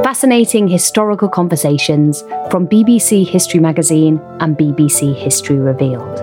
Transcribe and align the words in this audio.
Fascinating 0.00 0.68
historical 0.68 1.28
conversations 1.28 2.22
from 2.50 2.66
BBC 2.66 3.28
History 3.28 3.60
Magazine 3.60 4.18
and 4.40 4.56
BBC 4.56 5.14
History 5.14 5.58
Revealed. 5.58 6.16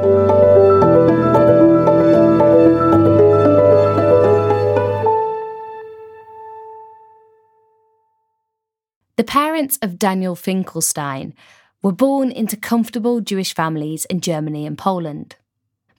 The 9.18 9.24
parents 9.24 9.78
of 9.84 10.00
Daniel 10.00 10.36
Finkelstein 10.36 11.36
were 11.84 11.92
born 11.92 12.32
into 12.32 12.58
comfortable 12.58 13.22
Jewish 13.22 13.54
families 13.54 14.06
in 14.06 14.20
Germany 14.20 14.66
and 14.66 14.78
Poland. 14.78 15.36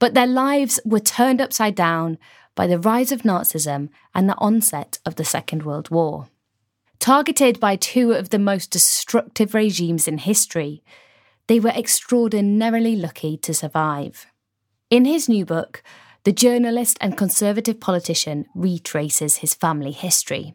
But 0.00 0.14
their 0.14 0.27
lives 0.27 0.80
were 0.84 1.00
turned 1.00 1.40
upside 1.40 1.77
down 1.77 2.18
by 2.56 2.66
the 2.66 2.78
rise 2.78 3.12
of 3.12 3.22
Nazism 3.22 3.90
and 4.14 4.28
the 4.28 4.38
onset 4.38 4.98
of 5.06 5.14
the 5.14 5.24
Second 5.24 5.62
World 5.62 5.88
War. 5.90 6.28
Targeted 7.00 7.58
by 7.58 7.76
two 7.76 8.12
of 8.12 8.28
the 8.28 8.38
most 8.38 8.70
destructive 8.70 9.54
regimes 9.54 10.06
in 10.06 10.18
history, 10.18 10.84
they 11.46 11.58
were 11.58 11.70
extraordinarily 11.70 12.94
lucky 12.94 13.38
to 13.38 13.54
survive. 13.54 14.26
In 14.90 15.06
his 15.06 15.26
new 15.26 15.46
book, 15.46 15.82
the 16.24 16.32
journalist 16.32 16.98
and 17.00 17.16
conservative 17.16 17.80
politician 17.80 18.44
retraces 18.54 19.36
his 19.36 19.54
family 19.54 19.92
history, 19.92 20.52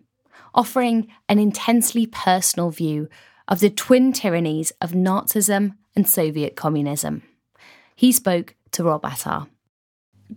offering 0.53 1.07
an 1.27 1.39
intensely 1.39 2.05
personal 2.05 2.69
view 2.69 3.09
of 3.47 3.59
the 3.59 3.71
twin 3.71 4.13
tyrannies 4.13 4.71
of 4.79 4.91
Nazism 4.91 5.75
and 5.95 6.07
Soviet 6.07 6.55
communism. 6.55 7.23
He 7.95 8.11
spoke 8.11 8.53
to 8.73 8.83
Rob 8.83 9.03
Attar. 9.03 9.47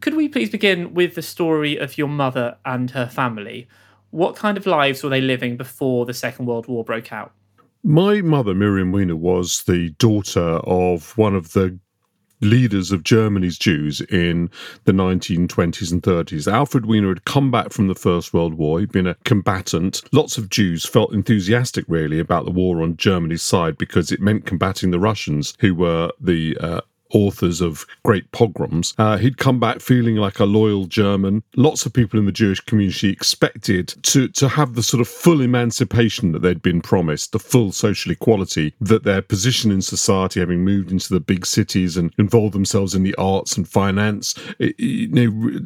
Could 0.00 0.14
we 0.14 0.30
please 0.30 0.48
begin 0.48 0.94
with 0.94 1.14
the 1.14 1.22
story 1.22 1.76
of 1.76 1.98
your 1.98 2.08
mother 2.08 2.56
and 2.64 2.92
her 2.92 3.06
family? 3.06 3.68
What 4.10 4.36
kind 4.36 4.56
of 4.56 4.66
lives 4.66 5.02
were 5.02 5.10
they 5.10 5.20
living 5.20 5.56
before 5.56 6.06
the 6.06 6.14
Second 6.14 6.46
World 6.46 6.66
War 6.66 6.84
broke 6.84 7.12
out? 7.12 7.32
My 7.82 8.20
mother, 8.22 8.54
Miriam 8.54 8.92
Wiener, 8.92 9.16
was 9.16 9.62
the 9.66 9.90
daughter 9.98 10.40
of 10.40 11.16
one 11.16 11.34
of 11.34 11.52
the 11.52 11.78
leaders 12.40 12.92
of 12.92 13.02
Germany's 13.02 13.58
Jews 13.58 14.00
in 14.02 14.50
the 14.84 14.92
1920s 14.92 15.92
and 15.92 16.02
30s. 16.02 16.50
Alfred 16.50 16.86
Wiener 16.86 17.08
had 17.08 17.24
come 17.24 17.50
back 17.50 17.72
from 17.72 17.88
the 17.88 17.94
First 17.94 18.32
World 18.32 18.54
War. 18.54 18.80
He'd 18.80 18.92
been 18.92 19.06
a 19.06 19.16
combatant. 19.24 20.02
Lots 20.12 20.38
of 20.38 20.48
Jews 20.48 20.86
felt 20.86 21.12
enthusiastic, 21.12 21.84
really, 21.88 22.18
about 22.18 22.44
the 22.44 22.50
war 22.50 22.82
on 22.82 22.96
Germany's 22.96 23.42
side 23.42 23.76
because 23.76 24.12
it 24.12 24.20
meant 24.20 24.46
combating 24.46 24.90
the 24.90 25.00
Russians, 25.00 25.54
who 25.60 25.74
were 25.74 26.12
the 26.20 26.56
uh, 26.58 26.80
authors 27.12 27.60
of 27.60 27.86
great 28.04 28.30
pogroms. 28.32 28.94
Uh, 28.98 29.16
he'd 29.16 29.38
come 29.38 29.60
back 29.60 29.80
feeling 29.80 30.16
like 30.16 30.38
a 30.38 30.44
loyal 30.44 30.86
German. 30.86 31.42
Lots 31.56 31.86
of 31.86 31.92
people 31.92 32.18
in 32.18 32.26
the 32.26 32.32
Jewish 32.32 32.60
community 32.60 33.10
expected 33.10 33.88
to, 34.02 34.28
to 34.28 34.48
have 34.48 34.74
the 34.74 34.82
sort 34.82 35.00
of 35.00 35.08
full 35.08 35.40
emancipation 35.40 36.32
that 36.32 36.42
they'd 36.42 36.62
been 36.62 36.80
promised, 36.80 37.32
the 37.32 37.38
full 37.38 37.72
social 37.72 38.12
equality 38.12 38.74
that 38.80 39.04
their 39.04 39.22
position 39.22 39.70
in 39.70 39.82
society, 39.82 40.40
having 40.40 40.64
moved 40.64 40.90
into 40.90 41.12
the 41.12 41.20
big 41.20 41.46
cities 41.46 41.96
and 41.96 42.12
involved 42.18 42.54
themselves 42.54 42.94
in 42.94 43.02
the 43.02 43.14
arts 43.16 43.56
and 43.56 43.68
finance, 43.68 44.34
it, 44.58 44.74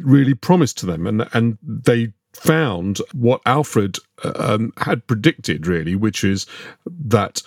really 0.05 0.35
promised 0.35 0.79
to 0.79 0.87
them. 0.87 1.07
And, 1.07 1.29
and 1.33 1.59
they 1.63 2.13
found 2.33 2.99
what 3.13 3.41
Alfred 3.47 3.99
uh, 4.25 4.33
um, 4.37 4.73
had 4.79 5.07
predicted, 5.07 5.67
really, 5.67 5.95
which 5.95 6.25
is 6.25 6.47
that 6.87 7.43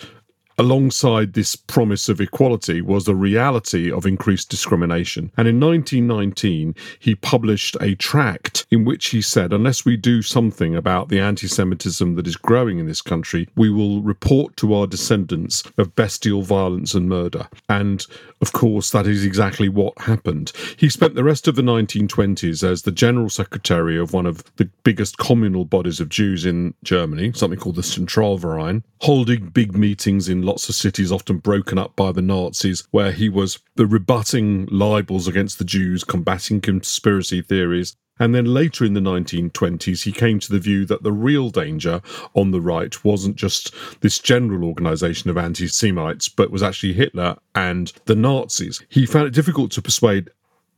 alongside 0.57 1.33
this 1.33 1.55
promise 1.55 2.09
of 2.09 2.21
equality 2.21 2.81
was 2.81 3.05
the 3.05 3.16
reality 3.16 3.91
of 3.91 4.05
increased 4.05 4.49
discrimination. 4.49 5.31
And 5.38 5.47
in 5.47 5.59
1919, 5.59 6.75
he 6.99 7.16
published 7.16 7.75
a 7.81 7.95
tract 7.95 8.66
in 8.71 8.85
which 8.85 9.07
he 9.07 9.21
said, 9.21 9.53
unless 9.53 9.85
we 9.85 9.97
do 9.97 10.21
something 10.21 10.75
about 10.75 11.09
the 11.09 11.19
anti 11.19 11.47
Semitism 11.47 12.16
that 12.16 12.27
is 12.27 12.35
growing 12.35 12.79
in 12.79 12.88
this 12.88 13.01
country, 13.01 13.47
we 13.55 13.69
will 13.69 14.01
report 14.01 14.55
to 14.57 14.73
our 14.73 14.88
descendants 14.88 15.63
of 15.77 15.95
bestial 15.95 16.41
violence 16.41 16.93
and 16.93 17.09
murder. 17.09 17.47
And 17.69 18.05
of 18.41 18.53
course, 18.53 18.91
that 18.91 19.07
is 19.07 19.25
exactly 19.25 19.69
what 19.69 19.99
happened. 19.99 20.51
He 20.77 20.89
spent 20.89 21.16
the 21.16 21.23
rest 21.23 21.47
of 21.47 21.55
the 21.55 21.61
1920s 21.61 22.63
as 22.63 22.83
the 22.83 22.91
general 22.91 23.29
secretary 23.29 23.97
of 23.97 24.13
one 24.13 24.25
of 24.25 24.43
the 24.57 24.69
biggest 24.83 25.17
communal 25.17 25.66
bodies 25.66 25.99
of 25.99 26.09
Jews 26.09 26.45
in 26.45 26.73
Germany, 26.83 27.31
something 27.33 27.59
called 27.59 27.75
the 27.75 27.81
Zentralverein, 27.81 28.83
holding 29.01 29.49
big 29.49 29.75
meetings 29.75 30.29
in 30.29 30.44
lots 30.45 30.69
of 30.69 30.75
cities, 30.75 31.11
often 31.11 31.38
broken 31.38 31.78
up 31.78 31.95
by 31.95 32.11
the 32.11 32.22
Nazis, 32.22 32.88
where 32.91 33.11
he 33.11 33.29
was 33.29 33.59
rebutting 33.75 34.67
libels 34.67 35.28
against 35.28 35.57
the 35.57 35.66
Jews, 35.66 36.03
combating 36.03 36.61
conspiracy 36.61 37.41
theories, 37.41 37.95
and 38.17 38.33
then 38.33 38.45
later 38.45 38.85
in 38.85 38.94
the 38.94 39.01
1920s, 39.01 40.03
he 40.03 40.11
came 40.11 40.39
to 40.39 40.51
the 40.51 40.59
view 40.59 40.85
that 40.85 41.03
the 41.03 41.11
real 41.11 41.50
danger 41.50 42.01
on 42.34 42.51
the 42.51 42.61
right 42.61 43.03
wasn't 43.03 43.35
just 43.35 43.73
this 44.00 44.19
general 44.19 44.63
organization 44.63 45.29
of 45.29 45.38
anti 45.38 45.67
Semites, 45.67 46.29
but 46.29 46.51
was 46.51 46.63
actually 46.63 46.94
Hitler 46.94 47.35
and 47.53 47.91
the 48.05 48.16
Nazis. 48.16 48.81
He 48.88 49.05
found 49.05 49.28
it 49.28 49.34
difficult 49.34 49.72
to 49.72 49.81
persuade 49.81 50.29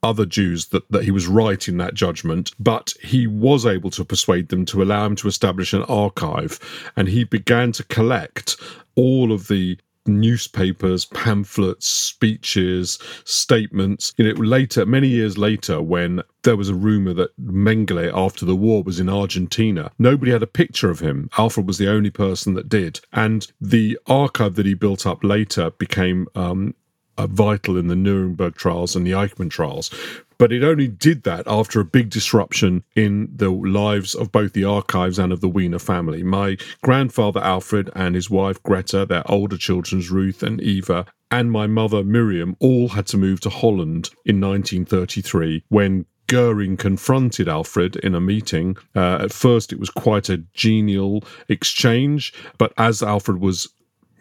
other 0.04 0.26
Jews 0.26 0.68
that, 0.68 0.90
that 0.92 1.04
he 1.04 1.12
was 1.12 1.28
right 1.28 1.68
in 1.68 1.78
that 1.78 1.94
judgment, 1.94 2.52
but 2.60 2.94
he 3.02 3.28
was 3.28 3.66
able 3.66 3.90
to 3.92 4.06
persuade 4.06 4.50
them 4.50 4.66
to 4.66 4.82
allow 4.82 5.06
him 5.06 5.16
to 5.18 5.28
establish 5.28 5.74
an 5.74 5.84
archive. 5.84 6.60
And 6.96 7.08
he 7.08 7.24
began 7.24 7.72
to 7.74 7.84
collect 7.84 8.58
all 8.96 9.32
of 9.32 9.48
the 9.48 9.78
newspapers, 10.08 11.06
pamphlets, 11.06 11.88
speeches, 11.88 12.98
statements. 13.26 14.14
You 14.18 14.34
know, 14.34 14.42
later, 14.42 14.86
many 14.86 15.08
years 15.08 15.38
later, 15.38 15.82
when 15.82 16.22
there 16.44 16.56
was 16.56 16.70
a 16.70 16.76
rumor 16.76 17.14
that 17.14 17.38
Mengele, 17.40 18.12
after 18.14 18.46
the 18.46 18.56
war, 18.56 18.84
was 18.84 19.00
in 19.00 19.10
Argentina, 19.10 19.92
nobody 20.00 20.32
had 20.32 20.44
a 20.44 20.48
picture 20.48 20.90
of 20.90 21.00
him. 21.00 21.30
Alfred 21.38 21.68
was 21.68 21.78
the 21.78 21.90
only 21.90 22.10
person 22.10 22.54
that 22.54 22.70
did. 22.70 23.00
And 23.14 23.52
the 23.60 24.00
archive 24.08 24.56
that 24.56 24.66
he 24.66 24.74
built 24.74 25.06
up 25.06 25.24
later 25.24 25.72
became 25.72 26.28
um, 26.36 26.74
uh, 27.18 27.28
vital 27.28 27.78
in 27.78 27.88
the 27.88 27.96
Nuremberg 27.96 28.56
trials 28.56 28.96
and 28.96 29.06
the 29.06 29.12
Eichmann 29.12 29.50
trials. 29.50 29.90
But 30.38 30.54
it 30.54 30.64
only 30.64 30.88
did 30.88 31.24
that 31.24 31.48
after 31.48 31.80
a 31.80 31.86
big 31.86 32.12
disruption 32.12 32.84
in 32.96 33.30
the 33.36 33.50
lives 33.50 34.14
of 34.14 34.32
both 34.32 34.54
the 34.54 34.66
archives 34.66 35.18
and 35.18 35.34
of 35.34 35.42
the 35.42 35.50
Wiener 35.50 35.80
family. 35.80 36.22
My 36.22 36.58
grandfather 36.84 37.40
Alfred 37.40 37.90
and 37.96 38.14
his 38.14 38.30
wife 38.30 38.62
Greta, 38.62 39.06
their 39.06 39.30
older 39.30 39.58
children 39.58 40.04
Ruth 40.12 40.44
and 40.44 40.62
Eva, 40.62 41.06
and 41.32 41.52
my 41.52 41.66
mother 41.66 42.04
Miriam 42.04 42.56
all 42.60 42.90
had 42.90 43.08
to 43.08 43.18
move 43.18 43.40
to 43.42 43.50
Holland 43.50 44.12
in 44.26 44.40
1933 44.40 45.64
when 45.70 46.06
Goering 46.28 46.78
confronted 46.78 47.48
Alfred 47.48 47.96
in 47.98 48.14
a 48.14 48.22
meeting. 48.22 48.78
Uh, 48.96 49.20
at 49.22 49.34
first, 49.34 49.74
it 49.74 49.80
was 49.80 49.90
quite 49.90 50.30
a 50.30 50.38
genial 50.54 51.24
exchange, 51.50 52.34
but 52.58 52.74
as 52.78 53.02
Alfred 53.02 53.40
was 53.40 53.70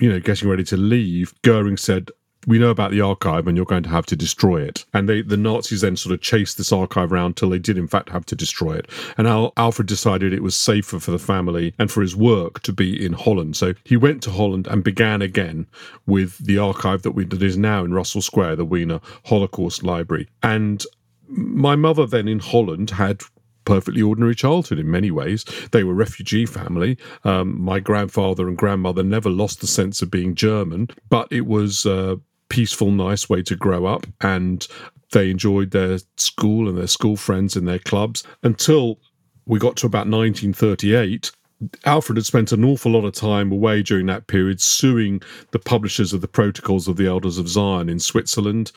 you 0.01 0.11
know, 0.11 0.21
getting 0.21 0.49
ready 0.49 0.65
to 0.65 0.77
leave, 0.77 1.35
Goering 1.43 1.77
said, 1.77 2.11
we 2.47 2.59
know 2.59 2.71
about 2.71 2.93
the 2.93 3.01
archive 3.01 3.47
and 3.47 3.57
you're 3.57 3.67
going 3.67 3.83
to 3.83 3.89
have 3.89 4.07
to 4.07 4.17
destroy 4.17 4.63
it. 4.63 4.85
And 4.95 5.09
they, 5.09 5.23
the 5.23 5.37
Nazis 5.37 5.81
then 5.81 5.97
sort 5.97 6.15
of 6.15 6.21
chased 6.21 6.57
this 6.57 6.73
archive 6.73 7.13
around 7.13 7.37
till 7.37 7.51
they 7.51 7.59
did, 7.59 7.77
in 7.77 7.89
fact, 7.89 8.11
have 8.11 8.25
to 8.27 8.37
destroy 8.37 8.75
it. 8.75 8.89
And 9.19 9.27
Al, 9.27 9.53
Alfred 9.57 9.89
decided 9.89 10.33
it 10.33 10.43
was 10.43 10.55
safer 10.55 11.01
for 11.01 11.11
the 11.11 11.19
family 11.19 11.75
and 11.79 11.91
for 11.91 12.03
his 12.03 12.15
work 12.15 12.61
to 12.63 12.73
be 12.73 13.05
in 13.05 13.13
Holland. 13.13 13.57
So 13.57 13.75
he 13.85 13.97
went 13.97 14.23
to 14.23 14.31
Holland 14.31 14.67
and 14.69 14.85
began 14.85 15.23
again 15.23 15.67
with 16.07 16.39
the 16.39 16.59
archive 16.59 17.03
that, 17.03 17.13
we, 17.13 17.25
that 17.25 17.43
is 17.43 17.57
now 17.57 17.85
in 17.85 17.93
Russell 17.93 18.23
Square, 18.23 18.57
the 18.57 18.65
Wiener 18.65 19.01
Holocaust 19.25 19.83
Library. 19.83 20.29
And 20.43 20.85
my 21.29 21.75
mother 21.75 22.07
then 22.07 22.29
in 22.29 22.39
Holland 22.39 22.91
had 22.91 23.23
perfectly 23.65 24.01
ordinary 24.01 24.37
childhood 24.37 24.79
in 24.79 24.89
many 24.89 25.11
ways. 25.11 25.45
They 25.73 25.83
were 25.83 25.93
refugee 25.93 26.47
family. 26.47 26.97
Um, 27.25 27.61
my 27.61 27.81
grandfather 27.81 28.47
and 28.47 28.57
grandmother 28.57 29.03
never 29.03 29.29
lost 29.29 29.61
the 29.61 29.67
sense 29.67 30.01
of 30.01 30.11
being 30.11 30.37
German, 30.37 30.89
but 31.11 31.27
it 31.33 31.47
was 31.47 31.85
a 31.85 32.21
peaceful, 32.49 32.91
nice 32.91 33.29
way 33.29 33.43
to 33.43 33.57
grow 33.57 33.87
up, 33.87 34.07
and 34.21 34.67
they 35.13 35.31
enjoyed 35.31 35.71
their 35.71 35.99
school 36.17 36.69
and 36.69 36.77
their 36.77 36.87
school 36.87 37.17
friends 37.17 37.57
and 37.57 37.67
their 37.67 37.79
clubs 37.79 38.23
until 38.43 38.99
we 39.47 39.59
got 39.59 39.77
to 39.77 39.87
about 39.87 40.09
1938 40.09 41.31
Alfred 41.85 42.19
had 42.19 42.27
spent 42.27 42.53
an 42.53 42.65
awful 42.65 42.93
lot 42.93 43.05
of 43.05 43.15
time 43.15 43.51
away 43.51 43.83
during 43.83 44.07
that 44.07 44.27
period 44.27 44.61
suing 44.61 45.23
the 45.53 45.59
publishers 45.59 46.13
of 46.13 46.21
the 46.21 46.29
Protocols 46.29 46.87
of 46.87 46.97
the 46.97 47.07
Elders 47.07 47.39
of 47.39 47.49
Zion 47.49 47.89
in 47.89 47.99
Switzerland. 47.99 48.73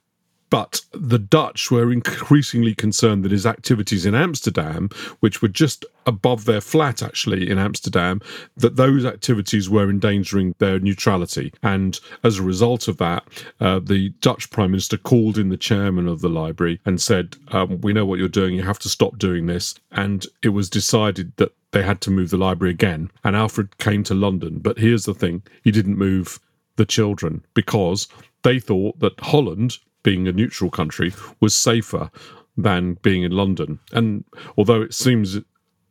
But 0.49 0.81
the 0.91 1.19
Dutch 1.19 1.69
were 1.69 1.91
increasingly 1.91 2.73
concerned 2.73 3.23
that 3.23 3.31
his 3.31 3.45
activities 3.45 4.05
in 4.05 4.15
Amsterdam, 4.15 4.89
which 5.19 5.41
were 5.41 5.47
just 5.47 5.85
above 6.05 6.45
their 6.45 6.61
flat 6.61 7.03
actually 7.03 7.49
in 7.49 7.59
Amsterdam, 7.59 8.19
that 8.57 8.75
those 8.75 9.05
activities 9.05 9.69
were 9.69 9.89
endangering 9.89 10.55
their 10.57 10.79
neutrality. 10.79 11.53
And 11.61 11.99
as 12.23 12.39
a 12.39 12.43
result 12.43 12.87
of 12.87 12.97
that, 12.97 13.23
uh, 13.59 13.79
the 13.79 14.09
Dutch 14.21 14.49
Prime 14.49 14.71
Minister 14.71 14.97
called 14.97 15.37
in 15.37 15.49
the 15.49 15.57
chairman 15.57 16.07
of 16.07 16.21
the 16.21 16.29
library 16.29 16.79
and 16.85 16.99
said, 16.99 17.35
um, 17.49 17.79
We 17.81 17.93
know 17.93 18.05
what 18.05 18.19
you're 18.19 18.27
doing, 18.27 18.55
you 18.55 18.63
have 18.63 18.79
to 18.79 18.89
stop 18.89 19.17
doing 19.17 19.45
this. 19.45 19.75
And 19.91 20.25
it 20.41 20.49
was 20.49 20.69
decided 20.69 21.33
that 21.37 21.53
they 21.71 21.83
had 21.83 22.01
to 22.01 22.11
move 22.11 22.31
the 22.31 22.37
library 22.37 22.71
again. 22.71 23.11
And 23.23 23.35
Alfred 23.35 23.77
came 23.77 24.03
to 24.05 24.15
London. 24.15 24.59
But 24.59 24.79
here's 24.79 25.05
the 25.05 25.13
thing 25.13 25.43
he 25.63 25.71
didn't 25.71 25.97
move 25.97 26.39
the 26.77 26.85
children 26.85 27.45
because 27.53 28.07
they 28.43 28.59
thought 28.59 28.99
that 28.99 29.19
Holland 29.19 29.77
being 30.03 30.27
a 30.27 30.31
neutral 30.31 30.69
country 30.69 31.13
was 31.39 31.55
safer 31.55 32.09
than 32.57 32.95
being 32.95 33.23
in 33.23 33.31
London. 33.31 33.79
And 33.91 34.23
although 34.57 34.81
it 34.81 34.93
seems, 34.93 35.37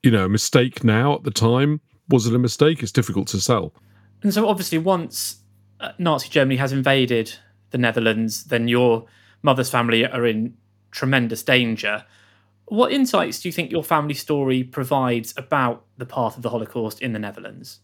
you 0.03 0.11
know, 0.11 0.25
a 0.25 0.29
mistake 0.29 0.85
now 0.85 1.15
at 1.15 1.25
the 1.25 1.31
time, 1.31 1.81
was 2.09 2.27
it 2.27 2.35
a 2.35 2.39
mistake? 2.39 2.83
It's 2.83 2.93
difficult 2.93 3.29
to 3.29 3.41
sell. 3.41 3.75
And 4.23 4.33
so, 4.33 4.49
obviously, 4.49 4.79
once 4.79 5.43
uh, 5.81 5.93
Nazi 5.99 6.29
Germany 6.29 6.57
has 6.57 6.73
invaded 6.73 7.35
the 7.71 7.79
Netherlands, 7.79 8.45
then 8.45 8.69
your 8.69 9.07
mother's 9.43 9.71
family 9.71 10.07
are 10.07 10.27
in 10.27 10.55
tremendous 10.91 11.43
danger. 11.43 12.05
What 12.67 12.93
insights 12.93 13.41
do 13.41 13.49
you 13.49 13.53
think 13.53 13.71
your 13.71 13.85
family 13.85 14.15
story 14.15 14.65
provides 14.65 15.33
about 15.37 15.85
the 15.97 16.07
path 16.07 16.37
of 16.37 16.43
the 16.43 16.51
Holocaust 16.51 17.01
in 17.01 17.13
the 17.13 17.19
Netherlands? 17.19 17.81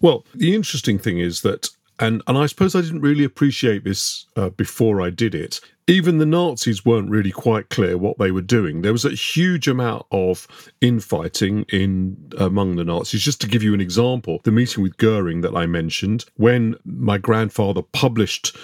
Well, 0.00 0.24
the 0.34 0.54
interesting 0.54 0.98
thing 0.98 1.18
is 1.18 1.42
that 1.42 1.70
and 2.00 2.22
and 2.26 2.36
I 2.36 2.46
suppose 2.46 2.74
I 2.74 2.80
didn't 2.80 3.02
really 3.02 3.24
appreciate 3.24 3.84
this 3.84 4.26
uh, 4.36 4.48
before 4.50 5.00
I 5.00 5.10
did 5.10 5.34
it. 5.34 5.60
Even 5.86 6.18
the 6.18 6.26
Nazis 6.26 6.84
weren't 6.84 7.10
really 7.10 7.32
quite 7.32 7.68
clear 7.68 7.98
what 7.98 8.18
they 8.18 8.30
were 8.30 8.40
doing. 8.40 8.82
There 8.82 8.92
was 8.92 9.04
a 9.04 9.10
huge 9.10 9.66
amount 9.66 10.06
of 10.12 10.46
infighting 10.80 11.64
in 11.64 12.32
among 12.38 12.76
the 12.76 12.84
Nazis. 12.84 13.22
Just 13.22 13.40
to 13.40 13.48
give 13.48 13.62
you 13.62 13.74
an 13.74 13.80
example, 13.80 14.40
the 14.44 14.52
meeting 14.52 14.82
with 14.82 14.96
Goering 14.98 15.40
that 15.40 15.56
I 15.56 15.66
mentioned, 15.66 16.24
when 16.36 16.76
my 16.84 17.18
grandfather 17.18 17.82
published 17.82 18.56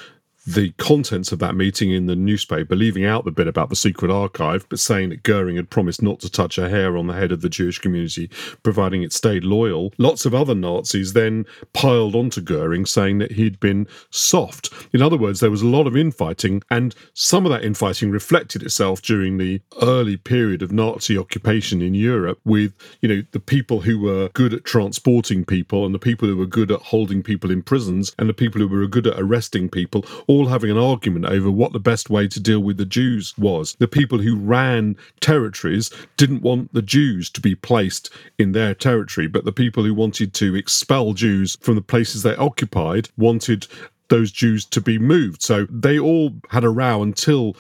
the 0.46 0.70
contents 0.78 1.32
of 1.32 1.40
that 1.40 1.56
meeting 1.56 1.90
in 1.90 2.06
the 2.06 2.14
newspaper, 2.14 2.76
leaving 2.76 3.04
out 3.04 3.24
the 3.24 3.32
bit 3.32 3.48
about 3.48 3.68
the 3.68 3.76
secret 3.76 4.10
archive, 4.10 4.64
but 4.68 4.78
saying 4.78 5.08
that 5.08 5.24
Goering 5.24 5.56
had 5.56 5.70
promised 5.70 6.02
not 6.02 6.20
to 6.20 6.30
touch 6.30 6.56
a 6.56 6.68
hair 6.68 6.96
on 6.96 7.08
the 7.08 7.14
head 7.14 7.32
of 7.32 7.40
the 7.40 7.48
Jewish 7.48 7.78
community, 7.80 8.30
providing 8.62 9.02
it 9.02 9.12
stayed 9.12 9.44
loyal. 9.44 9.92
Lots 9.98 10.24
of 10.24 10.34
other 10.34 10.54
Nazis 10.54 11.14
then 11.14 11.46
piled 11.72 12.14
onto 12.14 12.40
Goering, 12.40 12.86
saying 12.86 13.18
that 13.18 13.32
he'd 13.32 13.58
been 13.58 13.88
soft. 14.10 14.72
In 14.92 15.02
other 15.02 15.16
words, 15.16 15.40
there 15.40 15.50
was 15.50 15.62
a 15.62 15.66
lot 15.66 15.86
of 15.86 15.96
infighting, 15.96 16.62
and 16.70 16.94
some 17.14 17.44
of 17.44 17.50
that 17.50 17.64
infighting 17.64 18.10
reflected 18.10 18.62
itself 18.62 19.02
during 19.02 19.38
the 19.38 19.60
early 19.82 20.16
period 20.16 20.62
of 20.62 20.70
Nazi 20.70 21.18
occupation 21.18 21.82
in 21.82 21.94
Europe, 21.94 22.38
with 22.44 22.72
you 23.00 23.08
know 23.08 23.22
the 23.32 23.40
people 23.40 23.80
who 23.80 23.98
were 23.98 24.28
good 24.34 24.54
at 24.54 24.64
transporting 24.64 25.44
people, 25.44 25.84
and 25.84 25.94
the 25.94 25.98
people 25.98 26.28
who 26.28 26.36
were 26.36 26.46
good 26.46 26.70
at 26.70 26.80
holding 26.80 27.22
people 27.22 27.50
in 27.50 27.62
prisons, 27.62 28.14
and 28.18 28.28
the 28.28 28.34
people 28.34 28.60
who 28.60 28.68
were 28.68 28.86
good 28.86 29.08
at 29.08 29.18
arresting 29.18 29.68
people 29.68 30.04
all 30.28 30.35
having 30.44 30.70
an 30.70 30.76
argument 30.76 31.24
over 31.24 31.50
what 31.50 31.72
the 31.72 31.80
best 31.80 32.10
way 32.10 32.28
to 32.28 32.38
deal 32.38 32.60
with 32.60 32.76
the 32.76 32.84
Jews 32.84 33.32
was. 33.38 33.74
The 33.78 33.88
people 33.88 34.18
who 34.18 34.36
ran 34.36 34.96
territories 35.20 35.90
didn't 36.18 36.42
want 36.42 36.74
the 36.74 36.82
Jews 36.82 37.30
to 37.30 37.40
be 37.40 37.54
placed 37.54 38.10
in 38.38 38.52
their 38.52 38.74
territory, 38.74 39.26
but 39.26 39.46
the 39.46 39.52
people 39.52 39.84
who 39.84 39.94
wanted 39.94 40.34
to 40.34 40.54
expel 40.54 41.14
Jews 41.14 41.56
from 41.62 41.76
the 41.76 41.80
places 41.80 42.22
they 42.22 42.36
occupied 42.36 43.08
wanted 43.16 43.66
those 44.08 44.30
Jews 44.30 44.64
to 44.66 44.80
be 44.80 44.98
moved. 44.98 45.42
So 45.42 45.66
they 45.70 45.98
all 45.98 46.32
had 46.50 46.64
a 46.64 46.70
row 46.70 47.02
until 47.02 47.56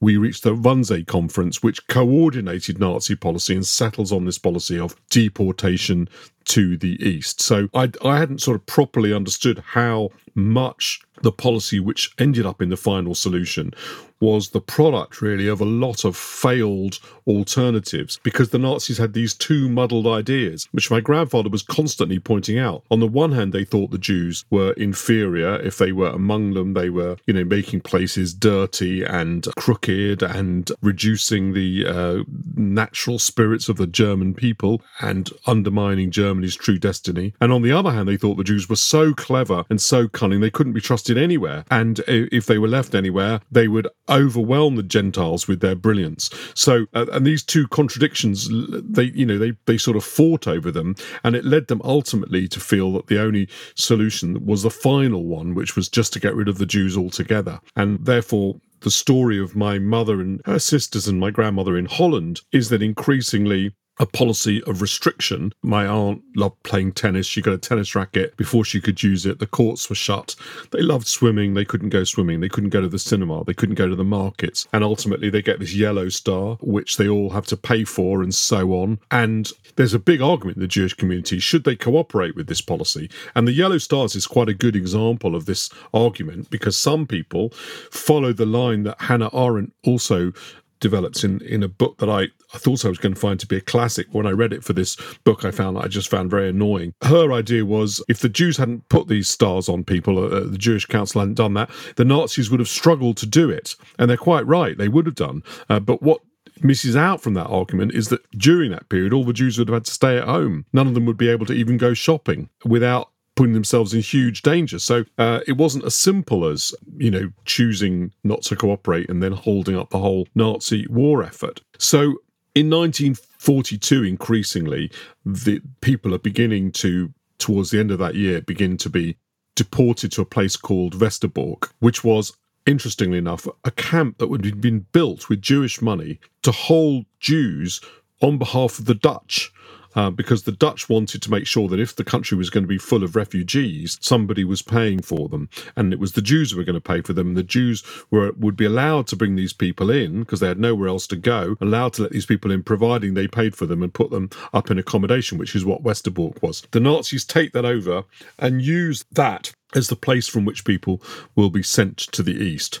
we 0.00 0.16
reached 0.16 0.44
the 0.44 0.54
Wannsee 0.54 1.06
conference, 1.06 1.62
which 1.62 1.84
coordinated 1.88 2.78
Nazi 2.78 3.16
policy 3.16 3.54
and 3.54 3.66
settles 3.66 4.12
on 4.12 4.24
this 4.24 4.38
policy 4.38 4.78
of 4.78 4.94
deportation 5.10 6.08
to 6.48 6.76
the 6.76 7.02
east. 7.02 7.40
So 7.40 7.68
I, 7.74 7.90
I 8.04 8.18
hadn't 8.18 8.42
sort 8.42 8.56
of 8.56 8.66
properly 8.66 9.12
understood 9.12 9.62
how 9.66 10.10
much 10.34 11.00
the 11.22 11.32
policy 11.32 11.80
which 11.80 12.12
ended 12.18 12.46
up 12.46 12.62
in 12.62 12.68
the 12.68 12.76
final 12.76 13.14
solution 13.14 13.72
was 14.20 14.50
the 14.50 14.60
product 14.60 15.22
really 15.22 15.46
of 15.46 15.60
a 15.60 15.64
lot 15.64 16.04
of 16.04 16.16
failed 16.16 16.98
alternatives 17.26 18.18
because 18.22 18.50
the 18.50 18.58
Nazis 18.58 18.98
had 18.98 19.12
these 19.12 19.34
two 19.34 19.68
muddled 19.68 20.06
ideas, 20.06 20.68
which 20.72 20.90
my 20.90 21.00
grandfather 21.00 21.48
was 21.48 21.62
constantly 21.62 22.18
pointing 22.18 22.58
out. 22.58 22.82
On 22.90 23.00
the 23.00 23.06
one 23.06 23.32
hand, 23.32 23.52
they 23.52 23.64
thought 23.64 23.90
the 23.90 23.98
Jews 23.98 24.44
were 24.50 24.72
inferior. 24.72 25.60
If 25.60 25.78
they 25.78 25.92
were 25.92 26.08
among 26.08 26.54
them, 26.54 26.74
they 26.74 26.90
were, 26.90 27.16
you 27.26 27.34
know, 27.34 27.44
making 27.44 27.82
places 27.82 28.34
dirty 28.34 29.04
and 29.04 29.46
crooked 29.56 30.22
and 30.22 30.70
reducing 30.82 31.52
the 31.52 31.86
uh, 31.86 32.24
natural 32.56 33.18
spirits 33.18 33.68
of 33.68 33.76
the 33.76 33.86
German 33.86 34.34
people 34.34 34.82
and 35.00 35.30
undermining 35.46 36.10
Germany's 36.38 36.56
true 36.56 36.78
destiny. 36.78 37.34
And 37.40 37.52
on 37.52 37.62
the 37.62 37.72
other 37.72 37.90
hand, 37.90 38.08
they 38.08 38.16
thought 38.16 38.36
the 38.36 38.44
Jews 38.44 38.68
were 38.68 38.76
so 38.76 39.12
clever 39.12 39.64
and 39.68 39.80
so 39.80 40.06
cunning 40.06 40.40
they 40.40 40.50
couldn't 40.50 40.72
be 40.72 40.80
trusted 40.80 41.18
anywhere. 41.18 41.64
And 41.68 42.00
if 42.06 42.46
they 42.46 42.58
were 42.58 42.68
left 42.68 42.94
anywhere, 42.94 43.40
they 43.50 43.66
would 43.66 43.88
overwhelm 44.08 44.76
the 44.76 44.84
Gentiles 44.84 45.48
with 45.48 45.60
their 45.60 45.74
brilliance. 45.74 46.30
So, 46.54 46.86
uh, 46.94 47.06
and 47.12 47.26
these 47.26 47.42
two 47.42 47.66
contradictions, 47.68 48.48
they, 48.50 49.04
you 49.14 49.26
know, 49.26 49.36
they, 49.36 49.54
they 49.66 49.78
sort 49.78 49.96
of 49.96 50.04
fought 50.04 50.46
over 50.46 50.70
them, 50.70 50.94
and 51.24 51.34
it 51.34 51.44
led 51.44 51.66
them 51.66 51.82
ultimately 51.82 52.46
to 52.48 52.60
feel 52.60 52.92
that 52.92 53.08
the 53.08 53.20
only 53.20 53.48
solution 53.74 54.46
was 54.46 54.62
the 54.62 54.70
final 54.70 55.24
one, 55.24 55.54
which 55.54 55.74
was 55.74 55.88
just 55.88 56.12
to 56.12 56.20
get 56.20 56.36
rid 56.36 56.48
of 56.48 56.58
the 56.58 56.66
Jews 56.66 56.96
altogether. 56.96 57.58
And 57.74 58.04
therefore, 58.04 58.60
the 58.80 58.90
story 58.92 59.40
of 59.40 59.56
my 59.56 59.80
mother 59.80 60.20
and 60.20 60.40
her 60.44 60.60
sisters 60.60 61.08
and 61.08 61.18
my 61.18 61.30
grandmother 61.32 61.76
in 61.76 61.86
Holland 61.86 62.42
is 62.52 62.68
that 62.68 62.80
increasingly 62.80 63.74
a 63.98 64.06
policy 64.06 64.62
of 64.64 64.82
restriction. 64.82 65.52
My 65.62 65.86
aunt 65.86 66.22
loved 66.36 66.62
playing 66.62 66.92
tennis. 66.92 67.26
She 67.26 67.42
got 67.42 67.54
a 67.54 67.58
tennis 67.58 67.94
racket 67.94 68.36
before 68.36 68.64
she 68.64 68.80
could 68.80 69.02
use 69.02 69.26
it. 69.26 69.38
The 69.38 69.46
courts 69.46 69.88
were 69.88 69.96
shut. 69.96 70.34
They 70.70 70.80
loved 70.80 71.06
swimming. 71.06 71.54
They 71.54 71.64
couldn't 71.64 71.90
go 71.90 72.04
swimming. 72.04 72.40
They 72.40 72.48
couldn't 72.48 72.70
go 72.70 72.80
to 72.80 72.88
the 72.88 72.98
cinema. 72.98 73.44
They 73.44 73.54
couldn't 73.54 73.74
go 73.76 73.88
to 73.88 73.96
the 73.96 74.04
markets. 74.04 74.66
And 74.72 74.84
ultimately, 74.84 75.30
they 75.30 75.42
get 75.42 75.58
this 75.58 75.74
yellow 75.74 76.08
star, 76.08 76.56
which 76.60 76.96
they 76.96 77.08
all 77.08 77.30
have 77.30 77.46
to 77.46 77.56
pay 77.56 77.84
for, 77.84 78.22
and 78.22 78.34
so 78.34 78.72
on. 78.72 78.98
And 79.10 79.50
there's 79.76 79.94
a 79.94 79.98
big 79.98 80.20
argument 80.20 80.56
in 80.56 80.62
the 80.62 80.68
Jewish 80.68 80.94
community 80.94 81.38
should 81.38 81.64
they 81.64 81.76
cooperate 81.76 82.36
with 82.36 82.46
this 82.46 82.60
policy? 82.60 83.10
And 83.34 83.46
the 83.46 83.52
yellow 83.52 83.78
stars 83.78 84.14
is 84.14 84.26
quite 84.26 84.48
a 84.48 84.54
good 84.54 84.76
example 84.76 85.34
of 85.34 85.46
this 85.46 85.70
argument 85.94 86.50
because 86.50 86.76
some 86.76 87.06
people 87.06 87.50
follow 87.90 88.32
the 88.32 88.46
line 88.46 88.82
that 88.84 89.00
Hannah 89.00 89.34
Arendt 89.34 89.72
also 89.84 90.32
developed 90.80 91.24
in 91.24 91.40
in 91.42 91.62
a 91.62 91.68
book 91.68 91.98
that 91.98 92.08
I, 92.08 92.22
I 92.54 92.58
thought 92.58 92.84
I 92.84 92.88
was 92.88 92.98
going 92.98 93.14
to 93.14 93.20
find 93.20 93.38
to 93.40 93.46
be 93.46 93.56
a 93.56 93.60
classic. 93.60 94.06
When 94.12 94.26
I 94.26 94.30
read 94.30 94.52
it 94.52 94.64
for 94.64 94.72
this 94.72 94.96
book, 95.24 95.44
I 95.44 95.50
found 95.50 95.78
I 95.78 95.88
just 95.88 96.10
found 96.10 96.30
very 96.30 96.48
annoying. 96.48 96.94
Her 97.02 97.32
idea 97.32 97.64
was 97.64 98.02
if 98.08 98.20
the 98.20 98.28
Jews 98.28 98.56
hadn't 98.56 98.88
put 98.88 99.08
these 99.08 99.28
stars 99.28 99.68
on 99.68 99.84
people, 99.84 100.18
uh, 100.18 100.40
the 100.40 100.58
Jewish 100.58 100.86
Council 100.86 101.20
hadn't 101.20 101.34
done 101.34 101.54
that, 101.54 101.70
the 101.96 102.04
Nazis 102.04 102.50
would 102.50 102.60
have 102.60 102.68
struggled 102.68 103.16
to 103.18 103.26
do 103.26 103.50
it, 103.50 103.74
and 103.98 104.08
they're 104.08 104.16
quite 104.16 104.46
right. 104.46 104.76
They 104.76 104.88
would 104.88 105.06
have 105.06 105.14
done. 105.14 105.42
Uh, 105.68 105.80
but 105.80 106.02
what 106.02 106.20
misses 106.62 106.96
out 106.96 107.20
from 107.20 107.34
that 107.34 107.46
argument 107.46 107.94
is 107.94 108.08
that 108.08 108.28
during 108.32 108.70
that 108.70 108.88
period, 108.88 109.12
all 109.12 109.24
the 109.24 109.32
Jews 109.32 109.58
would 109.58 109.68
have 109.68 109.76
had 109.76 109.84
to 109.86 109.92
stay 109.92 110.18
at 110.18 110.24
home. 110.24 110.64
None 110.72 110.86
of 110.86 110.94
them 110.94 111.06
would 111.06 111.16
be 111.16 111.28
able 111.28 111.46
to 111.46 111.52
even 111.52 111.76
go 111.76 111.94
shopping 111.94 112.48
without 112.64 113.10
putting 113.38 113.54
themselves 113.54 113.94
in 113.94 114.00
huge 114.00 114.42
danger. 114.42 114.80
So 114.80 115.04
uh, 115.16 115.38
it 115.46 115.52
wasn't 115.52 115.84
as 115.84 115.94
simple 115.94 116.44
as, 116.44 116.74
you 116.96 117.08
know, 117.08 117.30
choosing 117.44 118.12
not 118.24 118.42
to 118.42 118.56
cooperate 118.56 119.08
and 119.08 119.22
then 119.22 119.30
holding 119.30 119.76
up 119.76 119.90
the 119.90 120.00
whole 120.00 120.26
Nazi 120.34 120.88
war 120.88 121.22
effort. 121.22 121.60
So 121.78 122.16
in 122.56 122.68
1942, 122.68 124.02
increasingly, 124.02 124.90
the 125.24 125.62
people 125.80 126.12
are 126.16 126.18
beginning 126.18 126.72
to, 126.72 127.14
towards 127.38 127.70
the 127.70 127.78
end 127.78 127.92
of 127.92 128.00
that 128.00 128.16
year, 128.16 128.40
begin 128.40 128.76
to 128.78 128.90
be 128.90 129.16
deported 129.54 130.10
to 130.12 130.22
a 130.22 130.24
place 130.26 130.56
called 130.56 130.98
Westerbork, 130.98 131.70
which 131.78 132.02
was 132.02 132.36
interestingly 132.66 133.18
enough, 133.18 133.46
a 133.64 133.70
camp 133.70 134.18
that 134.18 134.28
had 134.32 134.60
been 134.60 134.80
built 134.90 135.28
with 135.28 135.40
Jewish 135.40 135.80
money 135.80 136.18
to 136.42 136.50
hold 136.50 137.06
Jews 137.20 137.80
on 138.20 138.36
behalf 138.36 138.80
of 138.80 138.86
the 138.86 138.96
Dutch 138.96 139.52
uh, 139.98 140.10
because 140.10 140.44
the 140.44 140.52
Dutch 140.52 140.88
wanted 140.88 141.20
to 141.22 141.30
make 141.30 141.44
sure 141.44 141.66
that 141.66 141.80
if 141.80 141.96
the 141.96 142.04
country 142.04 142.38
was 142.38 142.50
going 142.50 142.62
to 142.62 142.68
be 142.68 142.78
full 142.78 143.02
of 143.02 143.16
refugees, 143.16 143.98
somebody 144.00 144.44
was 144.44 144.62
paying 144.62 145.02
for 145.02 145.28
them, 145.28 145.48
and 145.74 145.92
it 145.92 145.98
was 145.98 146.12
the 146.12 146.22
Jews 146.22 146.52
who 146.52 146.56
were 146.56 146.62
going 146.62 146.74
to 146.74 146.80
pay 146.80 147.00
for 147.00 147.12
them. 147.14 147.34
The 147.34 147.42
Jews 147.42 147.82
were 148.08 148.30
would 148.38 148.54
be 148.54 148.64
allowed 148.64 149.08
to 149.08 149.16
bring 149.16 149.34
these 149.34 149.52
people 149.52 149.90
in 149.90 150.20
because 150.20 150.38
they 150.38 150.46
had 150.46 150.60
nowhere 150.60 150.86
else 150.86 151.08
to 151.08 151.16
go, 151.16 151.56
allowed 151.60 151.94
to 151.94 152.02
let 152.02 152.12
these 152.12 152.26
people 152.26 152.52
in, 152.52 152.62
providing 152.62 153.14
they 153.14 153.26
paid 153.26 153.56
for 153.56 153.66
them 153.66 153.82
and 153.82 153.92
put 153.92 154.12
them 154.12 154.30
up 154.52 154.70
in 154.70 154.78
accommodation, 154.78 155.36
which 155.36 155.56
is 155.56 155.64
what 155.64 155.82
Westerbork 155.82 156.40
was. 156.42 156.62
The 156.70 156.78
Nazis 156.78 157.24
take 157.24 157.52
that 157.54 157.64
over 157.64 158.04
and 158.38 158.62
use 158.62 159.04
that 159.10 159.52
as 159.74 159.88
the 159.88 159.96
place 159.96 160.28
from 160.28 160.44
which 160.44 160.64
people 160.64 161.02
will 161.34 161.50
be 161.50 161.64
sent 161.64 161.98
to 161.98 162.22
the 162.22 162.36
east. 162.36 162.78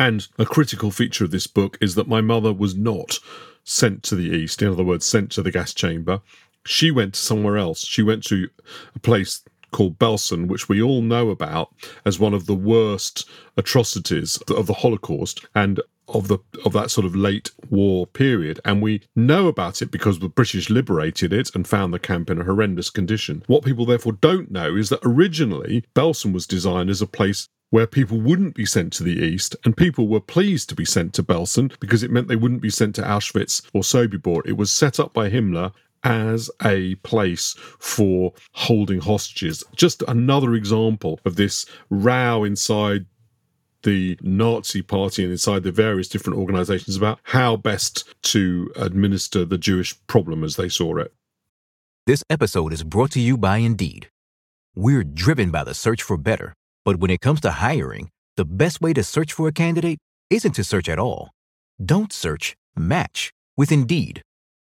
And 0.00 0.26
a 0.36 0.44
critical 0.44 0.90
feature 0.90 1.22
of 1.22 1.30
this 1.30 1.46
book 1.46 1.78
is 1.80 1.94
that 1.94 2.08
my 2.08 2.20
mother 2.20 2.52
was 2.52 2.74
not 2.74 3.20
sent 3.66 4.02
to 4.04 4.14
the 4.14 4.30
east, 4.30 4.62
in 4.62 4.68
other 4.68 4.84
words, 4.84 5.04
sent 5.04 5.30
to 5.32 5.42
the 5.42 5.50
gas 5.50 5.74
chamber. 5.74 6.20
She 6.66 6.90
went 6.90 7.14
to 7.14 7.20
somewhere 7.20 7.56
else. 7.56 7.86
She 7.86 8.02
went 8.02 8.24
to 8.24 8.48
a 8.94 8.98
place 8.98 9.42
called 9.72 9.98
Belsen, 9.98 10.46
which 10.46 10.68
we 10.68 10.80
all 10.80 11.02
know 11.02 11.30
about 11.30 11.72
as 12.04 12.18
one 12.18 12.34
of 12.34 12.46
the 12.46 12.54
worst 12.54 13.28
atrocities 13.56 14.38
of 14.48 14.66
the 14.66 14.74
Holocaust 14.74 15.44
and 15.54 15.80
of 16.08 16.28
the 16.28 16.38
of 16.64 16.72
that 16.72 16.90
sort 16.90 17.04
of 17.04 17.16
late 17.16 17.50
war 17.68 18.06
period 18.06 18.60
and 18.64 18.80
we 18.80 19.02
know 19.16 19.48
about 19.48 19.82
it 19.82 19.90
because 19.90 20.20
the 20.20 20.28
British 20.28 20.70
liberated 20.70 21.32
it 21.32 21.52
and 21.52 21.66
found 21.66 21.92
the 21.92 21.98
camp 21.98 22.30
in 22.30 22.40
a 22.40 22.44
horrendous 22.44 22.90
condition 22.90 23.42
what 23.48 23.64
people 23.64 23.84
therefore 23.84 24.12
don't 24.12 24.48
know 24.48 24.76
is 24.76 24.88
that 24.88 25.00
originally 25.02 25.82
Belsen 25.96 26.32
was 26.32 26.46
designed 26.46 26.90
as 26.90 27.02
a 27.02 27.08
place 27.08 27.48
where 27.70 27.86
people 27.86 28.20
wouldn't 28.20 28.54
be 28.54 28.64
sent 28.64 28.92
to 28.92 29.02
the 29.02 29.18
east, 29.18 29.56
and 29.64 29.76
people 29.76 30.06
were 30.06 30.20
pleased 30.20 30.68
to 30.68 30.74
be 30.74 30.84
sent 30.84 31.12
to 31.14 31.22
Belsen 31.22 31.72
because 31.80 32.02
it 32.02 32.10
meant 32.10 32.28
they 32.28 32.36
wouldn't 32.36 32.62
be 32.62 32.70
sent 32.70 32.94
to 32.94 33.02
Auschwitz 33.02 33.66
or 33.74 33.82
Sobibor. 33.82 34.40
It 34.46 34.56
was 34.56 34.70
set 34.70 35.00
up 35.00 35.12
by 35.12 35.28
Himmler 35.28 35.72
as 36.04 36.50
a 36.64 36.94
place 36.96 37.54
for 37.78 38.32
holding 38.52 39.00
hostages. 39.00 39.64
Just 39.74 40.02
another 40.08 40.54
example 40.54 41.20
of 41.24 41.36
this 41.36 41.66
row 41.90 42.44
inside 42.44 43.06
the 43.82 44.18
Nazi 44.20 44.82
party 44.82 45.22
and 45.22 45.32
inside 45.32 45.62
the 45.62 45.72
various 45.72 46.08
different 46.08 46.38
organizations 46.38 46.96
about 46.96 47.20
how 47.22 47.56
best 47.56 48.04
to 48.22 48.70
administer 48.76 49.44
the 49.44 49.58
Jewish 49.58 49.94
problem 50.06 50.42
as 50.42 50.56
they 50.56 50.68
saw 50.68 50.96
it. 50.96 51.12
This 52.06 52.22
episode 52.28 52.72
is 52.72 52.82
brought 52.82 53.12
to 53.12 53.20
you 53.20 53.36
by 53.36 53.58
Indeed. 53.58 54.08
We're 54.74 55.04
driven 55.04 55.50
by 55.50 55.64
the 55.64 55.74
search 55.74 56.02
for 56.02 56.16
better, 56.16 56.52
but 56.84 56.96
when 56.96 57.10
it 57.10 57.20
comes 57.20 57.40
to 57.42 57.50
hiring, 57.50 58.10
the 58.36 58.44
best 58.44 58.80
way 58.80 58.92
to 58.92 59.02
search 59.02 59.32
for 59.32 59.48
a 59.48 59.52
candidate 59.52 59.98
isn't 60.30 60.52
to 60.52 60.64
search 60.64 60.88
at 60.88 60.98
all. 60.98 61.30
Don't 61.82 62.12
search, 62.12 62.54
match 62.76 63.30
with 63.56 63.72
Indeed. 63.72 64.22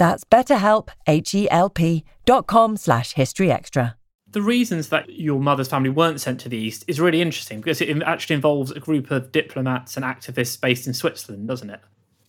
That's 0.00 0.24
betterhelp, 0.24 0.88
H-E-L-P 1.06 2.04
dot 2.24 2.46
com 2.46 2.78
slash 2.78 3.12
historyextra. 3.12 3.96
The 4.30 4.40
reasons 4.40 4.88
that 4.88 5.10
your 5.10 5.38
mother's 5.38 5.68
family 5.68 5.90
weren't 5.90 6.22
sent 6.22 6.40
to 6.40 6.48
the 6.48 6.56
East 6.56 6.84
is 6.88 6.98
really 6.98 7.20
interesting 7.20 7.60
because 7.60 7.82
it 7.82 8.02
actually 8.04 8.36
involves 8.36 8.70
a 8.70 8.80
group 8.80 9.10
of 9.10 9.30
diplomats 9.30 9.98
and 9.98 10.04
activists 10.06 10.58
based 10.58 10.86
in 10.86 10.94
Switzerland, 10.94 11.48
doesn't 11.48 11.68
it? 11.68 11.80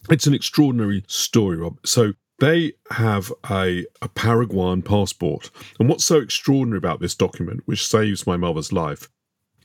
It's 0.09 0.27
an 0.27 0.33
extraordinary 0.33 1.05
story, 1.07 1.55
Rob. 1.55 1.79
So 1.85 2.11
they 2.39 2.73
have 2.89 3.31
a, 3.49 3.85
a 4.01 4.09
Paraguayan 4.09 4.81
passport. 4.81 5.49
And 5.79 5.87
what's 5.87 6.03
so 6.03 6.17
extraordinary 6.17 6.77
about 6.77 6.99
this 6.99 7.15
document, 7.15 7.61
which 7.67 7.87
saves 7.87 8.27
my 8.27 8.35
mother's 8.35 8.73
life, 8.73 9.07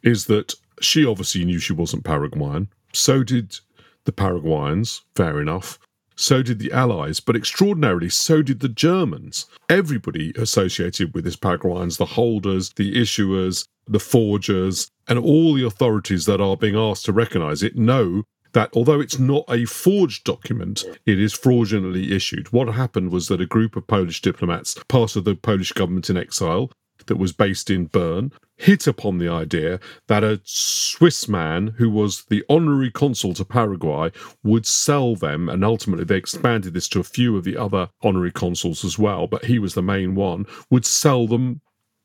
is 0.04 0.26
that 0.26 0.54
she 0.80 1.04
obviously 1.04 1.44
knew 1.44 1.58
she 1.58 1.72
wasn't 1.72 2.04
Paraguayan. 2.04 2.68
So 2.92 3.24
did 3.24 3.58
the 4.04 4.12
Paraguayans, 4.12 5.00
fair 5.16 5.40
enough. 5.40 5.80
So 6.16 6.42
did 6.42 6.58
the 6.58 6.72
Allies, 6.72 7.20
but 7.20 7.36
extraordinarily, 7.36 8.08
so 8.08 8.40
did 8.42 8.60
the 8.60 8.70
Germans. 8.70 9.46
Everybody 9.68 10.32
associated 10.36 11.14
with 11.14 11.24
this 11.24 11.36
Paraguayans, 11.36 11.98
the 11.98 12.06
holders, 12.06 12.72
the 12.76 12.94
issuers, 12.94 13.66
the 13.86 14.00
forgers, 14.00 14.90
and 15.06 15.18
all 15.18 15.54
the 15.54 15.66
authorities 15.66 16.24
that 16.24 16.40
are 16.40 16.56
being 16.56 16.76
asked 16.76 17.04
to 17.04 17.12
recognize 17.12 17.62
it 17.62 17.76
know 17.76 18.24
that 18.52 18.70
although 18.72 19.00
it's 19.00 19.18
not 19.18 19.44
a 19.50 19.66
forged 19.66 20.24
document, 20.24 20.82
it 21.04 21.20
is 21.20 21.34
fraudulently 21.34 22.14
issued. 22.14 22.50
What 22.52 22.68
happened 22.68 23.12
was 23.12 23.28
that 23.28 23.42
a 23.42 23.46
group 23.46 23.76
of 23.76 23.86
Polish 23.86 24.22
diplomats, 24.22 24.74
part 24.88 25.16
of 25.16 25.24
the 25.24 25.34
Polish 25.34 25.72
government 25.72 26.08
in 26.08 26.16
exile, 26.16 26.72
that 27.06 27.16
was 27.16 27.32
based 27.32 27.70
in 27.70 27.86
Bern, 27.86 28.32
hit 28.56 28.86
upon 28.86 29.18
the 29.18 29.28
idea 29.28 29.80
that 30.08 30.24
a 30.24 30.40
Swiss 30.44 31.28
man 31.28 31.74
who 31.78 31.90
was 31.90 32.24
the 32.24 32.44
honorary 32.48 32.90
consul 32.90 33.34
to 33.34 33.44
Paraguay 33.44 34.10
would 34.42 34.66
sell 34.66 35.14
them, 35.14 35.48
and 35.48 35.64
ultimately 35.64 36.04
they 36.04 36.16
expanded 36.16 36.74
this 36.74 36.88
to 36.88 37.00
a 37.00 37.04
few 37.04 37.36
of 37.36 37.44
the 37.44 37.56
other 37.56 37.88
honorary 38.02 38.32
consuls 38.32 38.84
as 38.84 38.98
well, 38.98 39.26
but 39.26 39.44
he 39.44 39.58
was 39.58 39.74
the 39.74 39.82
main 39.82 40.14
one, 40.14 40.46
would 40.70 40.86
sell 40.86 41.26
them 41.26 41.60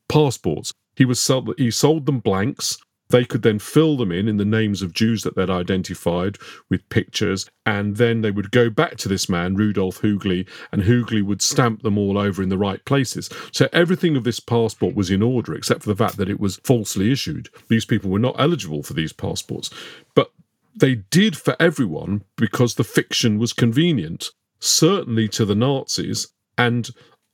passports. 0.10 0.74
He 0.96 1.06
was 1.06 1.20
sell, 1.20 1.46
he 1.58 1.72
sold 1.72 2.06
them 2.06 2.20
blanks 2.20 2.78
they 3.12 3.26
could 3.26 3.42
then 3.42 3.60
fill 3.60 3.98
them 3.98 4.12
in 4.12 4.28
in 4.28 4.38
the 4.38 4.46
names 4.46 4.82
of 4.82 4.94
Jews 4.94 5.24
that 5.24 5.36
they'd 5.36 5.50
identified 5.50 6.38
with 6.70 6.88
pictures, 6.90 7.50
and 7.66 7.98
then 7.98 8.22
they 8.22 8.32
would 8.32 8.52
go 8.52 8.70
back 8.70 8.98
to 8.98 9.10
this 9.10 9.30
man, 9.30 9.56
Rudolf 9.56 10.02
Hugli, 10.02 10.48
and 10.72 10.82
Hugli 10.84 11.22
would 11.22 11.42
stamp 11.42 11.84
them 11.84 11.98
all 11.98 12.18
over 12.18 12.42
in 12.42 12.50
the 12.50 12.58
right 12.58 12.84
places. 12.86 13.30
So 13.52 13.70
everything 13.74 14.16
of 14.16 14.24
this 14.24 14.40
passport 14.40 14.96
was 14.96 15.12
in 15.12 15.22
order, 15.22 15.54
except 15.54 15.84
for 15.84 15.90
the 15.90 15.96
fact 15.96 16.18
that 16.18 16.30
it 16.30 16.40
was 16.40 16.58
falsely 16.64 17.12
issued. 17.12 17.50
These 17.68 17.86
people 17.86 18.10
were 18.10 18.20
not 18.20 18.40
eligible 18.40 18.84
for 18.84 18.94
these 18.94 19.14
passports. 19.14 19.70
But 20.16 20.32
they 20.76 20.96
did 20.96 21.38
for 21.38 21.56
everyone 21.60 22.24
because 22.38 22.76
the 22.76 22.84
fiction 22.84 23.38
was 23.38 23.54
convenient, 23.54 24.30
certainly 24.60 25.28
to 25.30 25.46
the 25.46 25.56
Nazis. 25.56 26.28
And 26.58 26.90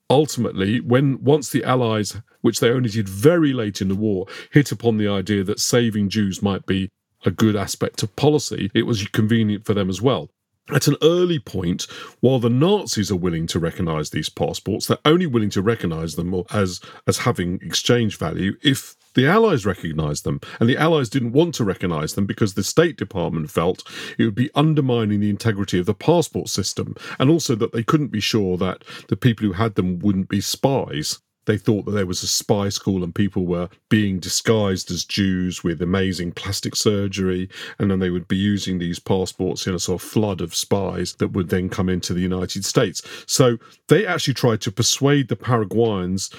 ultimately, 0.09 0.79
when 0.79 1.23
once 1.23 1.49
the 1.49 1.63
Allies, 1.63 2.21
which 2.41 2.59
they 2.59 2.69
only 2.69 2.89
did 2.89 3.09
very 3.09 3.53
late 3.53 3.81
in 3.81 3.89
the 3.89 3.95
war, 3.95 4.25
hit 4.51 4.71
upon 4.71 4.97
the 4.97 5.07
idea 5.07 5.43
that 5.43 5.59
saving 5.59 6.09
Jews 6.09 6.41
might 6.41 6.65
be 6.65 6.89
a 7.25 7.31
good 7.31 7.55
aspect 7.55 8.03
of 8.03 8.15
policy, 8.15 8.71
it 8.73 8.83
was 8.83 9.07
convenient 9.07 9.65
for 9.65 9.73
them 9.73 9.89
as 9.89 10.01
well. 10.01 10.29
At 10.73 10.87
an 10.87 10.97
early 11.01 11.39
point, 11.39 11.87
while 12.19 12.39
the 12.39 12.49
Nazis 12.49 13.09
are 13.09 13.15
willing 13.15 13.47
to 13.47 13.59
recognize 13.59 14.09
these 14.09 14.27
passports, 14.27 14.85
they're 14.87 14.97
only 15.05 15.25
willing 15.25 15.49
to 15.51 15.61
recognize 15.61 16.15
them 16.15 16.43
as, 16.51 16.81
as 17.07 17.19
having 17.19 17.59
exchange 17.61 18.17
value 18.17 18.57
if 18.61 18.95
the 19.13 19.25
Allies 19.25 19.65
recognised 19.65 20.25
them, 20.25 20.41
and 20.59 20.69
the 20.69 20.77
Allies 20.77 21.09
didn't 21.09 21.31
want 21.31 21.55
to 21.55 21.63
recognise 21.63 22.13
them 22.13 22.25
because 22.25 22.53
the 22.53 22.63
State 22.63 22.97
Department 22.97 23.49
felt 23.49 23.81
it 24.17 24.25
would 24.25 24.35
be 24.35 24.51
undermining 24.55 25.21
the 25.21 25.29
integrity 25.29 25.79
of 25.79 25.85
the 25.85 25.93
passport 25.93 26.49
system, 26.49 26.95
and 27.17 27.29
also 27.29 27.55
that 27.55 27.71
they 27.71 27.81
couldn't 27.81 28.09
be 28.09 28.19
sure 28.19 28.57
that 28.57 28.83
the 29.07 29.17
people 29.17 29.47
who 29.47 29.53
had 29.53 29.75
them 29.75 29.99
wouldn't 29.99 30.29
be 30.29 30.41
spies. 30.41 31.19
They 31.47 31.57
thought 31.57 31.85
that 31.85 31.91
there 31.91 32.05
was 32.05 32.21
a 32.21 32.27
spy 32.27 32.69
school 32.69 33.03
and 33.03 33.15
people 33.15 33.45
were 33.45 33.69
being 33.89 34.19
disguised 34.19 34.91
as 34.91 35.05
Jews 35.05 35.63
with 35.63 35.81
amazing 35.81 36.33
plastic 36.33 36.75
surgery. 36.75 37.49
And 37.79 37.89
then 37.89 37.99
they 37.99 38.09
would 38.09 38.27
be 38.27 38.37
using 38.37 38.77
these 38.77 38.99
passports 38.99 39.65
in 39.65 39.73
a 39.73 39.79
sort 39.79 40.01
of 40.01 40.07
flood 40.07 40.41
of 40.41 40.53
spies 40.53 41.13
that 41.15 41.29
would 41.29 41.49
then 41.49 41.69
come 41.69 41.89
into 41.89 42.13
the 42.13 42.21
United 42.21 42.65
States. 42.65 43.01
So 43.25 43.57
they 43.87 44.05
actually 44.05 44.35
tried 44.35 44.61
to 44.61 44.71
persuade 44.71 45.29
the 45.29 45.37
Paraguayans 45.37 46.29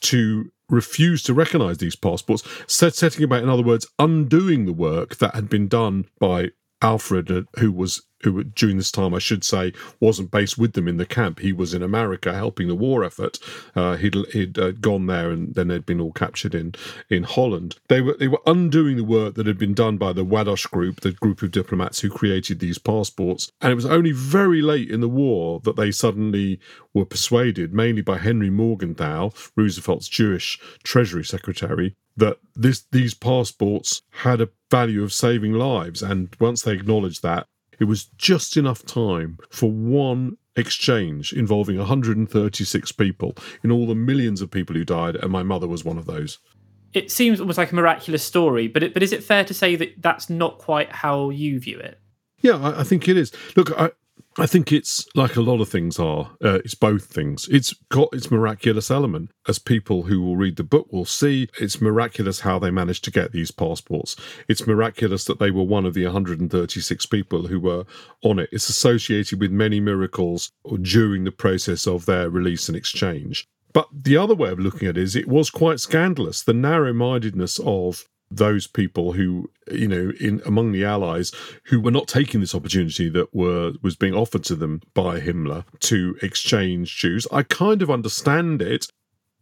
to 0.00 0.52
refuse 0.68 1.22
to 1.22 1.32
recognize 1.32 1.78
these 1.78 1.96
passports, 1.96 2.46
setting 2.66 3.24
about, 3.24 3.42
in 3.42 3.48
other 3.48 3.62
words, 3.62 3.86
undoing 3.98 4.66
the 4.66 4.72
work 4.72 5.16
that 5.16 5.34
had 5.34 5.48
been 5.48 5.66
done 5.66 6.04
by 6.20 6.50
Alfred, 6.82 7.30
uh, 7.30 7.42
who 7.58 7.72
was 7.72 8.02
who 8.22 8.42
during 8.42 8.76
this 8.76 8.90
time 8.90 9.14
I 9.14 9.20
should 9.20 9.44
say 9.44 9.72
wasn't 10.00 10.30
based 10.30 10.58
with 10.58 10.72
them 10.72 10.88
in 10.88 10.96
the 10.96 11.06
camp. 11.06 11.38
He 11.38 11.52
was 11.52 11.74
in 11.74 11.82
America 11.82 12.34
helping 12.34 12.68
the 12.68 12.74
war 12.74 13.04
effort. 13.04 13.38
Uh, 13.74 13.96
he'd 13.96 14.14
he'd 14.32 14.58
uh, 14.58 14.72
gone 14.72 15.06
there 15.06 15.30
and 15.30 15.54
then 15.54 15.68
they'd 15.68 15.86
been 15.86 16.00
all 16.00 16.12
captured 16.12 16.54
in 16.54 16.74
in 17.08 17.22
Holland. 17.22 17.76
They 17.88 18.00
were 18.00 18.16
they 18.18 18.28
were 18.28 18.40
undoing 18.46 18.96
the 18.96 19.04
work 19.04 19.34
that 19.34 19.46
had 19.46 19.58
been 19.58 19.74
done 19.74 19.98
by 19.98 20.12
the 20.12 20.24
Ładoś 20.24 20.70
group, 20.70 21.00
the 21.00 21.12
group 21.12 21.42
of 21.42 21.50
diplomats 21.50 22.00
who 22.00 22.10
created 22.10 22.58
these 22.58 22.78
passports. 22.78 23.50
And 23.60 23.72
it 23.72 23.76
was 23.76 23.86
only 23.86 24.12
very 24.12 24.62
late 24.62 24.90
in 24.90 25.00
the 25.00 25.08
war 25.08 25.60
that 25.64 25.76
they 25.76 25.90
suddenly 25.90 26.60
were 26.94 27.06
persuaded, 27.06 27.72
mainly 27.72 28.02
by 28.02 28.18
Henry 28.18 28.50
Morgenthau, 28.50 29.30
Roosevelt's 29.56 30.08
Jewish 30.08 30.58
Treasury 30.82 31.24
Secretary, 31.24 31.94
that 32.18 32.38
this 32.54 32.84
these 32.92 33.14
passports 33.14 34.02
had 34.10 34.40
a 34.40 34.50
value 34.70 35.02
of 35.02 35.12
saving 35.12 35.52
lives. 35.52 36.02
And 36.02 36.34
once 36.38 36.62
they 36.62 36.72
acknowledged 36.72 37.22
that, 37.22 37.46
it 37.78 37.84
was 37.84 38.06
just 38.16 38.56
enough 38.56 38.84
time 38.84 39.38
for 39.50 39.70
one 39.70 40.36
exchange 40.56 41.32
involving 41.32 41.78
136 41.78 42.92
people 42.92 43.36
in 43.62 43.70
all 43.70 43.86
the 43.86 43.94
millions 43.94 44.42
of 44.42 44.50
people 44.50 44.74
who 44.74 44.84
died, 44.84 45.16
and 45.16 45.30
my 45.30 45.42
mother 45.42 45.68
was 45.68 45.84
one 45.84 45.98
of 45.98 46.06
those. 46.06 46.38
It 46.92 47.10
seems 47.10 47.40
almost 47.40 47.58
like 47.58 47.70
a 47.70 47.74
miraculous 47.74 48.24
story, 48.24 48.66
but 48.66 48.82
it, 48.82 48.94
but 48.94 49.02
is 49.02 49.12
it 49.12 49.22
fair 49.22 49.44
to 49.44 49.54
say 49.54 49.76
that 49.76 50.02
that's 50.02 50.28
not 50.28 50.58
quite 50.58 50.90
how 50.90 51.30
you 51.30 51.60
view 51.60 51.78
it? 51.78 52.00
Yeah, 52.40 52.56
I, 52.56 52.80
I 52.80 52.82
think 52.82 53.08
it 53.08 53.16
is. 53.16 53.32
Look, 53.56 53.70
I, 53.78 53.90
I 54.36 54.46
think 54.46 54.70
it's 54.70 55.06
like 55.16 55.34
a 55.34 55.40
lot 55.40 55.60
of 55.60 55.68
things 55.68 55.98
are. 55.98 56.30
Uh, 56.42 56.60
it's 56.64 56.74
both 56.74 57.06
things. 57.06 57.48
It's 57.50 57.74
got 57.88 58.10
its 58.12 58.30
miraculous 58.30 58.88
element. 58.88 59.32
As 59.48 59.58
people 59.58 60.04
who 60.04 60.22
will 60.22 60.36
read 60.36 60.56
the 60.56 60.62
book 60.62 60.92
will 60.92 61.04
see, 61.04 61.48
it's 61.60 61.80
miraculous 61.80 62.40
how 62.40 62.58
they 62.60 62.70
managed 62.70 63.02
to 63.04 63.10
get 63.10 63.32
these 63.32 63.50
passports. 63.50 64.14
It's 64.48 64.66
miraculous 64.66 65.24
that 65.24 65.40
they 65.40 65.50
were 65.50 65.64
one 65.64 65.86
of 65.86 65.94
the 65.94 66.04
136 66.04 67.06
people 67.06 67.48
who 67.48 67.58
were 67.58 67.84
on 68.22 68.38
it. 68.38 68.48
It's 68.52 68.68
associated 68.68 69.40
with 69.40 69.50
many 69.50 69.80
miracles 69.80 70.52
during 70.82 71.24
the 71.24 71.32
process 71.32 71.86
of 71.86 72.06
their 72.06 72.30
release 72.30 72.68
and 72.68 72.76
exchange. 72.76 73.44
But 73.72 73.88
the 73.92 74.16
other 74.16 74.34
way 74.34 74.50
of 74.50 74.60
looking 74.60 74.88
at 74.88 74.96
it 74.96 75.02
is 75.02 75.16
it 75.16 75.28
was 75.28 75.50
quite 75.50 75.80
scandalous. 75.80 76.42
The 76.42 76.54
narrow 76.54 76.92
mindedness 76.92 77.60
of 77.64 78.06
those 78.30 78.66
people 78.66 79.12
who 79.12 79.50
you 79.70 79.88
know 79.88 80.12
in 80.20 80.42
among 80.44 80.72
the 80.72 80.84
allies 80.84 81.32
who 81.64 81.80
were 81.80 81.90
not 81.90 82.08
taking 82.08 82.40
this 82.40 82.54
opportunity 82.54 83.08
that 83.08 83.34
were 83.34 83.72
was 83.82 83.96
being 83.96 84.14
offered 84.14 84.44
to 84.44 84.54
them 84.54 84.80
by 84.94 85.20
Himmler 85.20 85.64
to 85.80 86.16
exchange 86.22 86.96
Jews. 86.96 87.26
I 87.32 87.42
kind 87.42 87.82
of 87.82 87.90
understand 87.90 88.60
it 88.60 88.86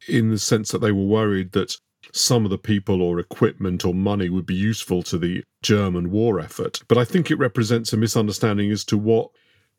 in 0.09 0.31
the 0.31 0.38
sense 0.38 0.71
that 0.71 0.78
they 0.78 0.93
were 0.93 1.05
worried 1.05 1.52
that 1.52 1.76
some 2.12 2.45
of 2.45 2.50
the 2.50 2.59
people 2.59 3.02
or 3.02 3.19
equipment 3.19 3.85
or 3.85 3.93
money 3.93 4.28
would 4.28 4.47
be 4.47 4.55
useful 4.55 5.02
to 5.02 5.19
the 5.19 5.43
German 5.62 6.11
war 6.11 6.38
effort. 6.38 6.81
But 6.88 6.99
I 6.99 7.05
think 7.05 7.31
it 7.31 7.38
represents 7.38 7.93
a 7.93 7.97
misunderstanding 7.97 8.71
as 8.71 8.85
to 8.85 8.97
what 8.97 9.31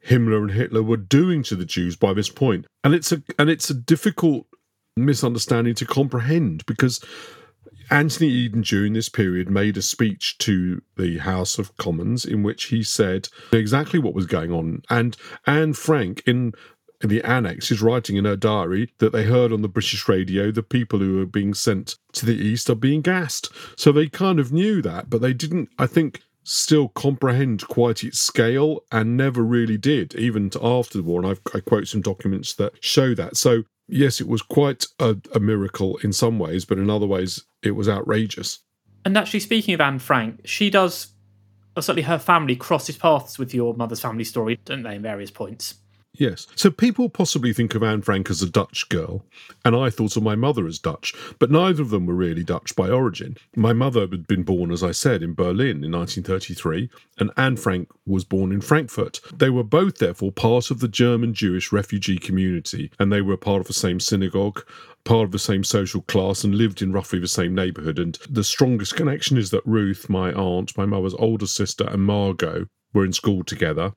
Himmler 0.06 0.42
and 0.42 0.52
Hitler 0.52 0.84
were 0.84 0.98
doing 0.98 1.44
to 1.44 1.56
the 1.56 1.66
Jews 1.66 1.96
by 1.96 2.14
this 2.14 2.30
point. 2.30 2.66
And 2.84 2.94
it's 2.94 3.12
a 3.12 3.22
and 3.40 3.50
it's 3.50 3.70
a 3.70 3.74
difficult 3.74 4.46
misunderstanding 4.96 5.76
to 5.76 5.86
comprehend 5.86 6.66
because 6.66 7.04
Anthony 7.90 8.30
Eden 8.30 8.62
during 8.62 8.94
this 8.94 9.10
period 9.10 9.50
made 9.50 9.78
a 9.78 9.82
speech 9.82 10.38
to 10.40 10.82
the 10.98 11.20
House 11.20 11.58
of 11.58 11.76
Commons 11.78 12.26
in 12.26 12.44
which 12.44 12.66
he 12.66 12.84
said 12.84 13.30
exactly 13.52 14.00
what 14.00 14.14
was 14.14 14.26
going 14.26 14.52
on. 14.52 14.82
And 14.90 15.16
Anne 15.46 15.74
Frank, 15.74 16.24
in 16.26 16.54
the 17.02 17.22
annex 17.24 17.72
is 17.72 17.82
writing 17.82 18.16
in 18.16 18.26
her 18.26 18.36
diary 18.36 18.92
that 18.98 19.12
they 19.12 19.24
heard 19.24 19.54
on 19.54 19.62
the 19.62 19.68
British 19.68 20.08
radio 20.08 20.52
the 20.52 20.64
people 20.64 21.00
who 21.00 21.22
are 21.22 21.28
being 21.28 21.54
sent 21.54 21.96
to 22.14 22.26
the 22.26 22.36
east 22.36 22.70
are 22.70 22.76
being 22.76 23.02
gassed. 23.02 23.52
So 23.76 23.92
they 23.92 24.08
kind 24.08 24.40
of 24.40 24.52
knew 24.52 24.82
that, 24.82 25.10
but 25.10 25.22
they 25.22 25.34
didn't, 25.34 25.70
I 25.78 25.86
think, 25.88 26.22
still 26.44 26.88
comprehend 26.88 27.68
quite 27.68 28.04
its 28.04 28.20
scale 28.20 28.84
and 28.92 29.18
never 29.18 29.44
really 29.44 29.78
did, 29.78 30.16
even 30.16 30.50
after 30.62 30.98
the 30.98 31.04
war. 31.04 31.22
And 31.22 31.30
I've, 31.30 31.42
I 31.54 31.60
quote 31.60 31.88
some 31.88 32.02
documents 32.02 32.54
that 32.56 32.84
show 32.84 33.14
that. 33.16 33.38
So 33.38 33.64
yes, 33.88 34.22
it 34.22 34.28
was 34.28 34.42
quite 34.42 34.86
a, 35.00 35.18
a, 35.34 35.40
miracle 35.40 35.98
in 35.98 36.14
some 36.14 36.40
ways, 36.40 36.66
but 36.66 36.78
in 36.78 36.90
other 36.90 37.06
ways, 37.06 37.46
it 37.64 37.72
was 37.72 37.90
outrageous. 37.90 38.60
And 39.06 39.18
actually, 39.18 39.40
speaking 39.40 39.74
of 39.74 39.82
Anne 39.82 40.00
Frank, 40.00 40.42
she 40.46 40.70
does, 40.70 41.14
or 41.76 41.82
certainly 41.82 42.04
her 42.04 42.20
family, 42.20 42.56
crosses 42.56 42.98
paths 42.98 43.40
with 43.40 43.54
your 43.54 43.74
mother's 43.74 44.02
family 44.02 44.24
story, 44.24 44.60
don't 44.66 44.84
they, 44.84 44.96
in 44.96 45.02
various 45.02 45.32
points? 45.32 45.76
Yes. 46.18 46.48
So 46.56 46.72
people 46.72 47.10
possibly 47.10 47.54
think 47.54 47.76
of 47.76 47.84
Anne 47.84 48.02
Frank 48.02 48.32
as 48.32 48.42
a 48.42 48.50
Dutch 48.50 48.90
girl, 48.90 49.24
and 49.64 49.76
I 49.76 49.92
thought 49.92 50.18
of 50.18 50.24
my 50.24 50.36
mother 50.36 50.66
as 50.66 50.80
Dutch, 50.80 51.14
but 51.38 51.52
neither 51.52 51.84
of 51.84 51.92
them 51.92 52.08
were 52.08 52.16
really 52.16 52.44
Dutch 52.44 52.76
by 52.76 52.90
origin. 52.90 53.38
My 53.56 53.72
mother 53.72 54.02
had 54.02 54.26
been 54.26 54.42
born, 54.42 54.72
as 54.72 54.84
I 54.84 54.92
said, 54.92 55.22
in 55.22 55.36
Berlin 55.36 55.84
in 55.84 55.92
1933, 55.92 56.90
and 57.20 57.32
Anne 57.38 57.58
Frank 57.58 57.90
was 58.08 58.24
born 58.24 58.52
in 58.52 58.62
Frankfurt. 58.62 59.22
They 59.32 59.52
were 59.52 59.64
both, 59.64 60.00
therefore, 60.00 60.32
part 60.32 60.72
of 60.72 60.80
the 60.80 60.88
German 60.88 61.36
Jewish 61.36 61.72
refugee 61.72 62.18
community, 62.18 62.92
and 62.98 63.14
they 63.14 63.22
were 63.22 63.38
part 63.38 63.62
of 63.62 63.68
the 63.68 63.74
same 63.74 64.00
synagogue, 64.00 64.64
part 65.04 65.26
of 65.26 65.32
the 65.32 65.40
same 65.40 65.64
social 65.64 66.02
class 66.02 66.44
and 66.44 66.56
lived 66.56 66.82
in 66.82 66.92
roughly 66.92 67.20
the 67.20 67.28
same 67.28 67.54
neighbourhood. 67.54 68.00
And 68.00 68.18
the 68.28 68.44
strongest 68.44 68.96
connection 68.96 69.38
is 69.38 69.52
that 69.52 69.66
Ruth, 69.66 70.10
my 70.10 70.34
aunt, 70.34 70.76
my 70.78 70.86
mother's 70.86 71.14
older 71.14 71.48
sister, 71.48 71.88
and 71.88 72.04
Margot 72.04 72.66
were 72.92 73.06
in 73.06 73.14
school 73.14 73.44
together 73.44 73.94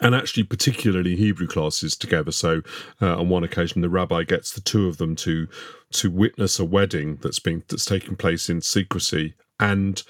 and 0.00 0.14
actually 0.14 0.44
particularly 0.44 1.16
Hebrew 1.16 1.46
classes 1.46 1.96
together. 1.96 2.32
So 2.32 2.62
uh, 3.00 3.18
on 3.18 3.28
one 3.28 3.44
occasion, 3.44 3.80
the 3.80 3.90
rabbi 3.90 4.24
gets 4.24 4.52
the 4.52 4.60
two 4.60 4.88
of 4.88 4.98
them 4.98 5.16
to 5.16 5.46
to 5.92 6.10
witness 6.10 6.58
a 6.58 6.64
wedding 6.64 7.18
that's 7.22 7.40
being 7.40 7.62
that's 7.68 7.84
taking 7.84 8.16
place 8.16 8.48
in 8.48 8.60
secrecy, 8.60 9.34
and 9.58 10.02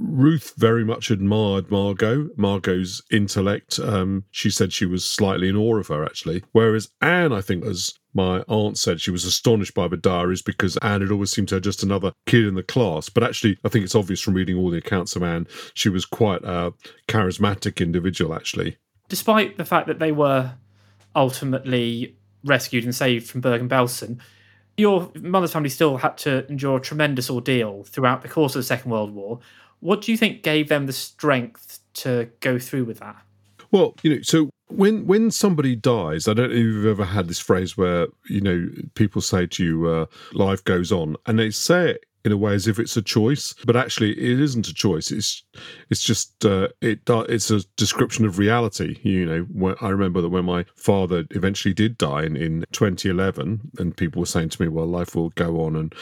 Ruth 0.00 0.54
very 0.56 0.84
much 0.84 1.10
admired 1.10 1.70
Margot, 1.70 2.30
Margot's 2.36 3.02
intellect. 3.10 3.78
Um, 3.78 4.24
she 4.30 4.48
said 4.48 4.72
she 4.72 4.86
was 4.86 5.04
slightly 5.04 5.48
in 5.48 5.56
awe 5.56 5.76
of 5.76 5.88
her, 5.88 6.04
actually. 6.04 6.42
Whereas 6.52 6.88
Anne, 7.02 7.34
I 7.34 7.42
think, 7.42 7.66
as 7.66 7.92
my 8.14 8.40
aunt 8.48 8.78
said, 8.78 9.00
she 9.00 9.10
was 9.10 9.26
astonished 9.26 9.74
by 9.74 9.88
the 9.88 9.98
diaries 9.98 10.40
because 10.40 10.78
Anne 10.78 11.02
had 11.02 11.10
always 11.10 11.30
seemed 11.30 11.48
to 11.48 11.56
her 11.56 11.60
just 11.60 11.82
another 11.82 12.12
kid 12.26 12.46
in 12.46 12.54
the 12.54 12.62
class. 12.62 13.10
But 13.10 13.24
actually, 13.24 13.58
I 13.62 13.68
think 13.68 13.84
it's 13.84 13.94
obvious 13.94 14.20
from 14.20 14.34
reading 14.34 14.56
all 14.56 14.70
the 14.70 14.78
accounts 14.78 15.16
of 15.16 15.22
Anne, 15.22 15.46
she 15.74 15.90
was 15.90 16.06
quite 16.06 16.42
a 16.44 16.72
charismatic 17.06 17.82
individual, 17.82 18.34
actually 18.34 18.78
despite 19.10 19.58
the 19.58 19.64
fact 19.66 19.88
that 19.88 19.98
they 19.98 20.12
were 20.12 20.54
ultimately 21.14 22.16
rescued 22.44 22.84
and 22.84 22.94
saved 22.94 23.28
from 23.28 23.42
Bergen-Belsen, 23.42 24.18
your 24.78 25.10
mother's 25.20 25.52
family 25.52 25.68
still 25.68 25.98
had 25.98 26.16
to 26.18 26.46
endure 26.48 26.78
a 26.78 26.80
tremendous 26.80 27.28
ordeal 27.28 27.84
throughout 27.84 28.22
the 28.22 28.28
course 28.28 28.54
of 28.54 28.60
the 28.60 28.64
Second 28.64 28.90
World 28.90 29.12
War. 29.12 29.40
What 29.80 30.00
do 30.00 30.12
you 30.12 30.16
think 30.16 30.42
gave 30.42 30.68
them 30.68 30.86
the 30.86 30.92
strength 30.94 31.80
to 31.94 32.30
go 32.40 32.58
through 32.58 32.84
with 32.84 33.00
that? 33.00 33.16
Well, 33.70 33.94
you 34.02 34.16
know, 34.16 34.22
so 34.22 34.50
when 34.68 35.06
when 35.06 35.30
somebody 35.30 35.76
dies, 35.76 36.26
I 36.26 36.34
don't 36.34 36.50
know 36.50 36.56
if 36.56 36.62
you've 36.62 36.86
ever 36.86 37.04
had 37.04 37.28
this 37.28 37.38
phrase 37.38 37.76
where 37.76 38.06
you 38.28 38.40
know 38.40 38.68
people 38.94 39.20
say 39.20 39.46
to 39.46 39.64
you, 39.64 39.88
uh, 39.88 40.06
"Life 40.32 40.64
goes 40.64 40.90
on," 40.90 41.16
and 41.26 41.38
they 41.38 41.50
say 41.50 41.90
it 41.90 42.04
in 42.24 42.32
a 42.32 42.36
way 42.36 42.54
as 42.54 42.66
if 42.66 42.78
it's 42.78 42.96
a 42.96 43.02
choice, 43.02 43.54
but 43.64 43.76
actually 43.76 44.12
it 44.12 44.40
isn't 44.40 44.68
a 44.68 44.74
choice. 44.74 45.10
It's 45.10 45.42
it's 45.88 46.02
just 46.02 46.44
uh, 46.44 46.68
it 46.80 47.00
it's 47.08 47.50
a 47.50 47.60
description 47.76 48.24
of 48.26 48.38
reality. 48.38 48.98
You 49.02 49.26
know, 49.26 49.40
when, 49.52 49.74
I 49.80 49.88
remember 49.88 50.20
that 50.20 50.28
when 50.28 50.44
my 50.44 50.64
father 50.76 51.24
eventually 51.30 51.74
did 51.74 51.98
die 51.98 52.24
in, 52.24 52.36
in 52.36 52.64
2011, 52.72 53.72
and 53.78 53.96
people 53.96 54.20
were 54.20 54.26
saying 54.26 54.50
to 54.50 54.62
me, 54.62 54.68
"Well, 54.68 54.86
life 54.86 55.14
will 55.14 55.30
go 55.30 55.62
on," 55.64 55.76
and 55.76 55.94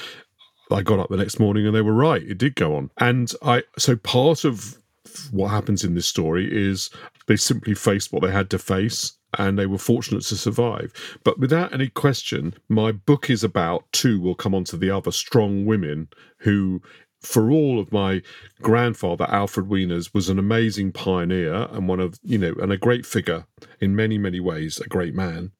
I 0.70 0.83
got 0.83 0.98
up 0.98 1.09
the 1.09 1.16
next 1.16 1.38
morning 1.38 1.66
and 1.66 1.74
they 1.74 1.83
were 1.83 1.92
right. 1.92 2.22
It 2.22 2.38
did 2.38 2.54
go 2.54 2.76
on, 2.76 2.90
and 2.98 3.33
I 3.42 3.62
so 3.78 3.96
part 3.96 4.44
of 4.44 4.78
what 5.31 5.48
happens 5.48 5.85
in 5.85 5.94
this 5.94 6.07
story 6.07 6.48
is 6.50 6.90
they 7.26 7.37
simply 7.37 7.74
faced 7.74 8.12
what 8.12 8.22
they 8.22 8.31
had 8.31 8.50
to 8.50 8.59
face 8.59 9.17
and 9.37 9.59
they 9.59 9.67
were 9.67 9.79
fortunate 9.79 10.23
to 10.23 10.37
survive. 10.37 10.93
But 11.25 11.38
without 11.38 11.73
any 11.73 11.88
question, 11.88 12.55
my 12.69 12.93
book 12.93 13.29
is 13.29 13.45
about 13.45 13.85
two, 13.93 14.21
we'll 14.21 14.35
come 14.35 14.55
on 14.55 14.64
to 14.64 14.77
the 14.77 14.91
other, 14.91 15.11
strong 15.11 15.67
women 15.67 16.09
who, 16.38 16.81
for 17.21 17.51
all 17.51 17.79
of 17.79 17.93
my 17.93 18.23
grandfather, 18.62 19.27
Alfred 19.29 19.67
Wieners, 19.67 20.14
was 20.14 20.29
an 20.29 20.38
amazing 20.38 20.93
pioneer 20.93 21.69
and 21.73 21.88
one 21.88 22.01
of, 22.01 22.19
you 22.23 22.38
know, 22.38 22.55
and 22.61 22.73
a 22.73 22.79
great 22.79 23.05
figure 23.05 23.47
in 23.81 23.95
many, 23.95 24.17
many 24.19 24.41
ways, 24.41 24.79
a 24.81 24.88
great 24.88 25.14
man. 25.14 25.53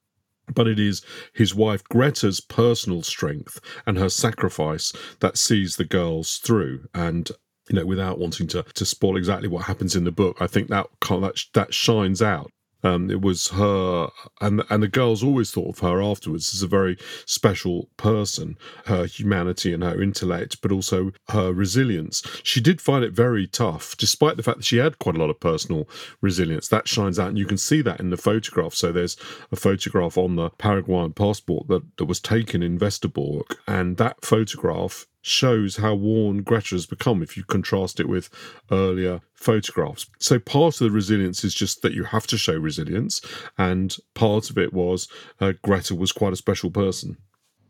But 0.55 0.67
it 0.67 0.79
is 0.79 1.03
his 1.35 1.55
wife 1.55 1.85
Greta's 1.85 2.41
personal 2.41 3.03
strength 3.03 3.61
and 3.87 3.99
her 3.99 4.09
sacrifice 4.09 4.95
that 5.21 5.37
sees 5.37 5.77
the 5.77 5.85
girls 5.85 6.39
through. 6.39 6.89
And 6.95 7.31
you 7.69 7.77
know, 7.77 7.85
without 7.85 8.19
wanting 8.19 8.47
to 8.47 8.63
to 8.63 8.87
spoil 8.87 9.19
exactly 9.19 9.47
what 9.47 9.65
happens 9.65 9.95
in 9.95 10.05
the 10.05 10.11
book, 10.11 10.41
I 10.41 10.47
think 10.47 10.69
that 10.69 10.87
that 11.03 11.45
that 11.53 11.75
shines 11.75 12.23
out 12.23 12.51
Um, 12.85 13.11
it 13.11 13.21
was 13.21 13.49
her, 13.49 14.09
and 14.41 14.62
and 14.71 14.83
the 14.83 14.88
girls 14.88 15.23
always 15.23 15.51
thought 15.51 15.77
of 15.77 15.79
her 15.81 16.01
afterwards 16.03 16.55
as 16.55 16.62
a 16.62 16.69
very 16.69 16.97
special 17.27 17.88
person. 17.97 18.57
Her 18.87 19.07
humanity 19.07 19.73
and 19.73 19.83
her 19.83 20.01
intellect, 20.01 20.61
but 20.62 20.73
also 20.73 21.12
her 21.31 21.53
resilience. 21.53 22.23
She 22.43 22.61
did 22.61 22.81
find 22.81 23.05
it 23.05 23.12
very 23.12 23.47
tough, 23.47 23.97
despite 23.97 24.37
the 24.37 24.43
fact 24.43 24.59
that 24.59 24.64
she 24.64 24.77
had 24.77 24.99
quite 24.99 25.17
a 25.17 25.19
lot 25.19 25.31
of 25.31 25.41
personal 25.41 25.88
resilience. 26.21 26.69
That 26.69 26.88
shines 26.88 27.19
out, 27.19 27.29
and 27.29 27.38
you 27.38 27.47
can 27.47 27.59
see 27.59 27.83
that 27.83 28.01
in 28.01 28.11
the 28.11 28.17
photograph. 28.17 28.75
So 28.75 28.93
there's 28.93 29.17
a 29.51 29.57
photograph 29.57 30.17
on 30.17 30.37
the 30.37 30.51
Paraguayan 30.51 31.12
passport 31.12 31.69
that, 31.69 31.83
that 31.97 32.05
was 32.05 32.21
taken 32.21 32.62
in 32.62 32.79
Westerbork, 32.79 33.57
and 33.67 33.97
that 33.97 34.25
photograph 34.25 35.07
shows 35.29 35.77
how 35.77 35.95
worn 35.95 36.43
Greta 36.43 36.75
has 36.75 36.87
become 36.87 37.23
if 37.23 37.37
you 37.37 37.45
contrast 37.45 38.01
it 38.01 38.09
with 38.09 38.31
earlier 38.71 39.21
photographs. 39.35 40.07
So 40.19 40.38
part 40.38 40.81
of 40.81 40.87
the 40.87 40.91
resilience 40.91 41.45
is 41.45 41.55
just 41.55 41.83
that 41.83 41.93
you 41.93 42.05
have 42.05 42.27
to 42.29 42.38
show 42.38 42.57
resilience, 42.57 43.21
and 43.57 43.97
part 44.14 44.51
of 44.51 44.59
it 44.59 44.73
was 44.73 45.09
uh, 45.41 45.53
Greta 45.62 45.95
was 45.95 46.12
quite 46.12 46.33
a 46.33 46.37
special 46.37 46.71
person. 46.71 47.17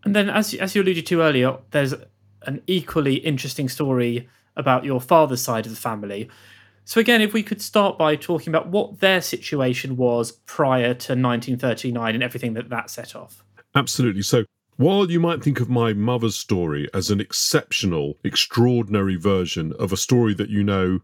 And 0.04 0.14
then, 0.14 0.30
as 0.30 0.54
as 0.54 0.74
you 0.74 0.82
alluded 0.82 1.06
to 1.06 1.22
earlier, 1.22 1.58
there's 1.70 1.94
an 2.42 2.62
equally 2.66 3.16
interesting 3.16 3.68
story 3.68 4.28
about 4.56 4.84
your 4.84 5.00
father's 5.00 5.42
side 5.42 5.66
of 5.66 5.70
the 5.72 5.80
family. 5.80 6.28
So 6.84 7.00
again, 7.00 7.20
if 7.20 7.34
we 7.34 7.42
could 7.42 7.60
start 7.60 7.98
by 7.98 8.16
talking 8.16 8.48
about 8.50 8.68
what 8.68 9.00
their 9.00 9.20
situation 9.20 9.96
was 9.96 10.32
prior 10.32 10.94
to 10.94 11.12
1939 11.12 12.14
and 12.14 12.24
everything 12.24 12.54
that 12.54 12.70
that 12.70 12.90
set 12.90 13.14
off. 13.14 13.44
Absolutely. 13.74 14.22
So 14.22 14.44
while 14.78 15.10
you 15.10 15.18
might 15.18 15.42
think 15.42 15.60
of 15.60 15.68
my 15.68 15.92
mother's 15.92 16.36
story 16.36 16.88
as 16.94 17.10
an 17.10 17.20
exceptional, 17.20 18.16
extraordinary 18.22 19.16
version 19.16 19.72
of 19.78 19.92
a 19.92 19.96
story 19.96 20.34
that 20.34 20.50
you 20.50 20.62
know 20.62 21.00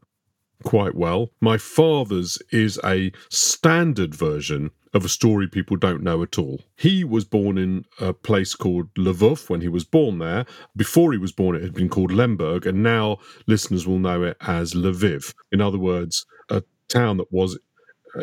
quite 0.63 0.95
well, 0.95 1.33
my 1.41 1.59
father's 1.59 2.39
is 2.53 2.79
a 2.85 3.11
standard 3.29 4.15
version 4.15 4.71
of 4.95 5.05
a 5.05 5.09
story 5.09 5.49
people 5.49 5.77
don't 5.77 6.05
know 6.05 6.23
at 6.23 6.39
all. 6.39 6.61
He 6.77 7.03
was 7.03 7.25
born 7.25 7.59
in 7.59 7.85
a 7.99 8.13
place 8.13 8.55
called 8.55 8.95
Lvov 8.95 9.51
when 9.51 9.61
he 9.61 9.69
was 9.69 9.85
born 9.85 10.21
there. 10.21 10.47
Before 10.77 11.13
he 11.13 11.19
was 11.19 11.33
born, 11.33 11.57
it 11.57 11.63
had 11.63 11.75
been 11.75 11.89
called 11.89 12.13
Lemberg, 12.13 12.67
and 12.67 12.81
now 12.81 13.19
listeners 13.49 13.89
will 13.89 13.99
know 13.99 14.23
it 14.23 14.37
as 14.41 14.73
Lviv. 14.73 15.35
In 15.51 15.61
other 15.61 15.79
words, 15.79 16.25
a 16.49 16.63
town 16.89 17.17
that 17.17 17.33
was 17.33 17.59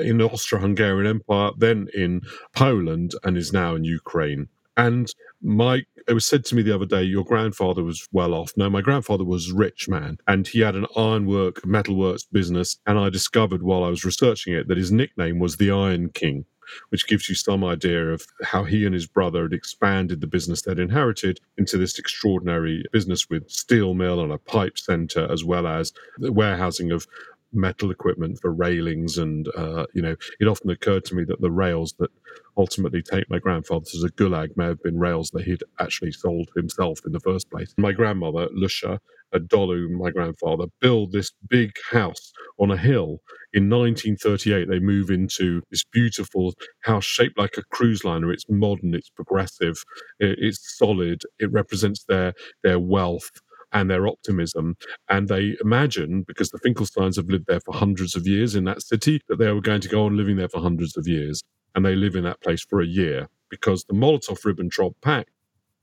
in 0.01 0.19
the 0.19 0.29
Austro-Hungarian 0.29 1.07
Empire, 1.07 1.51
then 1.57 1.89
in 1.93 2.21
Poland, 2.55 3.15
and 3.25 3.35
is 3.35 3.51
now 3.51 3.75
in 3.75 3.83
Ukraine. 3.83 4.47
And 4.77 5.07
my 5.41 5.83
it 6.07 6.13
was 6.13 6.25
said 6.25 6.45
to 6.45 6.55
me 6.55 6.61
the 6.61 6.73
other 6.73 6.85
day, 6.85 7.03
your 7.03 7.23
grandfather 7.23 7.83
was 7.83 8.07
well 8.11 8.33
off. 8.33 8.53
No, 8.57 8.69
my 8.69 8.81
grandfather 8.81 9.23
was 9.23 9.51
rich 9.51 9.87
man, 9.87 10.17
and 10.27 10.47
he 10.47 10.61
had 10.61 10.75
an 10.75 10.87
ironwork, 10.95 11.61
metalworks 11.61 12.25
business. 12.31 12.79
And 12.87 12.97
I 12.97 13.09
discovered 13.09 13.63
while 13.63 13.83
I 13.83 13.89
was 13.89 14.03
researching 14.03 14.53
it 14.53 14.67
that 14.67 14.77
his 14.77 14.91
nickname 14.91 15.39
was 15.39 15.57
the 15.57 15.71
Iron 15.71 16.09
King, 16.09 16.45
which 16.89 17.07
gives 17.07 17.29
you 17.29 17.35
some 17.35 17.63
idea 17.63 18.07
of 18.09 18.25
how 18.43 18.63
he 18.63 18.85
and 18.85 18.93
his 18.93 19.07
brother 19.07 19.43
had 19.43 19.53
expanded 19.53 20.21
the 20.21 20.27
business 20.27 20.63
they'd 20.63 20.79
inherited 20.79 21.39
into 21.57 21.77
this 21.77 21.99
extraordinary 21.99 22.83
business 22.91 23.29
with 23.29 23.49
steel 23.49 23.93
mill 23.93 24.21
and 24.21 24.31
a 24.31 24.37
pipe 24.37 24.77
center, 24.77 25.31
as 25.31 25.43
well 25.43 25.67
as 25.67 25.93
the 26.17 26.31
warehousing 26.31 26.91
of 26.91 27.05
metal 27.53 27.91
equipment 27.91 28.39
for 28.41 28.51
railings 28.53 29.17
and 29.17 29.47
uh, 29.57 29.85
you 29.93 30.01
know 30.01 30.15
it 30.39 30.47
often 30.47 30.69
occurred 30.69 31.05
to 31.05 31.15
me 31.15 31.23
that 31.23 31.41
the 31.41 31.51
rails 31.51 31.93
that 31.99 32.09
ultimately 32.57 33.01
take 33.01 33.29
my 33.29 33.39
grandfather 33.39 33.85
to 33.85 33.99
the 33.99 34.11
gulag 34.11 34.55
may 34.55 34.65
have 34.65 34.81
been 34.83 34.99
rails 34.99 35.29
that 35.31 35.43
he'd 35.43 35.63
actually 35.79 36.11
sold 36.11 36.49
himself 36.55 36.99
in 37.05 37.11
the 37.11 37.19
first 37.19 37.49
place. 37.49 37.73
My 37.77 37.91
grandmother 37.91 38.47
Lusia 38.49 38.99
a 39.33 39.39
dolu 39.39 39.89
my 39.89 40.11
grandfather 40.11 40.65
build 40.81 41.11
this 41.11 41.31
big 41.49 41.71
house 41.89 42.33
on 42.59 42.71
a 42.71 42.77
hill. 42.77 43.19
In 43.53 43.69
1938 43.69 44.69
they 44.69 44.79
move 44.79 45.09
into 45.09 45.61
this 45.71 45.83
beautiful 45.85 46.53
house 46.81 47.05
shaped 47.05 47.37
like 47.37 47.57
a 47.57 47.63
cruise 47.71 48.03
liner. 48.03 48.31
It's 48.31 48.45
modern 48.49 48.93
it's 48.93 49.09
progressive 49.09 49.77
it's 50.19 50.77
solid 50.77 51.21
it 51.39 51.51
represents 51.51 52.03
their 52.07 52.33
their 52.63 52.79
wealth 52.79 53.31
and 53.73 53.89
their 53.89 54.07
optimism. 54.07 54.75
And 55.09 55.27
they 55.27 55.55
imagine, 55.63 56.23
because 56.23 56.49
the 56.49 56.59
Finkelsteins 56.59 57.17
have 57.17 57.29
lived 57.29 57.47
there 57.47 57.61
for 57.61 57.75
hundreds 57.75 58.15
of 58.15 58.27
years 58.27 58.55
in 58.55 58.65
that 58.65 58.81
city, 58.81 59.21
that 59.29 59.37
they 59.37 59.51
were 59.51 59.61
going 59.61 59.81
to 59.81 59.89
go 59.89 60.05
on 60.05 60.17
living 60.17 60.37
there 60.37 60.49
for 60.49 60.61
hundreds 60.61 60.97
of 60.97 61.07
years. 61.07 61.43
And 61.75 61.85
they 61.85 61.95
live 61.95 62.15
in 62.15 62.23
that 62.25 62.41
place 62.41 62.63
for 62.63 62.81
a 62.81 62.87
year 62.87 63.29
because 63.49 63.85
the 63.85 63.93
Molotov 63.93 64.41
Ribbentrop 64.43 64.93
Pact 65.01 65.29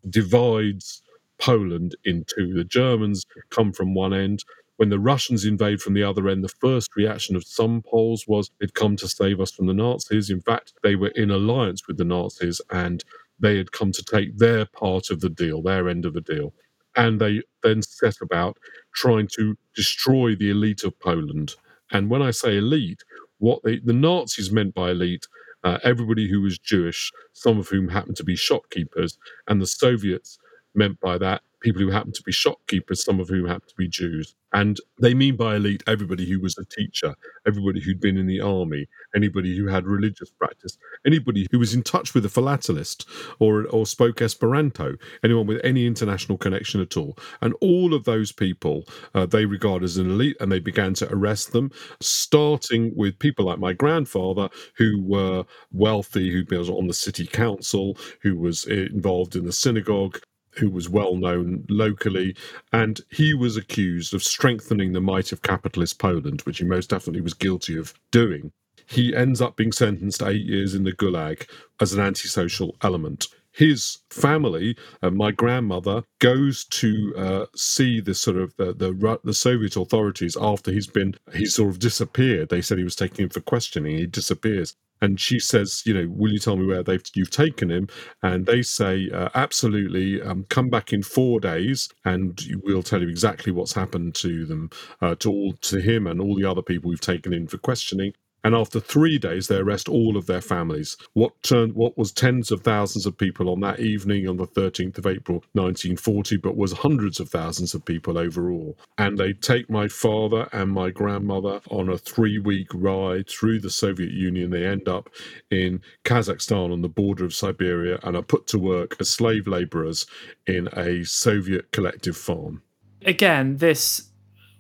divides 0.09 1.03
Poland 1.41 1.97
in 2.05 2.25
two. 2.35 2.55
The 2.55 2.65
Germans 2.65 3.25
come 3.51 3.73
from 3.73 3.95
one 3.95 4.15
end. 4.15 4.41
When 4.77 4.91
the 4.91 5.01
Russians 5.01 5.45
invade 5.45 5.81
from 5.81 5.95
the 5.95 6.05
other 6.05 6.29
end, 6.29 6.45
the 6.45 6.49
first 6.49 6.97
reaction 6.97 7.37
of 7.37 7.45
some 7.45 7.83
Poles 7.83 8.27
was 8.29 8.51
they'd 8.61 8.75
come 8.75 8.97
to 8.97 9.09
save 9.09 9.41
us 9.41 9.53
from 9.53 9.67
the 9.67 9.75
Nazis. 9.75 10.31
In 10.31 10.41
fact, 10.41 10.75
they 10.83 10.97
were 10.97 11.09
in 11.09 11.31
alliance 11.31 11.87
with 11.89 11.99
the 11.99 12.05
Nazis 12.05 12.61
and 12.71 13.05
they 13.41 13.57
had 13.57 13.73
come 13.73 13.93
to 13.93 14.05
take 14.05 14.39
their 14.39 14.67
part 14.67 15.11
of 15.11 15.21
the 15.21 15.31
deal, 15.31 15.63
their 15.63 15.89
end 15.89 16.05
of 16.07 16.15
the 16.15 16.21
deal 16.21 16.55
and 16.99 17.21
they 17.23 17.43
then 17.65 17.83
set 17.83 18.17
about 18.23 18.59
trying 18.95 19.29
to 19.39 19.57
destroy 19.77 20.37
the 20.37 20.51
elite 20.51 20.85
of 20.85 21.01
Poland. 21.01 21.55
And 21.93 22.11
when 22.11 22.23
I 22.23 22.33
say 22.33 22.59
elite, 22.59 23.05
what 23.39 23.63
they, 23.65 23.79
the 23.79 23.95
Nazis 23.95 24.53
meant 24.53 24.75
by 24.75 24.93
elite, 24.93 25.29
uh, 25.65 25.79
everybody 25.85 26.29
who 26.31 26.43
was 26.43 26.59
Jewish, 26.59 27.13
some 27.35 27.59
of 27.61 27.71
whom 27.71 27.89
happened 27.91 28.19
to 28.19 28.25
be 28.25 28.37
shopkeepers, 28.37 29.19
and 29.49 29.63
the 29.63 29.69
Soviets 29.69 30.39
meant 30.75 31.01
by 31.01 31.19
that 31.19 31.43
people 31.61 31.83
who 31.83 31.91
happened 31.91 32.15
to 32.15 32.23
be 32.23 32.33
shopkeepers, 32.33 33.05
some 33.05 33.21
of 33.21 33.29
whom 33.29 33.47
happened 33.47 33.69
to 33.69 33.75
be 33.77 33.89
Jews. 33.89 34.35
And 34.53 34.79
they 35.01 35.13
mean 35.13 35.37
by 35.37 35.57
elite 35.57 35.83
everybody 35.87 36.27
who 36.27 36.41
was 36.41 36.57
a 36.57 36.65
teacher, 36.65 37.15
everybody 37.47 37.81
who'd 37.81 38.01
been 38.01 38.17
in 38.17 38.27
the 38.27 38.41
army, 38.41 38.87
anybody 39.15 39.57
who 39.57 39.67
had 39.67 39.87
religious 39.87 40.31
practice, 40.31 40.79
anybody 41.07 41.47
who 41.51 41.59
was 41.59 41.75
in 41.75 41.83
touch 41.83 42.15
with 42.15 42.25
a 42.25 42.29
philatelist 42.29 43.07
or, 43.41 43.67
or 43.67 43.85
spoke 43.85 44.23
Esperanto, 44.23 44.97
anyone 45.23 45.47
with 45.47 45.61
any 45.63 45.87
international 45.87 46.39
connection 46.39 46.81
at 46.81 46.97
all. 46.97 47.19
And 47.43 47.55
all 47.61 47.93
of 47.93 48.05
those 48.05 48.33
people 48.33 48.85
uh, 49.15 49.27
they 49.27 49.45
regard 49.45 49.83
as 49.83 49.99
an 49.99 50.11
elite 50.11 50.37
and 50.41 50.51
they 50.51 50.61
began 50.61 50.95
to 50.95 51.13
arrest 51.13 51.53
them, 51.53 51.71
starting 52.01 52.93
with 52.97 53.19
people 53.19 53.45
like 53.45 53.59
my 53.59 53.75
grandfather 53.75 54.49
who 54.77 55.03
were 55.03 55.45
wealthy, 55.73 56.31
who 56.31 56.45
was 56.57 56.71
on 56.71 56.87
the 56.87 56.95
city 56.95 57.27
council, 57.27 57.99
who 58.23 58.37
was 58.37 58.65
involved 58.67 59.37
in 59.37 59.45
the 59.45 59.53
synagogue, 59.53 60.21
who 60.53 60.71
was 60.71 60.89
well 60.89 61.17
known 61.17 61.65
locally, 61.69 62.37
and 62.73 63.01
he 63.11 63.35
was 63.35 63.57
accused 63.57 64.15
of 64.15 64.23
strengthening 64.23 64.93
the 64.93 65.01
might 65.01 65.33
of 65.33 65.43
capitalist 65.43 65.99
Poland, 65.99 66.41
which 66.43 66.59
he 66.59 66.65
most 66.65 66.91
definitely 66.91 67.21
was 67.21 67.35
guilty 67.35 67.77
of 67.77 67.95
doing. 68.11 68.53
He 68.87 69.15
ends 69.15 69.41
up 69.41 69.57
being 69.57 69.73
sentenced 69.73 70.21
to 70.21 70.29
eight 70.29 70.47
years 70.47 70.75
in 70.75 70.85
the 70.85 70.93
Gulag 70.93 71.47
as 71.81 71.93
an 71.93 72.01
antisocial 72.01 72.77
element. 72.83 73.27
His 73.53 73.99
family, 74.11 74.77
uh, 75.03 75.11
my 75.11 75.33
grandmother, 75.33 76.05
goes 76.21 76.65
to 76.67 77.15
uh, 77.17 77.47
see 77.57 78.01
the 78.01 78.15
sort 78.15 78.37
of 78.37 78.55
the, 78.57 78.73
the, 78.73 79.19
the 79.25 79.35
Soviet 79.35 79.77
authorities 79.77 80.37
after 80.41 80.71
he's 80.71 80.87
been 80.87 81.17
he 81.35 81.45
sort 81.47 81.71
of 81.71 81.79
disappeared. 81.79 82.51
They 82.51 82.63
said 82.63 82.79
he 82.79 82.85
was 82.85 82.97
taking 82.97 83.25
him 83.25 83.31
for 83.31 83.41
questioning. 83.41 83.99
He 83.99 84.07
disappears, 84.07 84.77
and 85.01 85.21
she 85.21 85.39
says, 85.39 85.83
you 85.85 85.95
know, 85.95 86.07
will 86.09 86.33
you 86.33 86.39
tell 86.39 86.57
me 86.57 86.67
where 86.67 86.83
they've 86.83 87.03
you've 87.15 87.31
taken 87.31 87.71
him? 87.71 87.89
And 88.23 88.47
they 88.47 88.63
say, 88.63 89.11
uh, 89.13 89.29
absolutely. 89.35 90.21
Um, 90.23 90.47
come 90.49 90.69
back 90.71 90.93
in 90.93 91.03
four 91.03 91.41
days, 91.41 91.89
and 92.05 92.41
we'll 92.63 92.83
tell 92.83 93.01
you 93.01 93.09
exactly 93.09 93.53
what's 93.53 93.73
happened 93.73 94.15
to 94.17 94.45
them, 94.47 94.71
uh, 95.01 95.15
to 95.17 95.31
all 95.31 95.53
to 95.53 95.81
him 95.81 96.07
and 96.07 96.21
all 96.21 96.35
the 96.35 96.45
other 96.45 96.63
people 96.63 96.91
we've 96.91 97.01
taken 97.01 97.33
in 97.33 97.47
for 97.47 97.59
questioning 97.59 98.13
and 98.45 98.55
after 98.55 98.81
three 98.81 99.19
days 99.19 99.49
they 99.49 99.57
arrest 99.57 99.89
all 99.89 100.17
of 100.17 100.27
their 100.27 100.41
families. 100.41 100.97
What 101.13 101.43
turned 101.43 101.75
what 101.75 101.99
was 101.99 102.13
tens 102.13 102.51
of 102.51 102.63
thousands 102.63 103.07
of 103.07 103.19
people 103.19 103.49
on 103.51 103.61
that 103.61 103.81
evening 103.81 104.29
on 104.29 104.37
the 104.37 104.47
13th 104.47 104.99
of 104.99 105.07
April 105.07 105.39
1940, 105.53 106.37
but 106.39 106.57
was 106.57 106.73
hundreds 106.73 107.21
of 107.21 107.29
thousands 107.29 107.75
of 107.75 107.85
people 107.85 108.19
overall. 108.19 108.79
And 108.97 109.19
they 109.19 109.33
take 109.33 109.69
my 109.69 109.89
father 109.89 110.49
and 110.53 110.71
my 110.71 110.91
grandmother 110.91 111.61
on 111.71 111.89
a 111.89 111.99
three-week 111.99 112.69
ride 112.75 113.29
through 113.29 113.61
the 113.61 113.71
Soviet 113.71 114.13
Union. 114.13 114.51
They 114.51 114.67
end 114.67 114.89
up 114.89 115.09
in 115.51 115.83
Kazakhstan 116.05 116.73
on 116.73 116.83
the 116.83 116.89
border 116.89 117.25
of 117.25 117.35
Siberia 117.35 117.99
and 118.03 118.17
are 118.17 118.23
put 118.23 118.47
to 118.49 118.59
work 118.59 118.97
as 119.01 119.11
slave 119.11 119.47
laborers 119.47 120.07
in 120.47 120.69
a 120.77 121.05
Soviet 121.05 121.71
collective 121.73 122.17
farm. 122.17 122.63
Again, 123.05 123.59
this 123.59 124.11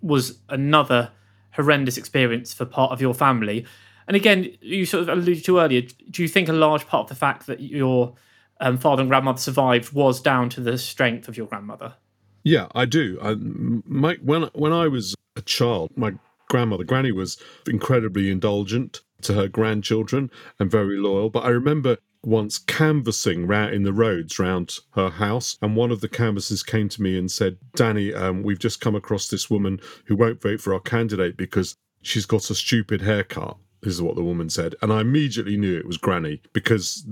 was 0.00 0.38
another 0.48 1.10
horrendous 1.58 1.98
experience 1.98 2.54
for 2.54 2.64
part 2.64 2.92
of 2.92 3.00
your 3.00 3.12
family. 3.12 3.66
And 4.06 4.16
again, 4.16 4.56
you 4.60 4.86
sort 4.86 5.02
of 5.02 5.08
alluded 5.10 5.44
to 5.44 5.58
earlier. 5.58 5.82
Do 6.10 6.22
you 6.22 6.28
think 6.28 6.48
a 6.48 6.52
large 6.52 6.86
part 6.86 7.04
of 7.04 7.08
the 7.08 7.14
fact 7.14 7.46
that 7.46 7.60
your 7.60 8.14
um, 8.60 8.78
father 8.78 9.02
and 9.02 9.10
grandmother 9.10 9.38
survived 9.38 9.92
was 9.92 10.20
down 10.20 10.48
to 10.50 10.60
the 10.60 10.78
strength 10.78 11.28
of 11.28 11.36
your 11.36 11.46
grandmother? 11.46 11.94
Yeah, 12.44 12.68
I 12.74 12.84
do. 12.84 13.18
I, 13.20 13.34
my, 13.34 14.14
when 14.22 14.44
when 14.54 14.72
I 14.72 14.88
was 14.88 15.14
a 15.36 15.42
child, 15.42 15.90
my 15.96 16.14
grandmother, 16.48 16.84
Granny, 16.84 17.12
was 17.12 17.36
incredibly 17.66 18.30
indulgent 18.30 19.02
to 19.22 19.34
her 19.34 19.48
grandchildren 19.48 20.30
and 20.58 20.70
very 20.70 20.96
loyal. 20.96 21.28
But 21.28 21.44
I 21.44 21.48
remember 21.48 21.98
once 22.24 22.58
canvassing 22.58 23.50
in 23.50 23.82
the 23.82 23.92
roads 23.92 24.38
round 24.38 24.76
her 24.94 25.10
house, 25.10 25.56
and 25.62 25.76
one 25.76 25.90
of 25.90 26.00
the 26.00 26.08
canvassers 26.08 26.62
came 26.62 26.88
to 26.88 27.02
me 27.02 27.16
and 27.18 27.30
said, 27.30 27.56
"Danny, 27.74 28.12
um, 28.12 28.42
we've 28.42 28.58
just 28.58 28.80
come 28.80 28.94
across 28.94 29.28
this 29.28 29.48
woman 29.48 29.80
who 30.06 30.16
won't 30.16 30.42
vote 30.42 30.60
for 30.60 30.74
our 30.74 30.80
candidate 30.80 31.36
because 31.36 31.76
she's 32.02 32.26
got 32.26 32.50
a 32.50 32.54
stupid 32.54 33.02
haircut." 33.02 33.56
This 33.82 33.94
is 33.94 34.02
what 34.02 34.16
the 34.16 34.24
woman 34.24 34.50
said. 34.50 34.74
And 34.82 34.92
I 34.92 35.00
immediately 35.00 35.56
knew 35.56 35.78
it 35.78 35.86
was 35.86 35.98
Granny 35.98 36.42
because 36.52 37.06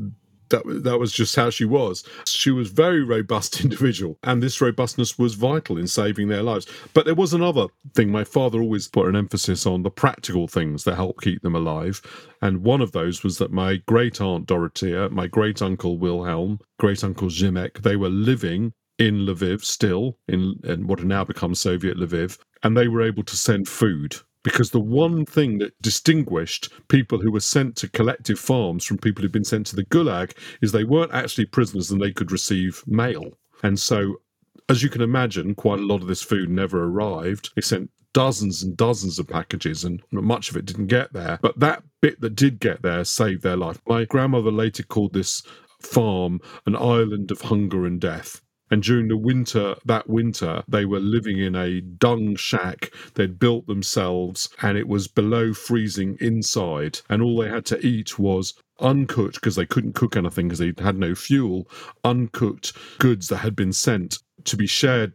that 0.51 0.63
that 0.85 0.99
was 0.99 1.13
just 1.13 1.37
how 1.37 1.51
she 1.51 1.65
was. 1.65 2.05
She 2.27 2.51
was 2.51 2.71
very 2.71 3.03
robust 3.03 3.61
individual, 3.65 4.19
and 4.23 4.43
this 4.43 4.61
robustness 4.61 5.19
was 5.19 5.35
vital 5.35 5.79
in 5.79 5.87
saving 5.87 6.29
their 6.29 6.43
lives. 6.43 6.67
But 6.95 7.05
there 7.05 7.15
was 7.15 7.33
another 7.33 7.67
thing. 7.95 8.11
My 8.11 8.25
father 8.25 8.61
always 8.61 8.89
put 8.89 9.09
an 9.09 9.17
emphasis 9.17 9.67
on 9.67 9.83
the 9.83 9.91
practical 9.91 10.49
things 10.49 10.85
that 10.85 10.97
help 10.97 11.21
keep 11.21 11.43
them 11.43 11.55
alive, 11.55 12.01
and 12.43 12.63
one 12.63 12.81
of 12.81 12.93
those 12.93 13.23
was 13.23 13.39
that 13.39 13.53
my 13.53 13.77
great 13.87 14.21
aunt 14.21 14.47
Dorothea, 14.47 15.09
my 15.11 15.27
great 15.27 15.63
uncle 15.63 15.99
Wilhelm, 15.99 16.61
great 16.79 17.03
uncle 17.03 17.29
Zimek, 17.29 17.83
they 17.83 17.97
were 17.97 18.09
living 18.09 18.73
in 18.99 19.27
Lviv 19.27 19.63
still 19.63 20.19
in, 20.29 20.59
in 20.65 20.87
what 20.87 21.01
had 21.01 21.09
now 21.09 21.25
become 21.25 21.55
Soviet 21.55 21.97
Lviv, 21.99 22.39
and 22.63 22.77
they 22.77 22.89
were 22.89 23.03
able 23.03 23.23
to 23.23 23.37
send 23.37 23.69
food 23.69 24.17
because 24.47 24.71
the 24.71 24.79
one 24.79 25.27
thing 25.27 25.59
that 25.59 25.75
distinguished 25.83 26.69
people 26.87 27.19
who 27.19 27.33
were 27.33 27.41
sent 27.41 27.75
to 27.75 27.89
collective 27.89 28.39
farms 28.39 28.85
from 28.85 28.97
people 28.97 29.21
who'd 29.21 29.33
been 29.33 29.43
sent 29.43 29.67
to 29.67 29.75
the 29.75 29.85
Gulag 29.87 30.37
is 30.63 30.71
they 30.71 30.85
weren't 30.85 31.13
actually 31.13 31.47
prisoners 31.47 31.91
and 31.91 32.01
they 32.01 32.13
could 32.13 32.31
receive 32.31 32.85
mail. 32.87 33.33
And 33.65 33.77
so, 33.77 34.21
as 34.69 34.85
you 34.85 34.89
can 34.89 35.03
imagine, 35.03 35.57
quite 35.57 35.81
a 35.81 35.85
lot 35.85 36.01
of 36.01 36.07
this 36.07 36.23
food 36.23 36.49
never 36.49 36.85
arrived. 36.85 37.51
They 37.57 37.61
sent 37.61 37.91
dozens 38.13 38.63
and 38.63 38.77
dozens 38.77 39.19
of 39.19 39.27
packages, 39.27 39.83
and 39.83 40.01
much 40.13 40.49
of 40.49 40.57
it 40.57 40.65
didn't 40.65 40.87
get 40.87 41.13
there. 41.13 41.41
But 41.43 41.59
that 41.59 41.83
bit 42.01 42.21
that 42.21 42.37
did 42.37 42.61
get 42.61 42.83
there 42.83 43.03
saved 43.03 43.43
their 43.43 43.57
life. 43.57 43.81
My 43.89 44.05
grandmother 44.05 44.53
later 44.53 44.85
called 44.85 45.13
this 45.13 45.43
farm 45.81 46.41
an 46.67 46.77
island 46.77 47.33
of 47.33 47.41
hunger 47.41 47.85
and 47.85 48.01
death 48.01 48.41
and 48.71 48.83
during 48.83 49.09
the 49.09 49.17
winter, 49.17 49.77
that 49.85 50.09
winter, 50.09 50.63
they 50.67 50.85
were 50.85 51.01
living 51.01 51.39
in 51.39 51.55
a 51.55 51.81
dung 51.81 52.37
shack 52.37 52.91
they'd 53.15 53.39
built 53.39 53.67
themselves, 53.67 54.49
and 54.63 54.77
it 54.77 54.89
was 54.89 55.09
below 55.09 55.53
freezing 55.55 56.17
inside. 56.21 57.01
And 57.09 57.23
all 57.23 57.39
they 57.39 57.49
had 57.49 57.65
to 57.67 57.87
eat 57.87 58.19
was 58.19 58.55
uncooked, 58.81 59.37
because 59.37 59.57
they 59.57 59.67
couldn't 59.67 59.95
cook 59.95 60.17
anything 60.17 60.49
because 60.49 60.59
they 60.59 60.73
had 60.83 60.99
no 60.99 61.15
fuel, 61.15 61.69
uncooked 62.05 62.73
goods 62.99 63.29
that 63.29 63.39
had 63.39 63.57
been 63.57 63.73
sent 63.73 64.19
to 64.45 64.57
be 64.57 64.67
shared 64.67 65.13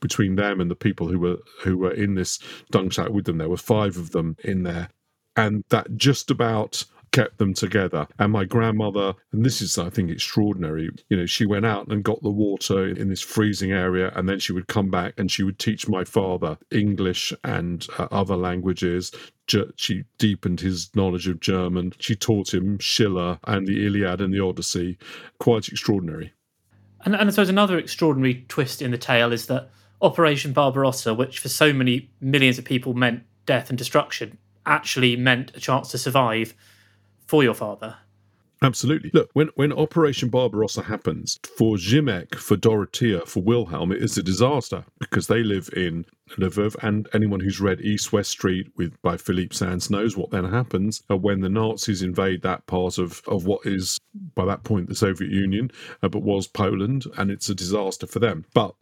between 0.00 0.36
them 0.36 0.60
and 0.60 0.70
the 0.70 0.76
people 0.76 1.08
who 1.08 1.18
were 1.18 1.38
who 1.62 1.78
were 1.78 1.92
in 1.92 2.14
this 2.14 2.38
dung 2.70 2.90
shack 2.90 3.08
with 3.10 3.24
them. 3.24 3.38
There 3.38 3.48
were 3.48 3.56
five 3.56 3.96
of 3.96 4.10
them 4.10 4.36
in 4.44 4.62
there, 4.62 4.88
and 5.36 5.64
that 5.70 5.96
just 5.96 6.30
about 6.30 6.84
kept 7.14 7.38
them 7.38 7.54
together. 7.54 8.06
And 8.18 8.32
my 8.32 8.44
grandmother, 8.44 9.14
and 9.32 9.44
this 9.44 9.62
is, 9.62 9.78
I 9.78 9.88
think, 9.88 10.10
extraordinary, 10.10 10.90
you 11.08 11.16
know, 11.16 11.26
she 11.26 11.46
went 11.46 11.64
out 11.64 11.86
and 11.86 12.02
got 12.02 12.20
the 12.22 12.30
water 12.30 12.88
in 12.88 13.08
this 13.08 13.20
freezing 13.20 13.70
area, 13.70 14.12
and 14.16 14.28
then 14.28 14.40
she 14.40 14.52
would 14.52 14.66
come 14.66 14.90
back 14.90 15.14
and 15.16 15.30
she 15.30 15.44
would 15.44 15.60
teach 15.60 15.88
my 15.88 16.02
father 16.02 16.58
English 16.72 17.32
and 17.44 17.86
uh, 17.98 18.08
other 18.10 18.36
languages. 18.36 19.12
She 19.76 20.02
deepened 20.18 20.60
his 20.60 20.90
knowledge 20.96 21.28
of 21.28 21.38
German. 21.38 21.92
She 22.00 22.16
taught 22.16 22.52
him 22.52 22.78
Schiller 22.78 23.38
and 23.44 23.66
the 23.66 23.86
Iliad 23.86 24.20
and 24.20 24.34
the 24.34 24.40
Odyssey. 24.40 24.98
Quite 25.38 25.68
extraordinary. 25.68 26.32
And, 27.04 27.14
and 27.14 27.28
I 27.28 27.30
suppose 27.30 27.48
another 27.48 27.78
extraordinary 27.78 28.44
twist 28.48 28.82
in 28.82 28.90
the 28.90 28.98
tale 28.98 29.32
is 29.32 29.46
that 29.46 29.70
Operation 30.02 30.52
Barbarossa, 30.52 31.14
which 31.14 31.38
for 31.38 31.48
so 31.48 31.72
many 31.72 32.10
millions 32.20 32.58
of 32.58 32.64
people 32.64 32.94
meant 32.94 33.22
death 33.46 33.68
and 33.68 33.78
destruction, 33.78 34.38
actually 34.66 35.14
meant 35.14 35.52
a 35.54 35.60
chance 35.60 35.90
to 35.90 35.98
survive 35.98 36.54
for 37.26 37.42
your 37.42 37.54
father. 37.54 37.96
Absolutely. 38.62 39.10
Look, 39.12 39.28
when, 39.34 39.48
when 39.56 39.74
Operation 39.74 40.30
Barbarossa 40.30 40.82
happens, 40.82 41.38
for 41.58 41.76
Zimek, 41.76 42.34
for 42.36 42.56
Dorothea, 42.56 43.20
for 43.26 43.42
Wilhelm, 43.42 43.92
it 43.92 44.02
is 44.02 44.16
a 44.16 44.22
disaster 44.22 44.84
because 44.98 45.26
they 45.26 45.42
live 45.42 45.68
in 45.76 46.06
Lviv, 46.38 46.74
and 46.82 47.06
anyone 47.12 47.40
who's 47.40 47.60
read 47.60 47.82
East 47.82 48.12
West 48.12 48.30
Street 48.30 48.72
with 48.76 49.00
by 49.02 49.18
Philippe 49.18 49.54
Sands 49.54 49.90
knows 49.90 50.16
what 50.16 50.30
then 50.30 50.46
happens 50.46 51.02
uh, 51.10 51.16
when 51.16 51.42
the 51.42 51.50
Nazis 51.50 52.00
invade 52.00 52.40
that 52.42 52.66
part 52.66 52.96
of, 52.96 53.20
of 53.26 53.44
what 53.44 53.66
is, 53.66 53.98
by 54.34 54.46
that 54.46 54.64
point, 54.64 54.88
the 54.88 54.94
Soviet 54.94 55.30
Union, 55.30 55.70
uh, 56.02 56.08
but 56.08 56.22
was 56.22 56.46
Poland, 56.46 57.04
and 57.18 57.30
it's 57.30 57.50
a 57.50 57.54
disaster 57.54 58.06
for 58.06 58.18
them. 58.18 58.46
But 58.54 58.74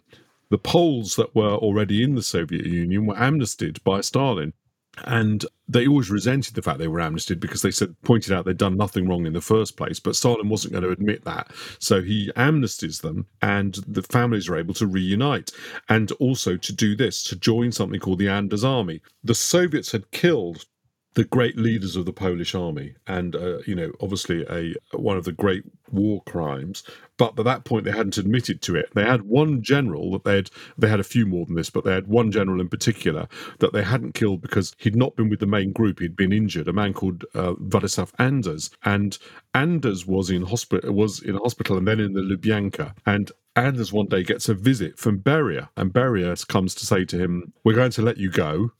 the 0.50 0.58
Poles 0.58 1.16
that 1.16 1.34
were 1.34 1.54
already 1.54 2.04
in 2.04 2.14
the 2.14 2.22
Soviet 2.22 2.66
Union 2.66 3.06
were 3.06 3.18
amnestied 3.18 3.82
by 3.82 4.00
Stalin. 4.00 4.52
And 5.04 5.44
they 5.66 5.86
always 5.86 6.10
resented 6.10 6.54
the 6.54 6.62
fact 6.62 6.78
they 6.78 6.88
were 6.88 7.00
amnestied 7.00 7.40
because 7.40 7.62
they 7.62 7.70
said 7.70 7.96
pointed 8.02 8.32
out 8.32 8.44
they'd 8.44 8.58
done 8.58 8.76
nothing 8.76 9.08
wrong 9.08 9.26
in 9.26 9.32
the 9.32 9.40
first 9.40 9.76
place. 9.76 9.98
But 9.98 10.16
Stalin 10.16 10.48
wasn't 10.48 10.72
going 10.72 10.84
to 10.84 10.90
admit 10.90 11.24
that, 11.24 11.50
so 11.78 12.02
he 12.02 12.30
amnesties 12.36 13.00
them, 13.00 13.26
and 13.40 13.74
the 13.86 14.02
families 14.02 14.48
are 14.48 14.56
able 14.56 14.74
to 14.74 14.86
reunite, 14.86 15.50
and 15.88 16.12
also 16.12 16.56
to 16.56 16.72
do 16.72 16.94
this 16.94 17.22
to 17.24 17.36
join 17.36 17.72
something 17.72 18.00
called 18.00 18.18
the 18.18 18.28
Anders 18.28 18.64
Army. 18.64 19.00
The 19.24 19.34
Soviets 19.34 19.92
had 19.92 20.10
killed 20.10 20.66
the 21.14 21.24
great 21.24 21.58
leaders 21.58 21.96
of 21.96 22.06
the 22.06 22.12
Polish 22.12 22.54
army, 22.54 22.94
and 23.06 23.36
uh, 23.36 23.58
you 23.66 23.74
know, 23.74 23.92
obviously 24.00 24.44
a 24.48 24.74
one 24.96 25.16
of 25.16 25.24
the 25.24 25.32
great 25.32 25.64
war 25.90 26.22
crimes. 26.24 26.82
But 27.18 27.38
at 27.38 27.44
that 27.44 27.64
point, 27.64 27.84
they 27.84 27.92
hadn't 27.92 28.16
admitted 28.16 28.62
to 28.62 28.76
it. 28.76 28.88
They 28.94 29.04
had 29.04 29.22
one 29.22 29.62
general 29.62 30.10
that 30.12 30.24
they 30.24 30.36
had. 30.36 30.50
They 30.78 30.88
had 30.88 31.00
a 31.00 31.04
few 31.04 31.26
more 31.26 31.44
than 31.44 31.56
this, 31.56 31.70
but 31.70 31.84
they 31.84 31.92
had 31.92 32.06
one 32.06 32.32
general 32.32 32.60
in 32.60 32.68
particular 32.68 33.28
that 33.58 33.72
they 33.72 33.82
hadn't 33.82 34.14
killed 34.14 34.40
because 34.40 34.74
he'd 34.78 34.96
not 34.96 35.16
been 35.16 35.28
with 35.28 35.40
the 35.40 35.46
main 35.46 35.72
group. 35.72 36.00
He'd 36.00 36.16
been 36.16 36.32
injured. 36.32 36.68
A 36.68 36.72
man 36.72 36.94
called 36.94 37.24
uh, 37.34 37.54
Vladislav 37.54 38.10
Anders, 38.18 38.70
and 38.84 39.18
Anders 39.54 40.06
was 40.06 40.30
in 40.30 40.42
hospital. 40.42 40.92
Was 40.92 41.22
in 41.22 41.36
hospital, 41.36 41.76
and 41.76 41.86
then 41.86 42.00
in 42.00 42.14
the 42.14 42.22
Lubyanka, 42.22 42.94
and 43.04 43.30
Anders 43.54 43.92
one 43.92 44.06
day 44.06 44.22
gets 44.22 44.48
a 44.48 44.54
visit 44.54 44.98
from 44.98 45.18
Beria, 45.18 45.68
and 45.76 45.92
Beria 45.92 46.46
comes 46.48 46.74
to 46.76 46.86
say 46.86 47.04
to 47.04 47.18
him, 47.18 47.52
We're 47.64 47.74
going 47.74 47.90
to 47.92 48.02
let 48.02 48.16
you 48.16 48.30
go. 48.30 48.72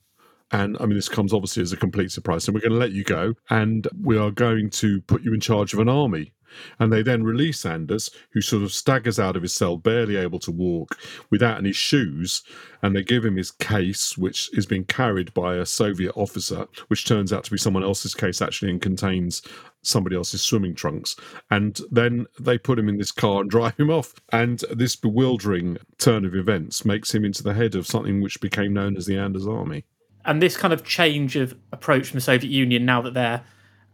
And 0.53 0.77
I 0.79 0.85
mean, 0.85 0.95
this 0.95 1.09
comes 1.09 1.33
obviously 1.33 1.63
as 1.63 1.73
a 1.73 1.77
complete 1.77 2.11
surprise. 2.11 2.43
So 2.43 2.51
we're 2.53 2.61
going 2.61 2.71
to 2.71 2.77
let 2.77 2.91
you 2.91 3.03
go 3.03 3.33
and 3.49 3.87
we 3.99 4.17
are 4.17 4.31
going 4.31 4.69
to 4.69 5.01
put 5.01 5.23
you 5.23 5.33
in 5.33 5.39
charge 5.39 5.73
of 5.73 5.79
an 5.79 5.89
army. 5.89 6.31
And 6.79 6.93
they 6.93 7.01
then 7.01 7.23
release 7.23 7.65
Anders, 7.65 8.11
who 8.29 8.41
sort 8.41 8.61
of 8.61 8.71
staggers 8.71 9.19
out 9.19 9.35
of 9.35 9.41
his 9.41 9.55
cell, 9.55 9.75
barely 9.75 10.15
able 10.15 10.37
to 10.37 10.51
walk, 10.51 10.99
without 11.31 11.57
any 11.57 11.71
shoes. 11.71 12.43
And 12.83 12.95
they 12.95 13.01
give 13.01 13.25
him 13.25 13.37
his 13.37 13.49
case, 13.49 14.15
which 14.15 14.55
is 14.55 14.67
being 14.67 14.85
carried 14.85 15.33
by 15.33 15.55
a 15.55 15.65
Soviet 15.65 16.13
officer, 16.15 16.67
which 16.89 17.07
turns 17.07 17.33
out 17.33 17.43
to 17.45 17.51
be 17.51 17.57
someone 17.57 17.83
else's 17.83 18.13
case 18.13 18.39
actually 18.39 18.69
and 18.69 18.79
contains 18.79 19.41
somebody 19.81 20.15
else's 20.15 20.43
swimming 20.43 20.75
trunks. 20.75 21.15
And 21.49 21.81
then 21.89 22.27
they 22.39 22.59
put 22.59 22.77
him 22.77 22.87
in 22.87 22.99
this 22.99 23.11
car 23.11 23.41
and 23.41 23.49
drive 23.49 23.77
him 23.77 23.89
off. 23.89 24.13
And 24.31 24.59
this 24.71 24.95
bewildering 24.95 25.79
turn 25.97 26.23
of 26.23 26.35
events 26.35 26.85
makes 26.85 27.15
him 27.15 27.25
into 27.25 27.41
the 27.41 27.55
head 27.55 27.73
of 27.73 27.87
something 27.87 28.21
which 28.21 28.39
became 28.39 28.73
known 28.73 28.95
as 28.95 29.07
the 29.07 29.17
Anders 29.17 29.47
Army 29.47 29.85
and 30.25 30.41
this 30.41 30.57
kind 30.57 30.73
of 30.73 30.83
change 30.83 31.35
of 31.35 31.55
approach 31.71 32.07
from 32.09 32.17
the 32.17 32.21
Soviet 32.21 32.49
Union 32.49 32.85
now 32.85 33.01
that 33.01 33.13
they're 33.13 33.43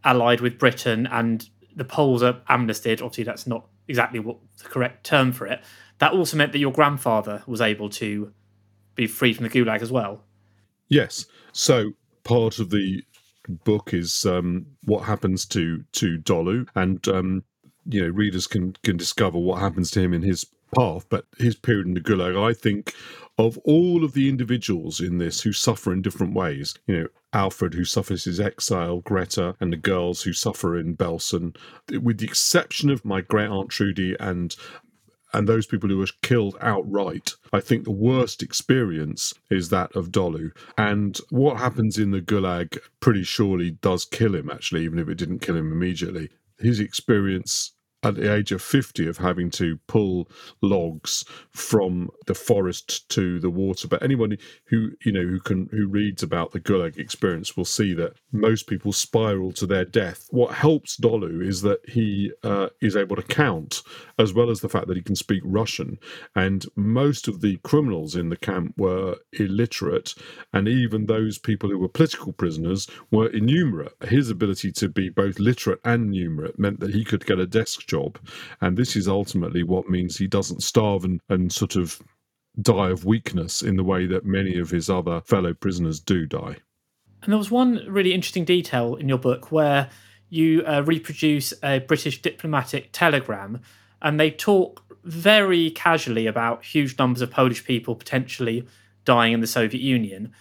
allied 0.04 0.40
with 0.40 0.58
Britain 0.58 1.06
and 1.10 1.48
the 1.76 1.84
Poles 1.84 2.22
are 2.22 2.40
amnestied, 2.48 3.02
obviously 3.02 3.24
that's 3.24 3.46
not 3.46 3.66
exactly 3.88 4.20
what 4.20 4.38
the 4.58 4.68
correct 4.68 5.04
term 5.04 5.32
for 5.32 5.46
it. 5.46 5.60
That 5.98 6.12
also 6.12 6.36
meant 6.36 6.52
that 6.52 6.58
your 6.58 6.72
grandfather 6.72 7.42
was 7.46 7.60
able 7.60 7.90
to 7.90 8.32
be 8.94 9.06
free 9.06 9.34
from 9.34 9.44
the 9.46 9.50
Gulag 9.50 9.82
as 9.82 9.92
well. 9.92 10.22
Yes. 10.88 11.26
So 11.52 11.92
part 12.24 12.58
of 12.58 12.70
the 12.70 13.02
book 13.48 13.92
is 13.92 14.24
um, 14.24 14.66
what 14.84 15.04
happens 15.04 15.44
to 15.46 15.84
to 15.92 16.18
Dolu, 16.18 16.68
and 16.74 17.06
um, 17.08 17.44
you 17.86 18.02
know 18.02 18.08
readers 18.08 18.46
can 18.46 18.74
can 18.82 18.96
discover 18.96 19.38
what 19.38 19.60
happens 19.60 19.90
to 19.92 20.00
him 20.00 20.12
in 20.12 20.22
his 20.22 20.46
path. 20.74 21.06
But 21.08 21.26
his 21.38 21.54
period 21.54 21.86
in 21.86 21.94
the 21.94 22.00
Gulag, 22.00 22.40
I 22.40 22.52
think, 22.54 22.94
of 23.40 23.56
all 23.64 24.04
of 24.04 24.12
the 24.12 24.28
individuals 24.28 25.00
in 25.00 25.16
this 25.16 25.40
who 25.40 25.52
suffer 25.52 25.92
in 25.94 26.02
different 26.02 26.34
ways, 26.34 26.74
you 26.86 26.98
know, 26.98 27.06
Alfred, 27.32 27.72
who 27.72 27.84
suffers 27.84 28.24
his 28.24 28.38
exile, 28.38 29.00
Greta, 29.00 29.56
and 29.60 29.72
the 29.72 29.78
girls 29.78 30.22
who 30.22 30.34
suffer 30.34 30.78
in 30.78 30.94
Belsen, 30.94 31.56
with 32.02 32.18
the 32.18 32.26
exception 32.26 32.90
of 32.90 33.04
my 33.04 33.22
great 33.22 33.48
aunt 33.48 33.70
Trudy 33.70 34.14
and 34.20 34.54
and 35.32 35.48
those 35.48 35.64
people 35.64 35.88
who 35.88 35.98
were 35.98 36.08
killed 36.22 36.56
outright. 36.60 37.34
I 37.52 37.60
think 37.60 37.84
the 37.84 37.92
worst 37.92 38.42
experience 38.42 39.32
is 39.48 39.68
that 39.68 39.94
of 39.94 40.10
Dolu. 40.10 40.50
And 40.76 41.16
what 41.30 41.58
happens 41.58 41.98
in 41.98 42.10
the 42.10 42.20
Gulag 42.20 42.78
pretty 42.98 43.22
surely 43.22 43.70
does 43.70 44.04
kill 44.04 44.34
him, 44.34 44.50
actually, 44.50 44.82
even 44.82 44.98
if 44.98 45.08
it 45.08 45.14
didn't 45.14 45.38
kill 45.38 45.56
him 45.56 45.70
immediately. 45.70 46.30
His 46.58 46.80
experience 46.80 47.72
at 48.02 48.14
the 48.14 48.32
age 48.32 48.52
of 48.52 48.62
50 48.62 49.06
of 49.08 49.18
having 49.18 49.50
to 49.50 49.78
pull 49.86 50.28
logs 50.62 51.24
from 51.50 52.10
the 52.26 52.34
forest 52.34 53.08
to 53.10 53.38
the 53.40 53.50
water. 53.50 53.88
But 53.88 54.02
anyone 54.02 54.36
who 54.66 54.90
you 55.04 55.12
know 55.12 55.22
who 55.22 55.40
can 55.40 55.68
who 55.70 55.86
reads 55.86 56.22
about 56.22 56.52
the 56.52 56.60
gulag 56.60 56.98
experience 56.98 57.56
will 57.56 57.64
see 57.64 57.92
that 57.94 58.14
most 58.32 58.66
people 58.66 58.92
spiral 58.92 59.52
to 59.52 59.66
their 59.66 59.84
death. 59.84 60.28
What 60.30 60.54
helps 60.54 60.96
dolu 60.96 61.46
is 61.46 61.62
that 61.62 61.80
he 61.88 62.32
uh, 62.42 62.68
is 62.80 62.96
able 62.96 63.16
to 63.16 63.22
count 63.22 63.82
as 64.18 64.32
well 64.32 64.50
as 64.50 64.60
the 64.60 64.68
fact 64.68 64.86
that 64.88 64.96
he 64.96 65.02
can 65.02 65.16
speak 65.16 65.42
russian. 65.44 65.98
And 66.34 66.64
most 66.76 67.28
of 67.28 67.40
the 67.40 67.58
criminals 67.58 68.16
in 68.16 68.28
the 68.28 68.36
camp 68.36 68.74
were 68.76 69.16
illiterate 69.32 70.14
and 70.52 70.68
even 70.68 71.06
those 71.06 71.38
people 71.38 71.68
who 71.68 71.78
were 71.78 71.88
political 71.88 72.32
prisoners 72.32 72.88
were 73.10 73.28
innumerate. 73.28 73.92
His 74.02 74.30
ability 74.30 74.72
to 74.72 74.88
be 74.88 75.08
both 75.08 75.38
literate 75.38 75.80
and 75.84 76.12
numerate 76.12 76.58
meant 76.58 76.80
that 76.80 76.94
he 76.94 77.04
could 77.04 77.26
get 77.26 77.38
a 77.38 77.46
desk 77.46 77.86
job. 77.90 78.18
And 78.60 78.76
this 78.76 78.96
is 78.96 79.08
ultimately 79.08 79.62
what 79.62 79.90
means 79.90 80.16
he 80.16 80.26
doesn't 80.28 80.62
starve 80.62 81.04
and, 81.04 81.20
and 81.28 81.52
sort 81.52 81.76
of 81.76 82.00
die 82.62 82.90
of 82.90 83.04
weakness 83.04 83.62
in 83.62 83.76
the 83.76 83.84
way 83.84 84.06
that 84.06 84.24
many 84.24 84.58
of 84.58 84.70
his 84.70 84.88
other 84.88 85.20
fellow 85.22 85.54
prisoners 85.54 86.00
do 86.00 86.26
die. 86.26 86.56
And 87.22 87.32
there 87.32 87.38
was 87.38 87.50
one 87.50 87.84
really 87.86 88.12
interesting 88.14 88.44
detail 88.44 88.94
in 88.94 89.08
your 89.08 89.18
book 89.18 89.52
where 89.52 89.90
you 90.30 90.64
uh, 90.64 90.82
reproduce 90.86 91.52
a 91.62 91.80
British 91.80 92.22
diplomatic 92.22 92.90
telegram, 92.92 93.60
and 94.00 94.18
they 94.18 94.30
talk 94.30 94.82
very 95.04 95.70
casually 95.70 96.26
about 96.26 96.64
huge 96.64 96.98
numbers 96.98 97.22
of 97.22 97.30
Polish 97.30 97.64
people 97.64 97.94
potentially 97.94 98.66
dying 99.04 99.32
in 99.32 99.40
the 99.40 99.46
Soviet 99.46 99.82
Union. 99.82 100.32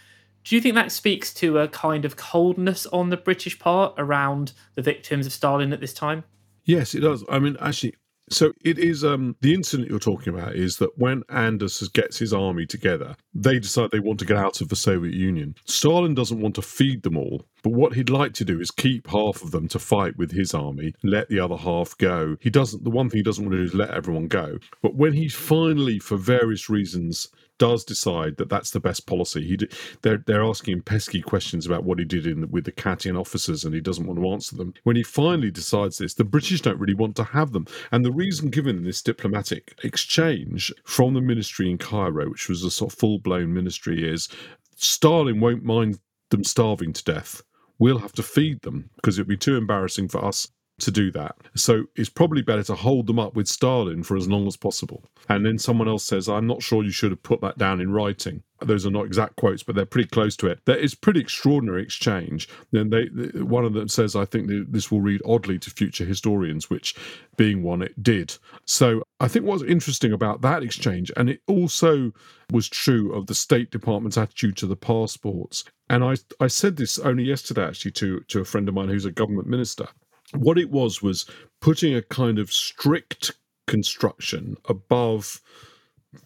Do 0.44 0.56
you 0.56 0.62
think 0.62 0.76
that 0.76 0.92
speaks 0.92 1.34
to 1.36 1.60
a 1.60 1.68
kind 1.68 2.06
of 2.06 2.16
coldness 2.16 2.86
on 2.88 3.10
the 3.10 3.18
British 3.18 3.60
part 3.60 3.94
around 3.98 4.54
the 4.76 4.82
victims 4.82 5.26
of 5.26 5.34
Stalin 5.34 5.74
at 5.74 5.82
this 5.82 5.94
time? 5.94 6.24
Yes, 6.70 6.94
it 6.94 7.00
does. 7.00 7.26
I 7.30 7.40
mean, 7.40 7.58
actually, 7.60 7.96
so 8.30 8.54
it 8.64 8.78
is 8.78 9.04
um, 9.04 9.36
the 9.42 9.56
incident 9.56 9.90
you're 9.90 9.98
talking 9.98 10.32
about 10.32 10.54
is 10.54 10.78
that 10.78 10.96
when 11.00 11.24
Anders 11.28 11.88
gets 11.88 12.20
his 12.20 12.32
army 12.32 12.68
together, 12.68 13.16
they 13.34 13.58
decide 13.58 13.90
they 13.90 13.98
want 14.00 14.20
to 14.20 14.26
get 14.26 14.38
out 14.38 14.62
of 14.62 14.70
the 14.70 14.76
Soviet 14.76 15.16
Union. 15.16 15.56
Stalin 15.66 16.14
doesn't 16.14 16.40
want 16.40 16.54
to 16.54 16.62
feed 16.62 17.02
them 17.02 17.18
all, 17.18 17.44
but 17.64 17.74
what 17.74 17.94
he'd 17.94 18.12
like 18.12 18.34
to 18.34 18.46
do 18.46 18.62
is 18.62 18.70
keep 18.70 19.08
half 19.08 19.42
of 19.42 19.50
them 19.50 19.68
to 19.70 19.80
fight 19.80 20.16
with 20.16 20.32
his 20.32 20.54
army, 20.54 20.94
let 21.02 21.28
the 21.28 21.40
other 21.40 21.58
half 21.58 21.98
go. 21.98 22.38
He 22.40 22.52
doesn't. 22.52 22.84
The 22.84 22.92
one 22.92 23.10
thing 23.10 23.18
he 23.18 23.24
doesn't 23.24 23.44
want 23.44 23.54
to 23.54 23.58
do 23.58 23.64
is 23.64 23.74
let 23.74 23.90
everyone 23.90 24.28
go. 24.28 24.60
But 24.84 24.94
when 24.94 25.14
he 25.14 25.28
finally, 25.28 25.98
for 25.98 26.18
various 26.18 26.70
reasons, 26.70 27.30
does 27.60 27.84
decide 27.84 28.38
that 28.38 28.50
that's 28.50 28.72
the 28.72 28.80
best 28.80 29.06
policy. 29.06 29.46
He 29.46 29.58
they're 30.02 30.24
they're 30.26 30.44
asking 30.44 30.74
him 30.74 30.82
pesky 30.82 31.22
questions 31.22 31.66
about 31.66 31.84
what 31.84 32.00
he 32.00 32.06
did 32.06 32.26
in 32.26 32.50
with 32.50 32.66
the 32.66 32.72
Katyn 32.72 33.20
officers, 33.20 33.64
and 33.64 33.76
he 33.76 33.82
doesn't 33.82 34.08
want 34.08 34.20
to 34.20 34.28
answer 34.30 34.56
them. 34.56 34.74
When 34.84 34.96
he 34.96 35.04
finally 35.04 35.52
decides 35.52 36.00
this, 36.00 36.16
the 36.16 36.24
British 36.24 36.62
don't 36.62 36.80
really 36.80 36.96
want 36.96 37.16
to 37.18 37.24
have 37.24 37.52
them, 37.52 37.68
and 37.92 38.04
the 38.04 38.12
reason 38.12 38.50
given 38.50 38.78
in 38.78 38.84
this 38.84 39.04
diplomatic 39.04 39.76
exchange 39.84 40.74
from 40.86 41.14
the 41.14 41.22
ministry 41.22 41.70
in 41.70 41.78
Cairo, 41.78 42.32
which 42.32 42.50
was 42.50 42.64
a 42.64 42.72
sort 42.72 42.92
of 42.92 42.98
full 42.98 43.20
blown 43.20 43.54
ministry, 43.54 44.10
is 44.10 44.30
Stalin 44.76 45.40
won't 45.40 45.64
mind 45.64 46.00
them 46.30 46.44
starving 46.44 46.94
to 46.94 47.04
death. 47.04 47.44
We'll 47.78 48.00
have 48.00 48.14
to 48.14 48.24
feed 48.24 48.62
them 48.62 48.90
because 48.96 49.18
it'd 49.18 49.28
be 49.28 49.38
too 49.38 49.56
embarrassing 49.56 50.10
for 50.10 50.24
us 50.24 50.48
to 50.80 50.92
do 50.92 51.12
that. 51.12 51.36
So 51.56 51.86
it's 51.96 52.10
probably 52.10 52.42
better 52.42 52.64
to 52.64 52.76
hold 52.76 53.08
them 53.08 53.20
up 53.20 53.36
with 53.36 53.48
Stalin 53.48 54.04
for 54.04 54.18
as 54.18 54.28
long 54.28 54.48
as 54.48 54.58
possible. 54.58 55.04
And 55.28 55.46
then 55.46 55.58
someone 55.58 55.88
else 55.88 56.04
says, 56.04 56.28
I'm 56.28 56.48
not 56.48 56.64
sure 56.64 56.84
you 56.84 56.92
should 56.92 57.12
have 57.12 57.24
put 57.24 57.42
that 57.42 57.58
down 57.58 57.82
in 57.82 57.92
writing. 57.92 58.44
Those 58.62 58.86
are 58.86 58.92
not 58.92 59.06
exact 59.06 59.38
quotes, 59.38 59.64
but 59.64 59.76
they're 59.76 59.86
pretty 59.86 60.10
close 60.10 60.36
to 60.38 60.48
it. 60.48 60.60
There 60.66 60.76
is 60.76 60.94
pretty 60.94 61.22
extraordinary 61.22 61.82
exchange. 61.82 62.50
Then 62.72 62.90
they, 62.90 63.06
one 63.40 63.64
of 63.64 63.74
them 63.74 63.88
says, 63.88 64.16
"I 64.16 64.26
think 64.26 64.50
this 64.70 64.92
will 64.92 65.00
read 65.00 65.22
oddly 65.26 65.58
to 65.60 65.70
future 65.70 66.04
historians," 66.04 66.70
which, 66.70 66.94
being 67.38 67.64
one, 67.64 67.82
it 67.82 68.04
did. 68.04 68.38
So 68.66 69.04
I 69.22 69.30
think 69.30 69.46
what's 69.46 69.64
interesting 69.64 70.12
about 70.12 70.42
that 70.42 70.62
exchange, 70.62 71.10
and 71.16 71.30
it 71.30 71.42
also 71.48 72.12
was 72.52 72.68
true 72.68 73.14
of 73.14 73.28
the 73.28 73.36
State 73.36 73.72
Department's 73.72 74.18
attitude 74.18 74.58
to 74.58 74.68
the 74.68 74.76
passports. 74.76 75.64
And 75.90 76.04
I, 76.04 76.18
I 76.42 76.48
said 76.48 76.76
this 76.76 77.00
only 77.00 77.24
yesterday, 77.24 77.66
actually, 77.66 77.92
to 77.92 78.20
to 78.28 78.42
a 78.42 78.46
friend 78.46 78.68
of 78.68 78.76
mine 78.76 78.90
who's 78.90 79.06
a 79.06 79.12
government 79.12 79.48
minister 79.48 79.88
what 80.34 80.58
it 80.58 80.70
was 80.70 81.02
was 81.02 81.26
putting 81.62 81.96
a 81.96 82.02
kind 82.02 82.40
of 82.40 82.52
strict 82.52 83.32
construction 83.68 84.56
above 84.66 85.42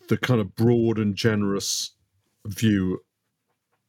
the 0.07 0.17
kind 0.17 0.39
of 0.39 0.55
broad 0.55 0.97
and 0.97 1.15
generous 1.15 1.91
view 2.45 2.99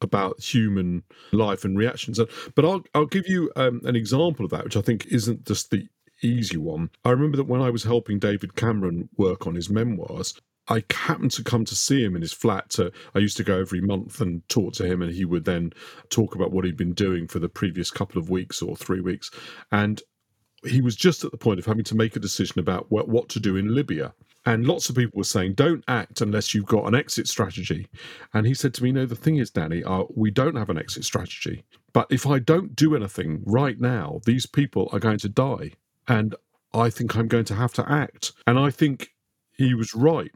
about 0.01 0.41
human 0.41 1.03
life 1.31 1.63
and 1.63 1.77
reactions. 1.77 2.19
But 2.53 2.65
I'll 2.65 2.83
I'll 2.93 3.05
give 3.05 3.27
you 3.27 3.51
um, 3.55 3.81
an 3.85 3.95
example 3.95 4.45
of 4.45 4.51
that, 4.51 4.63
which 4.63 4.77
I 4.77 4.81
think 4.81 5.05
isn't 5.07 5.45
just 5.45 5.71
the 5.71 5.87
easy 6.21 6.57
one. 6.57 6.89
I 7.03 7.11
remember 7.11 7.37
that 7.37 7.45
when 7.47 7.61
I 7.61 7.69
was 7.69 7.83
helping 7.83 8.19
David 8.19 8.55
Cameron 8.55 9.09
work 9.17 9.47
on 9.47 9.55
his 9.55 9.69
memoirs, 9.69 10.39
I 10.67 10.83
happened 10.91 11.31
to 11.31 11.43
come 11.43 11.65
to 11.65 11.75
see 11.75 12.03
him 12.03 12.15
in 12.15 12.21
his 12.21 12.33
flat. 12.33 12.69
To, 12.71 12.91
I 13.13 13.19
used 13.19 13.37
to 13.37 13.43
go 13.43 13.59
every 13.59 13.81
month 13.81 14.21
and 14.21 14.47
talk 14.49 14.73
to 14.73 14.85
him, 14.85 15.01
and 15.01 15.13
he 15.13 15.25
would 15.25 15.45
then 15.45 15.73
talk 16.09 16.35
about 16.35 16.51
what 16.51 16.65
he'd 16.65 16.77
been 16.77 16.93
doing 16.93 17.27
for 17.27 17.39
the 17.39 17.49
previous 17.49 17.91
couple 17.91 18.19
of 18.19 18.29
weeks 18.29 18.61
or 18.61 18.75
three 18.75 19.01
weeks. 19.01 19.29
And 19.71 20.01
he 20.63 20.81
was 20.81 20.95
just 20.95 21.23
at 21.23 21.31
the 21.31 21.37
point 21.37 21.59
of 21.59 21.65
having 21.65 21.83
to 21.85 21.95
make 21.95 22.15
a 22.15 22.19
decision 22.19 22.59
about 22.59 22.91
what, 22.91 23.07
what 23.07 23.29
to 23.29 23.39
do 23.39 23.55
in 23.55 23.75
Libya. 23.75 24.13
And 24.47 24.67
lots 24.67 24.89
of 24.89 24.95
people 24.95 25.17
were 25.17 25.23
saying, 25.23 25.53
don't 25.53 25.83
act 25.87 26.21
unless 26.21 26.53
you've 26.53 26.65
got 26.65 26.87
an 26.87 26.93
exit 26.93 27.27
strategy. 27.27 27.87
And 28.33 28.45
he 28.45 28.53
said 28.53 28.73
to 28.75 28.83
me, 28.83 28.91
No, 28.91 29.05
the 29.05 29.15
thing 29.15 29.37
is, 29.37 29.49
Danny, 29.49 29.83
uh, 29.83 30.03
we 30.15 30.29
don't 30.29 30.55
have 30.55 30.69
an 30.69 30.77
exit 30.77 31.03
strategy. 31.03 31.63
But 31.93 32.07
if 32.11 32.27
I 32.27 32.39
don't 32.39 32.75
do 32.75 32.95
anything 32.95 33.41
right 33.45 33.79
now, 33.79 34.21
these 34.25 34.45
people 34.45 34.89
are 34.91 34.99
going 34.99 35.17
to 35.19 35.29
die. 35.29 35.71
And 36.07 36.35
I 36.73 36.89
think 36.89 37.15
I'm 37.15 37.27
going 37.27 37.45
to 37.45 37.55
have 37.55 37.73
to 37.73 37.91
act. 37.91 38.33
And 38.45 38.59
I 38.59 38.69
think 38.69 39.15
he 39.51 39.73
was 39.73 39.95
right 39.95 40.31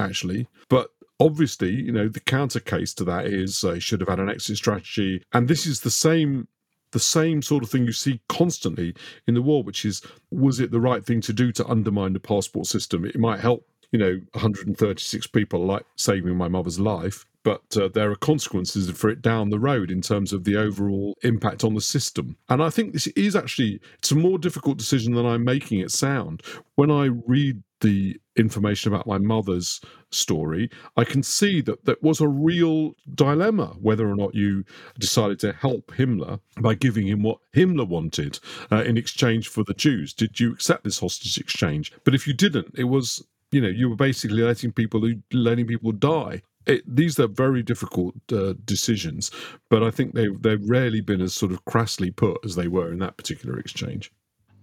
actually. 0.00 0.48
But 0.68 0.90
obviously, 1.20 1.70
you 1.70 1.92
know, 1.92 2.08
the 2.08 2.20
counter 2.20 2.60
case 2.60 2.94
to 2.94 3.04
that 3.04 3.26
is 3.26 3.62
uh, 3.62 3.78
should 3.78 4.00
have 4.00 4.08
had 4.08 4.18
an 4.18 4.30
exit 4.30 4.56
strategy. 4.56 5.22
And 5.32 5.46
this 5.46 5.66
is 5.66 5.80
the 5.80 5.90
same 5.90 6.48
the 6.92 6.98
same 6.98 7.40
sort 7.40 7.62
of 7.62 7.70
thing 7.70 7.86
you 7.86 7.92
see 7.92 8.20
constantly 8.28 8.94
in 9.28 9.34
the 9.34 9.42
war, 9.42 9.62
which 9.62 9.84
is 9.84 10.02
was 10.30 10.58
it 10.58 10.70
the 10.70 10.80
right 10.80 11.04
thing 11.04 11.20
to 11.20 11.32
do 11.32 11.52
to 11.52 11.66
undermine 11.66 12.14
the 12.14 12.20
passport 12.20 12.66
system? 12.66 13.04
It 13.04 13.18
might 13.18 13.40
help, 13.40 13.64
you 13.92 13.98
know, 13.98 14.20
136 14.32 15.26
people 15.28 15.64
like 15.64 15.84
saving 15.96 16.36
my 16.36 16.48
mother's 16.48 16.80
life, 16.80 17.26
but 17.42 17.62
uh, 17.76 17.88
there 17.88 18.10
are 18.10 18.16
consequences 18.16 18.90
for 18.90 19.08
it 19.08 19.22
down 19.22 19.50
the 19.50 19.58
road 19.58 19.90
in 19.90 20.00
terms 20.00 20.32
of 20.32 20.44
the 20.44 20.56
overall 20.56 21.16
impact 21.22 21.64
on 21.64 21.74
the 21.74 21.80
system. 21.80 22.36
And 22.48 22.62
I 22.62 22.70
think 22.70 22.92
this 22.92 23.06
is 23.08 23.36
actually 23.36 23.80
it's 23.98 24.10
a 24.10 24.16
more 24.16 24.38
difficult 24.38 24.78
decision 24.78 25.14
than 25.14 25.26
I'm 25.26 25.44
making 25.44 25.80
it 25.80 25.90
sound. 25.90 26.42
When 26.74 26.90
I 26.90 27.04
read 27.04 27.62
the 27.80 28.20
information 28.36 28.92
about 28.92 29.06
my 29.06 29.18
mother's 29.18 29.80
story, 30.10 30.70
I 30.96 31.04
can 31.04 31.22
see 31.22 31.60
that 31.62 31.84
that 31.84 32.02
was 32.02 32.20
a 32.20 32.28
real 32.28 32.94
dilemma 33.14 33.76
whether 33.80 34.08
or 34.08 34.16
not 34.16 34.34
you 34.34 34.64
decided 34.98 35.38
to 35.40 35.52
help 35.52 35.92
Himmler 35.92 36.40
by 36.60 36.74
giving 36.74 37.06
him 37.06 37.22
what 37.22 37.38
Himmler 37.54 37.88
wanted 37.88 38.38
uh, 38.70 38.82
in 38.84 38.96
exchange 38.96 39.48
for 39.48 39.64
the 39.64 39.74
Jews. 39.74 40.12
Did 40.12 40.40
you 40.40 40.52
accept 40.52 40.84
this 40.84 40.98
hostage 40.98 41.38
exchange? 41.38 41.92
But 42.04 42.14
if 42.14 42.26
you 42.26 42.34
didn't, 42.34 42.74
it 42.76 42.84
was 42.84 43.24
you 43.50 43.60
know 43.60 43.68
you 43.68 43.88
were 43.88 43.96
basically 43.96 44.42
letting 44.42 44.72
people 44.72 45.02
letting 45.32 45.66
people 45.66 45.92
die. 45.92 46.42
It, 46.66 46.82
these 46.86 47.18
are 47.18 47.26
very 47.26 47.62
difficult 47.62 48.14
uh, 48.32 48.52
decisions, 48.64 49.30
but 49.70 49.82
I 49.82 49.90
think 49.90 50.14
they've 50.14 50.40
they've 50.40 50.68
rarely 50.68 51.00
been 51.00 51.20
as 51.20 51.34
sort 51.34 51.52
of 51.52 51.64
crassly 51.64 52.10
put 52.10 52.44
as 52.44 52.54
they 52.54 52.68
were 52.68 52.92
in 52.92 52.98
that 52.98 53.16
particular 53.16 53.58
exchange. 53.58 54.12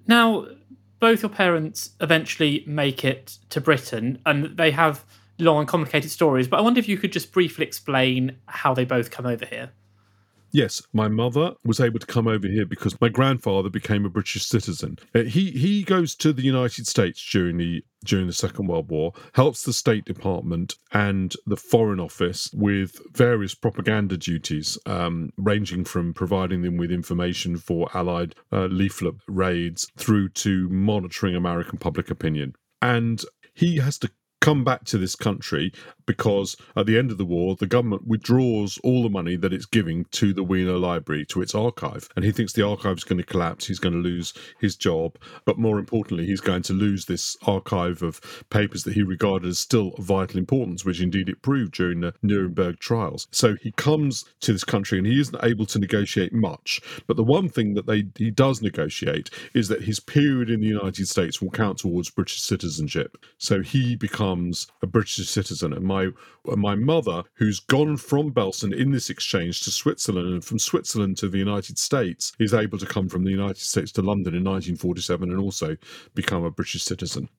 Now, 0.08 0.48
both 1.00 1.22
your 1.22 1.30
parents 1.30 1.92
eventually 2.02 2.64
make 2.66 3.06
it 3.06 3.38
to 3.50 3.62
Britain 3.62 4.20
and 4.26 4.58
they 4.58 4.72
have 4.72 5.06
long 5.40 5.60
and 5.60 5.68
complicated 5.68 6.12
stories, 6.12 6.48
but 6.48 6.58
I 6.58 6.62
wonder 6.62 6.80
if 6.80 6.88
you 6.88 6.98
could 6.98 7.12
just 7.12 7.32
briefly 7.32 7.66
explain 7.66 8.38
how 8.48 8.74
they 8.74 8.86
both 8.86 9.12
come 9.12 9.26
over 9.26 9.46
here. 9.46 9.72
Yes, 10.52 10.82
my 10.94 11.08
mother 11.08 11.54
was 11.66 11.80
able 11.80 12.00
to 12.00 12.06
come 12.06 12.28
over 12.28 12.48
here 12.48 12.66
because 12.66 13.00
my 13.02 13.10
grandfather 13.10 13.70
became 13.70 14.06
a 14.06 14.10
British 14.10 14.46
citizen. 14.46 14.98
Uh, 15.14 15.24
he 15.24 15.52
he 15.52 15.84
goes 15.84 16.16
to 16.16 16.34
the 16.34 16.42
United 16.42 16.88
States 16.88 17.26
during 17.32 17.58
the 17.58 17.84
during 18.06 18.28
the 18.28 18.34
Second 18.34 18.68
World 18.68 18.90
War, 18.90 19.14
helps 19.34 19.64
the 19.64 19.74
State 19.74 20.06
Department 20.06 20.76
and 20.94 21.36
the 21.46 21.58
Foreign 21.58 22.00
Office 22.00 22.50
with 22.54 23.00
various 23.14 23.54
propaganda 23.54 24.18
duties, 24.18 24.78
um, 24.86 25.32
ranging 25.38 25.84
from 25.84 26.14
providing 26.14 26.62
them 26.62 26.78
with 26.78 26.92
information 26.92 27.58
for 27.58 27.90
Allied 27.94 28.36
uh, 28.52 28.66
leaflet 28.66 29.16
raids 29.28 29.92
through 29.98 30.30
to 30.30 30.70
monitoring 30.70 31.36
American 31.36 31.78
public 31.78 32.10
opinion. 32.10 32.56
And 32.82 33.24
he 33.54 33.78
has 33.78 33.98
to 34.00 34.12
come 34.40 34.64
back 34.64 34.84
to 34.86 34.98
this 34.98 35.16
country 35.16 35.72
because 36.06 36.56
at 36.76 36.86
the 36.86 36.98
end 36.98 37.12
of 37.12 37.18
the 37.18 37.26
war, 37.26 37.56
the 37.56 37.68
government 37.68 38.08
withdraws 38.08 38.80
all 38.84 39.04
the 39.04 39.10
money 39.10 39.36
that 39.36 39.52
it's 39.52 39.66
giving 39.66 40.06
to 40.06 40.34
the 40.34 40.44
Wiener 40.44 40.78
Library, 40.78 41.26
to 41.26 41.42
its 41.42 41.54
archive. 41.54 42.08
And 42.16 42.24
he 42.24 42.32
thinks 42.32 42.54
the 42.54 42.66
archive 42.66 42.98
is 42.98 43.04
going 43.04 43.20
to 43.20 43.26
collapse. 43.26 43.68
He's 43.68 43.80
going 43.80 43.94
to 43.94 44.00
lose 44.00 44.34
his 44.60 44.76
job. 44.76 45.18
But 45.44 45.58
more 45.58 45.78
importantly, 45.78 46.26
he's 46.26 46.40
going 46.40 46.62
to 46.64 46.74
lose 46.74 47.06
this 47.06 47.36
archive 47.46 48.02
of 48.02 48.22
papers 48.50 48.84
that 48.84 48.94
he 48.94 49.04
regarded 49.04 49.50
as 49.50 49.60
still 49.60 49.94
of 49.98 50.06
vital 50.06 50.38
importance, 50.40 50.86
which 50.86 51.02
indeed 51.02 51.28
it 51.28 51.42
proved 51.42 51.74
during 51.74 52.00
the 52.00 52.14
Nuremberg 52.22 52.80
trials. 52.80 53.28
So 53.32 53.56
he 53.56 53.72
comes 53.74 54.24
to 54.42 54.54
this 54.54 54.64
country 54.64 54.98
and 54.98 55.08
he 55.08 55.20
isn't 55.20 55.44
able 55.44 55.66
to 55.66 55.80
negotiate 55.80 56.32
much. 56.32 56.80
But 57.06 57.18
the 57.18 57.24
one 57.24 57.50
thing 57.50 57.74
that 57.74 57.86
they 57.86 58.08
he 58.16 58.32
does 58.32 58.62
negotiate 58.62 59.30
is 59.54 59.68
that 59.68 59.84
his 59.84 60.00
period 60.00 60.50
in 60.50 60.62
the 60.62 60.68
United 60.68 61.08
States 61.08 61.42
will 61.42 61.52
count 61.52 61.80
towards 61.80 62.10
British 62.10 62.42
citizenship. 62.42 63.18
So 63.38 63.62
he 63.62 63.98
becomes 63.98 64.27
a 64.82 64.88
British 64.88 65.30
citizen. 65.30 65.74
And 65.74 65.86
my 65.86 66.10
my 66.46 66.56
my 66.56 66.76
mother, 66.76 67.24
who's 67.36 67.60
gone 67.60 67.98
from 67.98 68.32
Belsen 68.32 68.74
in 68.74 68.92
this 68.92 69.10
exchange 69.10 69.62
to 69.62 69.72
Switzerland, 69.72 70.28
and 70.28 70.44
from 70.44 70.60
Switzerland 70.60 71.18
to 71.18 71.30
the 71.30 71.38
United 71.38 71.78
States, 71.78 72.34
is 72.40 72.54
able 72.54 72.78
to 72.78 72.86
come 72.86 73.10
from 73.10 73.24
the 73.24 73.32
United 73.32 73.58
States 73.58 73.92
to 73.94 74.02
London 74.02 74.34
in 74.36 74.44
1947 74.44 75.32
and 75.32 75.40
also 75.40 75.78
become 76.14 76.44
a 76.44 76.52
British 76.52 76.84
citizen. 76.84 77.30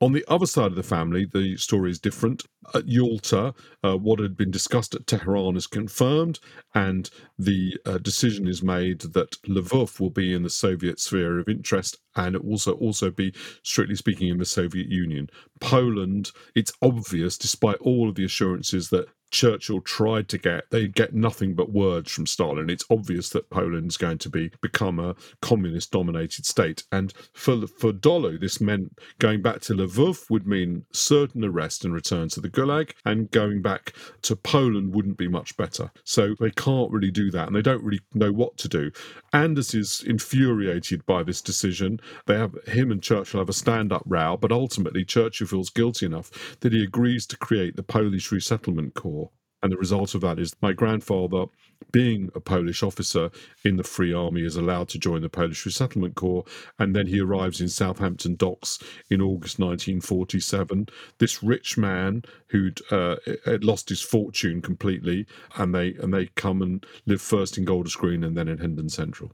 On 0.00 0.12
the 0.12 0.24
other 0.28 0.46
side 0.46 0.66
of 0.66 0.76
the 0.76 0.84
family, 0.84 1.24
the 1.24 1.56
story 1.56 1.90
is 1.90 1.98
different. 1.98 2.44
At 2.72 2.86
Yalta, 2.86 3.52
uh, 3.82 3.96
what 3.96 4.20
had 4.20 4.36
been 4.36 4.50
discussed 4.50 4.94
at 4.94 5.08
Tehran 5.08 5.56
is 5.56 5.66
confirmed, 5.66 6.38
and 6.72 7.10
the 7.36 7.76
uh, 7.84 7.98
decision 7.98 8.46
is 8.46 8.62
made 8.62 9.00
that 9.00 9.42
Lvov 9.42 9.98
will 9.98 10.10
be 10.10 10.32
in 10.32 10.44
the 10.44 10.50
Soviet 10.50 11.00
sphere 11.00 11.40
of 11.40 11.48
interest 11.48 11.98
and 12.14 12.36
it 12.36 12.44
also 12.44 12.72
also 12.72 13.10
be, 13.10 13.32
strictly 13.62 13.96
speaking, 13.96 14.28
in 14.28 14.38
the 14.38 14.44
Soviet 14.44 14.88
Union. 14.88 15.30
Poland, 15.60 16.30
it's 16.54 16.72
obvious, 16.82 17.36
despite 17.36 17.78
all 17.78 18.08
of 18.08 18.14
the 18.14 18.24
assurances 18.24 18.90
that 18.90 19.08
Churchill 19.30 19.80
tried 19.80 20.28
to 20.28 20.38
get, 20.38 20.70
they 20.70 20.88
get 20.88 21.14
nothing 21.14 21.54
but 21.54 21.70
words 21.70 22.10
from 22.10 22.26
Stalin. 22.26 22.70
It's 22.70 22.84
obvious 22.90 23.30
that 23.30 23.50
Poland's 23.50 23.96
going 23.96 24.18
to 24.18 24.28
be 24.28 24.50
become 24.60 24.98
a 24.98 25.14
communist 25.42 25.90
dominated 25.90 26.46
state. 26.46 26.84
And 26.92 27.12
for 27.32 27.66
for 27.66 27.92
Dolu, 27.92 28.40
this 28.40 28.60
meant 28.60 28.98
going 29.18 29.42
back 29.42 29.60
to 29.62 29.74
Lvov 29.74 30.30
would 30.30 30.46
mean 30.46 30.84
certain 30.92 31.44
arrest 31.44 31.84
and 31.84 31.92
return 31.92 32.28
to 32.30 32.40
the 32.40 32.48
Gulag, 32.48 32.92
and 33.04 33.30
going 33.30 33.62
back 33.62 33.92
to 34.22 34.36
Poland 34.36 34.94
wouldn't 34.94 35.18
be 35.18 35.28
much 35.28 35.56
better. 35.56 35.90
So 36.04 36.34
they 36.40 36.50
can't 36.50 36.90
really 36.90 37.10
do 37.10 37.30
that, 37.32 37.48
and 37.48 37.56
they 37.56 37.62
don't 37.62 37.82
really 37.82 38.00
know 38.14 38.32
what 38.32 38.56
to 38.58 38.68
do. 38.68 38.90
Anders 39.32 39.74
is 39.74 40.02
infuriated 40.06 41.04
by 41.06 41.22
this 41.22 41.42
decision. 41.42 42.00
They 42.26 42.36
have 42.36 42.54
him 42.66 42.90
and 42.90 43.02
Churchill 43.02 43.40
have 43.40 43.48
a 43.48 43.52
stand-up 43.52 44.02
row, 44.06 44.36
but 44.36 44.52
ultimately 44.52 45.04
Churchill 45.04 45.46
feels 45.46 45.70
guilty 45.70 46.06
enough 46.06 46.30
that 46.60 46.72
he 46.72 46.82
agrees 46.82 47.26
to 47.26 47.36
create 47.36 47.76
the 47.76 47.82
Polish 47.82 48.32
Resettlement 48.32 48.94
Corps. 48.94 49.17
And 49.62 49.72
the 49.72 49.76
result 49.76 50.14
of 50.14 50.20
that 50.20 50.38
is 50.38 50.54
my 50.62 50.72
grandfather, 50.72 51.46
being 51.90 52.30
a 52.34 52.40
Polish 52.40 52.82
officer 52.82 53.30
in 53.64 53.76
the 53.76 53.82
Free 53.82 54.12
Army, 54.12 54.42
is 54.42 54.56
allowed 54.56 54.88
to 54.90 54.98
join 54.98 55.22
the 55.22 55.28
Polish 55.28 55.66
Resettlement 55.66 56.14
Corps. 56.14 56.44
And 56.78 56.94
then 56.94 57.06
he 57.06 57.20
arrives 57.20 57.60
in 57.60 57.68
Southampton 57.68 58.36
docks 58.36 58.78
in 59.10 59.20
August 59.20 59.58
1947. 59.58 60.88
This 61.18 61.42
rich 61.42 61.76
man 61.76 62.22
who'd 62.48 62.80
uh, 62.92 63.16
had 63.44 63.64
lost 63.64 63.88
his 63.88 64.00
fortune 64.00 64.62
completely, 64.62 65.26
and 65.56 65.74
they 65.74 65.94
and 65.94 66.14
they 66.14 66.26
come 66.36 66.62
and 66.62 66.86
live 67.06 67.20
first 67.20 67.58
in 67.58 67.64
Golders 67.64 67.96
Green 67.96 68.22
and 68.22 68.36
then 68.36 68.48
in 68.48 68.58
Hendon 68.58 68.88
Central. 68.88 69.32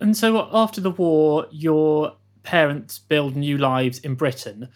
And 0.00 0.16
so 0.16 0.48
after 0.52 0.80
the 0.80 0.90
war, 0.90 1.46
your 1.50 2.16
parents 2.42 2.98
build 2.98 3.36
new 3.36 3.56
lives 3.56 3.98
in 4.00 4.16
Britain. 4.16 4.68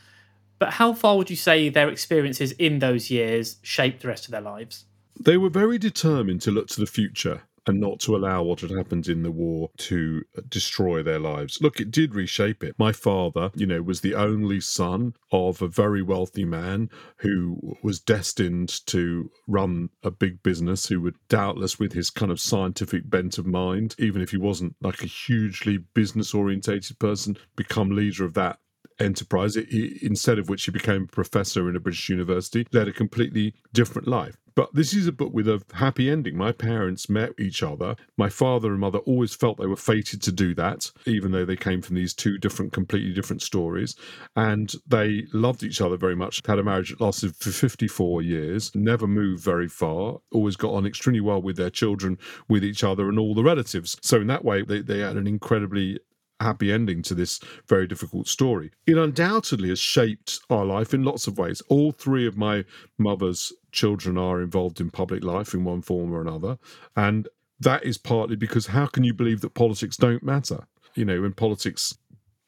But 0.59 0.75
how 0.75 0.93
far 0.93 1.17
would 1.17 1.31
you 1.31 1.37
say 1.37 1.69
their 1.69 1.89
experiences 1.89 2.53
in 2.53 2.79
those 2.79 3.11
years 3.11 3.57
shaped 3.63 4.03
the 4.03 4.09
rest 4.09 4.25
of 4.25 4.33
their 4.33 4.41
lives? 4.41 4.85
They 5.19 5.37
were 5.37 5.51
very 5.51 5.79
determined 5.79 6.43
to 6.43 6.51
look 6.51 6.69
to 6.69 6.81
the 6.81 6.87
future 6.87 7.43
and 7.67 7.81
not 7.81 7.99
to 8.01 8.17
allow 8.17 8.43
what 8.43 8.61
had 8.61 8.71
happened 8.71 9.09
in 9.09 9.23
the 9.23 9.31
war 9.31 9.71
to 9.77 10.23
uh, 10.37 10.41
destroy 10.49 11.03
their 11.03 11.19
lives. 11.19 11.59
Look, 11.61 11.81
it 11.81 11.91
did 11.91 12.15
reshape 12.15 12.63
it. 12.63 12.75
My 12.79 12.93
father, 12.93 13.51
you 13.55 13.67
know, 13.67 13.83
was 13.83 14.01
the 14.01 14.15
only 14.15 14.61
son 14.61 15.15
of 15.33 15.61
a 15.61 15.69
very 15.69 16.03
wealthy 16.03 16.45
man 16.45 16.91
who 17.17 17.77
was 17.83 17.99
destined 17.99 18.87
to 18.87 19.31
run 19.47 19.91
a 20.03 20.11
big 20.11 20.43
business, 20.43 20.87
who 20.87 21.01
would 21.01 21.17
doubtless, 21.29 21.79
with 21.79 21.93
his 21.93 22.11
kind 22.11 22.31
of 22.31 22.41
scientific 22.41 23.11
bent 23.11 23.39
of 23.39 23.47
mind, 23.47 23.95
even 23.99 24.23
if 24.23 24.31
he 24.31 24.37
wasn't 24.37 24.77
like 24.81 25.03
a 25.03 25.07
hugely 25.07 25.79
business 25.79 26.35
orientated 26.35 26.99
person, 26.99 27.37
become 27.57 27.91
leader 27.91 28.25
of 28.25 28.35
that 28.35 28.59
enterprise, 28.99 29.57
instead 29.57 30.39
of 30.39 30.49
which 30.49 30.65
he 30.65 30.71
became 30.71 31.05
a 31.05 31.07
professor 31.07 31.69
in 31.69 31.77
a 31.77 31.81
British 31.81 32.09
university, 32.09 32.67
led 32.73 32.89
a 32.89 32.93
completely 32.93 33.55
different 33.73 34.09
life. 34.09 34.37
But 34.57 34.75
this 34.75 34.95
is 34.95 35.07
a 35.07 35.13
book 35.13 35.35
with 35.35 35.47
a 35.49 35.63
happy 35.75 36.11
ending. 36.11 36.35
My 36.35 36.51
parents 36.51 37.11
met 37.11 37.33
each 37.39 37.63
other. 37.63 37.95
My 38.17 38.31
father 38.31 38.71
and 38.71 38.81
mother 38.81 39.01
always 39.01 39.35
felt 39.35 39.59
they 39.59 39.67
were 39.67 39.77
fated 39.77 40.23
to 40.23 40.33
do 40.33 40.55
that, 40.55 40.91
even 41.05 41.31
though 41.31 41.45
they 41.45 41.57
came 41.57 41.83
from 41.83 41.95
these 41.97 42.15
two 42.15 42.39
different, 42.39 42.73
completely 42.73 43.13
different 43.13 43.43
stories. 43.43 43.97
And 44.35 44.73
they 44.87 45.27
loved 45.35 45.63
each 45.63 45.83
other 45.83 45.99
very 45.99 46.17
much. 46.17 46.41
Had 46.47 46.59
a 46.59 46.65
marriage 46.65 46.89
that 46.89 47.03
lasted 47.03 47.37
for 47.37 47.51
54 47.51 48.23
years, 48.23 48.75
never 48.75 49.07
moved 49.07 49.45
very 49.45 49.69
far, 49.69 50.21
always 50.33 50.57
got 50.57 50.73
on 50.73 50.87
extremely 50.87 51.21
well 51.21 51.43
with 51.43 51.59
their 51.59 51.69
children, 51.69 52.17
with 52.49 52.65
each 52.65 52.83
other, 52.83 53.11
and 53.11 53.19
all 53.19 53.35
the 53.35 53.45
relatives. 53.45 53.99
So, 54.01 54.23
in 54.23 54.27
that 54.29 54.45
way, 54.45 54.63
they, 54.63 54.81
they 54.81 55.01
had 55.01 55.17
an 55.17 55.27
incredibly 55.27 55.99
happy 56.41 56.73
ending 56.73 57.03
to 57.03 57.15
this 57.15 57.41
very 57.67 57.87
difficult 57.87 58.29
story. 58.29 58.71
It 58.87 58.99
undoubtedly 58.99 59.71
has 59.71 59.79
shaped 59.79 60.41
our 60.51 60.65
life 60.65 60.93
in 60.93 61.05
lots 61.05 61.27
of 61.27 61.39
ways. 61.39 61.63
All 61.69 61.93
three 61.93 62.27
of 62.27 62.37
my 62.37 62.65
mother's 62.99 63.53
children 63.73 64.19
are 64.19 64.41
involved 64.41 64.81
in 64.81 64.91
public 64.91 65.25
life 65.25 65.55
in 65.55 65.65
one 65.65 65.83
form 65.83 66.13
or 66.13 66.21
another. 66.21 66.59
And 66.97 67.29
that 67.61 67.85
is 67.85 67.99
partly 67.99 68.37
because 68.37 68.67
how 68.67 68.87
can 68.87 69.05
you 69.05 69.15
believe 69.15 69.41
that 69.41 69.55
politics 69.55 69.97
don't 69.97 70.23
matter? 70.23 70.67
You 70.95 71.05
know, 71.05 71.23
when 71.23 71.33
politics 71.33 71.97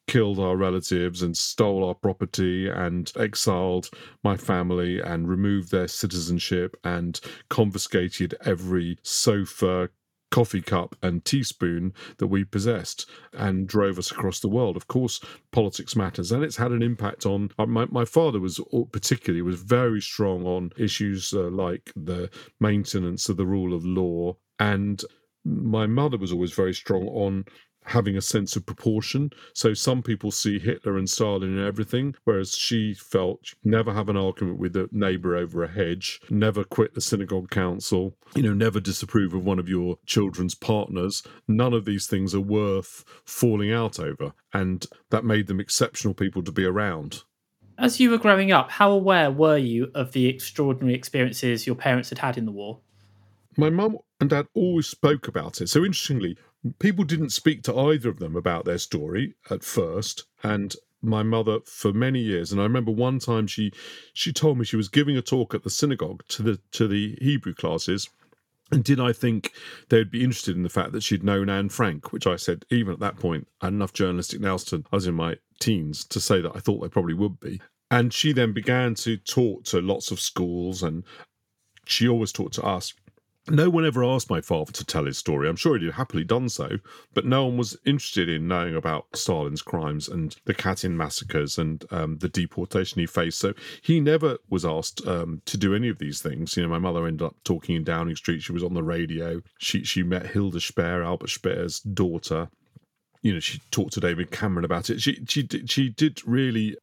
killed 0.07 0.41
our 0.41 0.57
relatives 0.57 1.22
and 1.22 1.36
stole 1.36 1.84
our 1.84 1.95
property 1.95 2.68
and 2.68 3.12
exiled 3.16 3.91
my 4.24 4.36
family 4.36 5.01
and 5.01 5.28
removed 5.28 5.70
their 5.70 5.86
citizenship 5.86 6.76
and 6.82 7.20
confiscated 7.51 8.34
every 8.45 8.99
sofa, 9.03 9.91
coffee 10.30 10.60
cup 10.60 10.96
and 11.02 11.24
teaspoon 11.24 11.92
that 12.18 12.26
we 12.26 12.44
possessed 12.44 13.08
and 13.32 13.66
drove 13.66 13.98
us 13.98 14.10
across 14.10 14.40
the 14.40 14.48
world. 14.48 14.76
Of 14.76 14.88
course, 14.88 15.20
politics 15.52 15.96
matters, 15.96 16.32
and 16.32 16.44
it's 16.44 16.56
had 16.56 16.72
an 16.72 16.82
impact 16.82 17.26
on 17.26 17.50
uh, 17.58 17.66
my, 17.66 17.86
my 17.86 18.04
father 18.04 18.40
was 18.40 18.60
particularly 18.92 19.42
was 19.42 19.60
very 19.60 20.00
strong 20.00 20.44
on 20.44 20.72
issues 20.76 21.32
uh, 21.32 21.48
like 21.50 21.92
the 21.96 22.30
maintenance 22.60 23.28
of 23.28 23.36
the 23.36 23.46
rule 23.46 23.74
of 23.74 23.84
law 23.84 24.36
and 24.58 25.04
my 25.44 25.86
mother 25.86 26.18
was 26.18 26.32
always 26.32 26.52
very 26.52 26.74
strong 26.74 27.06
on 27.08 27.44
having 27.89 28.16
a 28.16 28.20
sense 28.20 28.57
of 28.57 28.66
proportion. 28.66 29.30
So 29.55 29.74
some 29.74 30.03
people 30.03 30.30
see 30.30 30.59
Hitler 30.59 30.97
and 30.97 31.09
Stalin 31.09 31.57
and 31.57 31.66
everything, 31.66 32.14
whereas 32.24 32.55
she 32.55 32.95
felt 32.95 33.55
never 33.64 33.93
have 33.93 34.09
an 34.09 34.16
argument 34.16 34.59
with 34.59 34.76
a 34.76 34.89
neighbor 34.93 35.36
over 35.36 35.64
a 35.64 35.68
hedge, 35.68 36.20
never 36.30 36.64
quit 36.64 36.95
the 36.95 37.01
synagogue 37.01 37.51
council, 37.51 38.14
you 38.34 38.43
know, 38.43 38.55
never 38.55 38.80
disapprove 38.80 39.34
of 39.34 39.45
one 39.45 39.59
of 39.59 39.68
your 39.68 39.99
children's 40.07 40.55
partners. 40.55 41.22
None 41.47 41.72
of 41.72 41.84
these 41.84 42.07
things 42.07 42.34
are 42.34 42.41
worth 42.41 43.05
falling 43.24 43.72
out 43.72 43.99
over. 43.99 44.32
And 44.53 44.86
that 45.11 45.24
made 45.24 45.47
them 45.47 45.61
exceptional 45.61 46.14
people 46.14 46.43
to 46.43 46.53
be 46.53 46.64
around. 46.64 47.22
As 47.78 48.01
you 48.01 48.11
were 48.11 48.18
growing 48.18 48.51
up, 48.51 48.70
how 48.72 48.91
aware 48.91 49.30
were 49.30 49.57
you 49.57 49.91
of 49.95 50.12
the 50.12 50.26
extraordinary 50.26 50.97
experiences 50.97 51.66
your 51.66 51.76
parents 51.76 52.09
had 52.09 52.18
had 52.18 52.36
in 52.36 52.45
the 52.45 52.53
war? 52.53 52.80
My 53.57 53.70
mum 53.70 53.99
and 54.20 54.30
dad 54.30 54.47
always 54.55 54.86
spoke 54.86 55.28
about 55.28 55.61
it. 55.61 55.68
So 55.68 55.84
interestingly, 55.84 56.36
people 56.78 57.04
didn't 57.04 57.30
speak 57.30 57.62
to 57.62 57.76
either 57.76 58.09
of 58.09 58.18
them 58.18 58.36
about 58.36 58.64
their 58.64 58.78
story 58.78 59.34
at 59.50 59.62
first 59.62 60.24
and 60.42 60.74
my 61.00 61.22
mother 61.22 61.61
for 61.64 61.92
many 61.92 62.18
years 62.18 62.50
and 62.50 62.61
i 62.61 62.64
remember 62.64 62.90
one 62.90 63.20
time 63.20 63.46
she 63.46 63.70
she 64.12 64.32
told 64.32 64.59
me 64.59 64.64
she 64.64 64.76
was 64.76 64.88
giving 64.88 65.16
a 65.16 65.22
talk 65.22 65.54
at 65.54 65.62
the 65.62 65.70
synagogue 65.70 66.24
to 66.26 66.42
the 66.42 66.61
to 66.72 66.88
the 66.88 67.16
hebrew 67.20 67.54
classes 67.54 68.09
and 68.70 68.84
did 68.84 69.00
I 69.00 69.12
think 69.12 69.52
they'd 69.88 70.11
be 70.11 70.22
interested 70.22 70.56
in 70.56 70.62
the 70.62 70.68
fact 70.68 70.92
that 70.92 71.02
she'd 71.02 71.22
known 71.24 71.48
Anne 71.48 71.70
Frank, 71.70 72.12
which 72.12 72.26
I 72.26 72.36
said, 72.36 72.64
even 72.70 72.92
at 72.92 73.00
that 73.00 73.16
point, 73.16 73.48
I 73.61 73.66
had 73.66 73.72
enough 73.74 73.92
journalistic 73.92 74.40
nous 74.40 74.64
to, 74.64 74.84
I 74.92 74.96
was 74.96 75.06
in 75.06 75.14
my 75.14 75.36
teens, 75.59 76.04
to 76.06 76.20
say 76.20 76.40
that 76.42 76.52
I 76.54 76.61
thought 76.61 76.80
they 76.80 76.88
probably 76.88 77.14
would 77.14 77.40
be. 77.40 77.61
And 77.90 78.12
she 78.12 78.32
then 78.32 78.52
began 78.52 78.94
to 78.96 79.16
talk 79.16 79.64
to 79.64 79.80
lots 79.80 80.11
of 80.11 80.20
schools, 80.20 80.82
and 80.82 81.04
she 81.86 82.06
always 82.06 82.32
talked 82.32 82.54
to 82.54 82.62
us 82.62 82.92
no 83.51 83.70
one 83.70 83.86
ever 83.86 84.05
asked 84.05 84.30
my 84.30 84.40
father 84.40 84.72
to 84.72 84.84
tell 84.84 85.05
his 85.05 85.18
story. 85.18 85.49
I'm 85.49 85.57
sure 85.57 85.78
he'd 85.78 85.86
have 85.86 85.94
happily 85.94 86.24
done 86.24 86.49
so, 86.49 86.78
but 87.14 87.24
no 87.24 87.46
one 87.46 87.57
was 87.57 87.76
interested 87.84 88.28
in 88.28 88.49
knowing 88.49 88.74
about 88.74 89.07
Stalin's 89.14 89.62
crimes 89.62 90.09
and 90.09 90.36
the 90.44 90.55
Katyn 90.55 90.92
massacres 90.92 91.59
and 91.59 91.84
um, 91.90 92.18
the 92.18 92.28
deportation 92.28 93.01
he 93.01 93.07
faced. 93.07 93.38
So 93.38 93.55
he 93.82 94.01
never 94.01 94.38
was 94.49 94.64
asked 94.64 95.07
um, 95.07 95.42
to 95.46 95.57
do 95.57 95.74
any 95.74 95.88
of 95.88 95.99
these 95.99 96.20
things. 96.20 96.57
You 96.57 96.62
know, 96.62 96.68
my 96.68 96.78
mother 96.78 97.07
ended 97.07 97.26
up 97.26 97.36
talking 97.44 97.76
in 97.76 97.84
Downing 97.84 98.16
Street. 98.16 98.42
She 98.42 98.53
was 98.53 98.64
on 98.64 98.74
the 98.74 98.82
radio. 98.82 99.40
She 99.59 99.84
she 99.84 100.03
met 100.03 100.26
Hilda 100.26 100.61
Speer, 100.61 101.03
Albert 101.03 101.30
Speer's 101.30 101.80
daughter. 101.80 102.49
You 103.22 103.34
know, 103.34 103.40
she 103.40 103.61
talked 103.70 103.94
to 103.94 104.01
David 104.01 104.30
Cameron 104.30 104.64
about 104.64 104.90
it. 104.90 105.01
She 105.01 105.24
she 105.28 105.46
she 105.66 105.88
did 105.90 106.20
really 106.26 106.76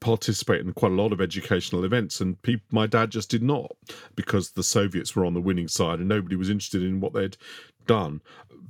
participate 0.00 0.60
in 0.60 0.72
quite 0.72 0.92
a 0.92 0.94
lot 0.94 1.12
of 1.12 1.20
educational 1.20 1.84
events, 1.84 2.20
and 2.20 2.40
people, 2.42 2.66
my 2.70 2.86
dad 2.86 3.10
just 3.10 3.30
did 3.30 3.42
not 3.42 3.72
because 4.16 4.50
the 4.50 4.62
Soviets 4.62 5.14
were 5.16 5.24
on 5.24 5.34
the 5.34 5.40
winning 5.40 5.68
side 5.68 5.98
and 5.98 6.08
nobody 6.08 6.36
was 6.36 6.50
interested 6.50 6.82
in 6.82 7.00
what 7.00 7.12
they'd 7.12 7.36
done. 7.86 8.20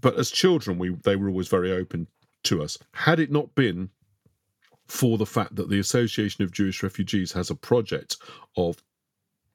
But 0.00 0.18
as 0.18 0.30
children, 0.30 0.78
we 0.78 0.90
they 1.02 1.16
were 1.16 1.28
always 1.28 1.48
very 1.48 1.72
open 1.72 2.06
to 2.44 2.62
us. 2.62 2.78
Had 2.92 3.20
it 3.20 3.30
not 3.30 3.54
been 3.54 3.90
for 4.86 5.18
the 5.18 5.26
fact 5.26 5.54
that 5.56 5.68
the 5.68 5.80
Association 5.80 6.42
of 6.44 6.52
Jewish 6.52 6.82
Refugees 6.82 7.32
has 7.32 7.50
a 7.50 7.54
project 7.54 8.16
of 8.56 8.82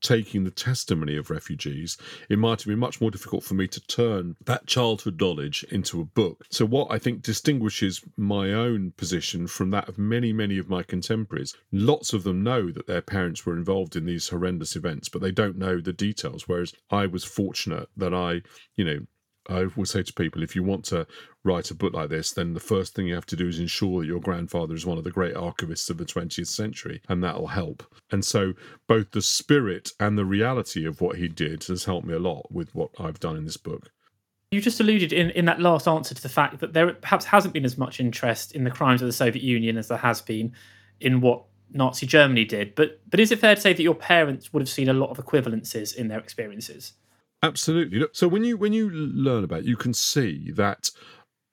taking 0.04 0.44
the 0.44 0.52
testimony 0.52 1.18
of 1.18 1.30
refugees, 1.30 1.98
it 2.30 2.38
might 2.38 2.62
have 2.62 2.68
been 2.68 2.78
much 2.78 3.02
more 3.02 3.10
difficult 3.10 3.44
for 3.44 3.56
me 3.56 3.68
to 3.68 3.82
turn 3.88 4.36
that 4.46 4.68
childhood 4.68 5.20
knowledge 5.20 5.64
into 5.72 6.00
a 6.00 6.06
book. 6.06 6.46
So, 6.52 6.66
what 6.66 6.92
I 6.92 7.00
think 7.00 7.24
distinguishes 7.24 8.04
my 8.16 8.54
own 8.54 8.92
position 8.98 9.48
from 9.48 9.72
that 9.72 9.90
of 9.90 9.98
many, 9.98 10.34
many 10.34 10.58
of 10.58 10.70
my 10.70 10.84
contemporaries, 10.84 11.56
lots 11.72 12.14
of 12.14 12.24
them 12.24 12.44
know 12.44 12.72
that 12.72 12.88
their 12.88 13.02
parents 13.02 13.46
were 13.46 13.58
involved 13.58 13.96
in 13.96 14.06
these 14.06 14.30
horrendous 14.30 14.76
events, 14.76 15.10
but 15.10 15.22
they 15.22 15.32
don't 15.32 15.58
know 15.58 15.80
the 15.80 15.94
details. 15.94 16.48
Whereas 16.48 16.74
I 16.92 17.08
was 17.08 17.24
fortunate 17.24 17.90
that 17.98 18.14
I, 18.14 18.42
you 18.76 18.86
know, 18.86 19.00
I 19.50 19.68
would 19.76 19.88
say 19.88 20.04
to 20.04 20.14
people 20.14 20.44
if 20.44 20.56
you 20.56 20.64
want 20.64 20.86
to 20.86 21.06
write 21.44 21.72
a 21.72 21.76
book 21.76 21.94
like 21.94 22.10
this, 22.10 22.32
then 22.32 22.54
the 22.54 22.60
first 22.60 22.96
thing 22.96 23.08
you 23.08 23.16
have 23.16 23.26
to 23.28 23.36
do 23.36 23.48
is 23.48 23.60
ensure 23.60 24.02
that 24.02 24.08
your 24.08 24.20
grandfather 24.20 24.74
is 24.74 24.86
one 24.86 24.98
of 24.98 25.04
the 25.04 25.12
great 25.12 25.36
archivists 25.36 25.90
of 25.90 25.98
the 25.98 26.06
20th 26.06 26.48
century, 26.48 27.02
and 27.10 27.24
that'll 27.24 27.48
help. 27.48 27.84
And 28.12 28.24
so, 28.24 28.54
both 28.88 29.12
the 29.12 29.22
spirit 29.22 29.92
and 30.00 30.18
the 30.18 30.26
reality 30.26 30.86
of 30.86 31.02
what 31.02 31.18
he 31.18 31.28
did 31.28 31.64
has 31.66 31.86
helped 31.86 32.08
me 32.08 32.14
a 32.14 32.20
lot 32.20 32.52
with 32.52 32.74
what 32.74 32.92
I've 33.00 33.20
done 33.20 33.36
in 33.36 33.46
this 33.46 33.58
book. 33.58 33.90
You 34.52 34.62
just 34.62 34.80
alluded 34.80 35.12
in, 35.12 35.32
in 35.32 35.46
that 35.46 35.60
last 35.60 35.88
answer 35.88 36.14
to 36.14 36.22
the 36.22 36.30
fact 36.30 36.60
that 36.60 36.74
there 36.74 36.94
perhaps 36.94 37.26
hasn't 37.26 37.54
been 37.54 37.66
as 37.66 37.78
much 37.78 38.00
interest 38.00 38.54
in 38.54 38.64
the 38.64 38.72
crimes 38.72 39.02
of 39.02 39.08
the 39.08 39.14
Soviet 39.14 39.44
Union 39.44 39.78
as 39.78 39.88
there 39.88 39.98
has 39.98 40.22
been 40.22 40.54
in 41.00 41.22
what 41.22 41.46
Nazi 41.72 42.06
Germany 42.06 42.46
did. 42.46 42.76
But 42.76 43.02
but 43.10 43.20
is 43.20 43.32
it 43.32 43.40
fair 43.40 43.56
to 43.56 43.62
say 43.62 43.74
that 43.74 43.82
your 43.82 43.96
parents 43.96 44.54
would 44.54 44.62
have 44.62 44.70
seen 44.70 44.90
a 44.90 44.94
lot 44.94 45.10
of 45.10 45.18
equivalences 45.18 45.96
in 45.96 46.08
their 46.08 46.20
experiences? 46.20 46.94
Absolutely. 47.44 48.02
So 48.14 48.30
when 48.30 48.46
you 48.46 48.56
when 48.56 48.72
you 48.72 48.90
learn 48.90 49.44
about, 49.44 49.60
it, 49.60 49.66
you 49.66 49.76
can 49.76 49.94
see 49.94 50.50
that 50.52 50.90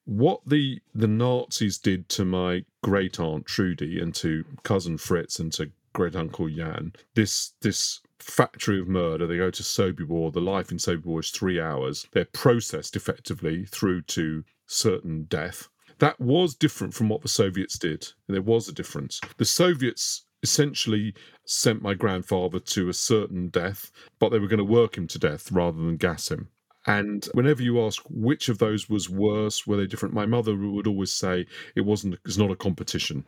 what 0.05 0.41
the 0.47 0.81
the 0.95 1.09
Nazis 1.09 1.79
did 1.79 2.09
to 2.11 2.25
my 2.25 2.65
great 2.83 3.19
aunt 3.19 3.45
Trudy 3.47 4.01
and 4.01 4.15
to 4.15 4.45
cousin 4.63 4.99
Fritz 4.99 5.41
and 5.41 5.53
to 5.55 5.73
great 5.93 6.15
uncle 6.15 6.49
Jan, 6.49 6.93
this 7.15 7.55
this 7.61 8.01
factory 8.21 8.79
of 8.79 8.87
murder. 8.87 9.27
They 9.27 9.37
go 9.37 9.51
to 9.51 9.63
Sobibor. 9.65 10.33
The 10.33 10.41
life 10.41 10.71
in 10.71 10.79
Sobibor 10.79 11.21
is 11.21 11.31
three 11.31 11.61
hours. 11.61 12.07
They're 12.13 12.25
processed 12.25 12.95
effectively 12.95 13.65
through 13.65 14.03
to 14.03 14.45
certain 14.67 15.25
death. 15.25 15.69
That 15.99 16.21
was 16.21 16.55
different 16.55 16.95
from 16.95 17.09
what 17.09 17.23
the 17.23 17.29
Soviets 17.29 17.79
did. 17.79 18.09
There 18.29 18.41
was 18.41 18.69
a 18.69 18.73
difference. 18.73 19.21
The 19.39 19.45
Soviets 19.45 20.25
essentially 20.43 21.15
sent 21.45 21.83
my 21.83 21.95
grandfather 21.95 22.59
to 22.61 22.89
a 22.89 22.95
certain 22.95 23.49
death, 23.49 23.91
but 24.19 24.31
they 24.31 24.39
were 24.39 24.49
going 24.49 24.59
to 24.59 24.65
work 24.65 24.97
him 24.97 25.07
to 25.09 25.19
death 25.19 25.51
rather 25.53 25.79
than 25.79 25.97
gas 25.97 26.31
him. 26.31 26.49
And 26.87 27.27
whenever 27.35 27.63
you 27.63 27.85
ask 27.85 28.03
which 28.09 28.49
of 28.49 28.59
those 28.59 28.89
was 28.89 29.11
worse, 29.11 29.67
were 29.67 29.77
they 29.77 29.87
different, 29.87 30.15
my 30.15 30.27
mother 30.27 30.57
would 30.57 30.87
always 30.87 31.13
say 31.13 31.47
it 31.75 31.83
wasn't. 31.83 32.19
It's 32.25 32.39
not 32.39 32.51
a 32.51 32.57
competition, 32.57 33.27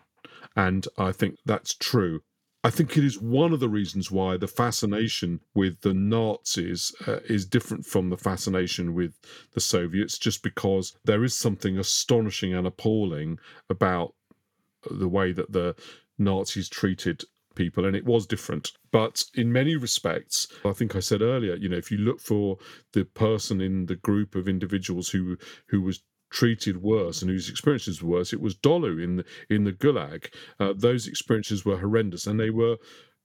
and 0.56 0.86
I 0.96 1.12
think 1.12 1.36
that's 1.44 1.74
true. 1.74 2.22
I 2.64 2.70
think 2.70 2.96
it 2.96 3.04
is 3.04 3.20
one 3.20 3.52
of 3.52 3.60
the 3.60 3.68
reasons 3.68 4.10
why 4.10 4.36
the 4.36 4.46
fascination 4.46 5.40
with 5.52 5.80
the 5.80 5.92
Nazis 5.92 6.94
uh, 7.08 7.18
is 7.28 7.44
different 7.44 7.84
from 7.84 8.08
the 8.08 8.16
fascination 8.16 8.94
with 8.94 9.18
the 9.52 9.60
Soviets, 9.60 10.16
just 10.16 10.42
because 10.42 10.96
there 11.04 11.24
is 11.24 11.36
something 11.36 11.76
astonishing 11.76 12.54
and 12.54 12.66
appalling 12.66 13.38
about 13.68 14.14
the 14.90 15.08
way 15.08 15.32
that 15.32 15.52
the 15.52 15.74
Nazis 16.24 16.68
treated 16.68 17.24
people 17.54 17.84
and 17.84 17.94
it 17.94 18.06
was 18.06 18.26
different 18.26 18.72
but 18.92 19.24
in 19.34 19.52
many 19.52 19.76
respects 19.76 20.48
i 20.64 20.72
think 20.72 20.96
i 20.96 21.00
said 21.00 21.20
earlier 21.20 21.54
you 21.54 21.68
know 21.68 21.76
if 21.76 21.90
you 21.90 21.98
look 21.98 22.18
for 22.18 22.56
the 22.94 23.04
person 23.04 23.60
in 23.60 23.84
the 23.84 23.94
group 23.94 24.34
of 24.34 24.48
individuals 24.48 25.10
who 25.10 25.36
who 25.68 25.82
was 25.82 26.00
treated 26.32 26.82
worse 26.82 27.22
and 27.22 27.30
whose 27.30 27.48
experiences 27.48 28.02
were 28.02 28.18
worse. 28.18 28.32
It 28.32 28.40
was 28.40 28.56
Dolu 28.56 29.02
in 29.02 29.16
the, 29.16 29.24
in 29.50 29.64
the 29.64 29.72
Gulag. 29.72 30.32
Uh, 30.58 30.72
those 30.74 31.06
experiences 31.06 31.64
were 31.64 31.78
horrendous, 31.78 32.26
and 32.26 32.40
they 32.40 32.50
were 32.50 32.78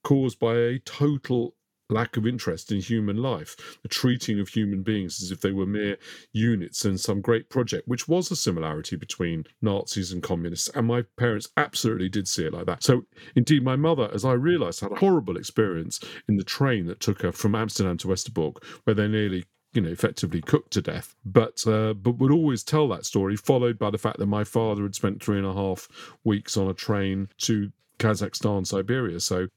caused 0.04 0.40
by 0.40 0.56
a 0.56 0.80
total 0.80 1.56
lack 1.90 2.18
of 2.18 2.28
interest 2.28 2.72
in 2.72 2.80
human 2.80 3.18
life, 3.18 3.78
the 3.82 3.88
treating 3.88 4.40
of 4.40 4.50
human 4.50 4.84
beings 4.84 5.22
as 5.22 5.32
if 5.32 5.42
they 5.42 5.52
were 5.52 5.66
mere 5.66 5.98
units 6.34 6.86
in 6.86 6.98
some 6.98 7.22
great 7.22 7.50
project, 7.50 7.88
which 7.88 8.08
was 8.08 8.30
a 8.32 8.36
similarity 8.36 8.96
between 8.96 9.46
Nazis 9.62 10.12
and 10.12 10.22
communists. 10.22 10.70
And 10.76 10.88
my 10.88 11.04
parents 11.18 11.50
absolutely 11.58 12.10
did 12.10 12.28
see 12.28 12.46
it 12.46 12.54
like 12.54 12.66
that. 12.66 12.84
So, 12.84 13.06
indeed, 13.36 13.64
my 13.64 13.76
mother, 13.76 14.10
as 14.14 14.26
I 14.26 14.34
realized, 14.34 14.82
had 14.82 14.92
a 14.92 14.96
horrible 14.96 15.38
experience 15.38 16.00
in 16.28 16.38
the 16.38 16.44
train 16.44 16.88
that 16.88 17.00
took 17.00 17.22
her 17.22 17.32
from 17.32 17.56
Amsterdam 17.56 17.98
to 17.98 18.08
Westerbork, 18.08 18.64
where 18.84 18.94
they 18.94 19.08
nearly 19.08 19.46
you 19.74 19.82
know, 19.82 19.90
effectively 19.90 20.42
cooked 20.42 20.72
to 20.72 20.82
death. 20.82 21.14
But 21.26 21.66
uh, 21.68 21.94
but 21.94 22.18
would 22.18 22.32
always 22.32 22.64
tell 22.64 22.88
that 22.90 23.06
story, 23.06 23.36
followed 23.36 23.78
by 23.78 23.92
the 23.92 23.98
fact 23.98 24.18
that 24.18 24.26
my 24.26 24.44
father 24.44 24.84
had 24.84 24.96
spent 24.96 25.22
three 25.22 25.38
and 25.38 25.46
a 25.46 25.54
half 25.54 25.88
weeks 26.24 26.58
on 26.58 26.68
a 26.68 26.74
train 26.74 27.30
to 27.40 27.72
Kazakhstan, 28.00 28.66
Siberia. 28.66 29.20
So 29.20 29.48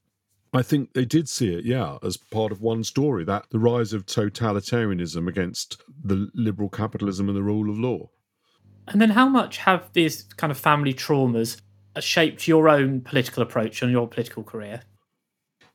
I 0.53 0.63
think 0.63 0.95
they 0.95 1.05
did 1.05 1.29
see 1.29 1.55
it, 1.55 1.65
yeah, 1.65 1.99
as 2.03 2.17
part 2.17 2.51
of 2.51 2.61
one 2.61 2.83
story 2.83 3.25
that 3.25 3.47
the 3.51 3.59
rise 3.59 3.93
of 3.93 4.07
totalitarianism 4.07 5.29
against 5.29 5.81
the 6.05 6.29
liberal 6.35 6.69
capitalism 6.69 7.29
and 7.29 7.37
the 7.37 7.43
rule 7.43 7.71
of 7.71 7.79
law. 7.79 8.11
And 8.89 9.01
then, 9.01 9.11
how 9.11 9.29
much 9.29 9.59
have 9.59 9.93
these 9.93 10.25
kind 10.37 10.51
of 10.51 10.59
family 10.59 10.93
traumas 10.93 11.61
shaped 12.01 12.49
your 12.49 12.69
own 12.69 13.01
political 13.01 13.43
approach 13.43 13.83
and 13.83 13.93
your 13.93 14.09
political 14.09 14.43
career? 14.43 14.83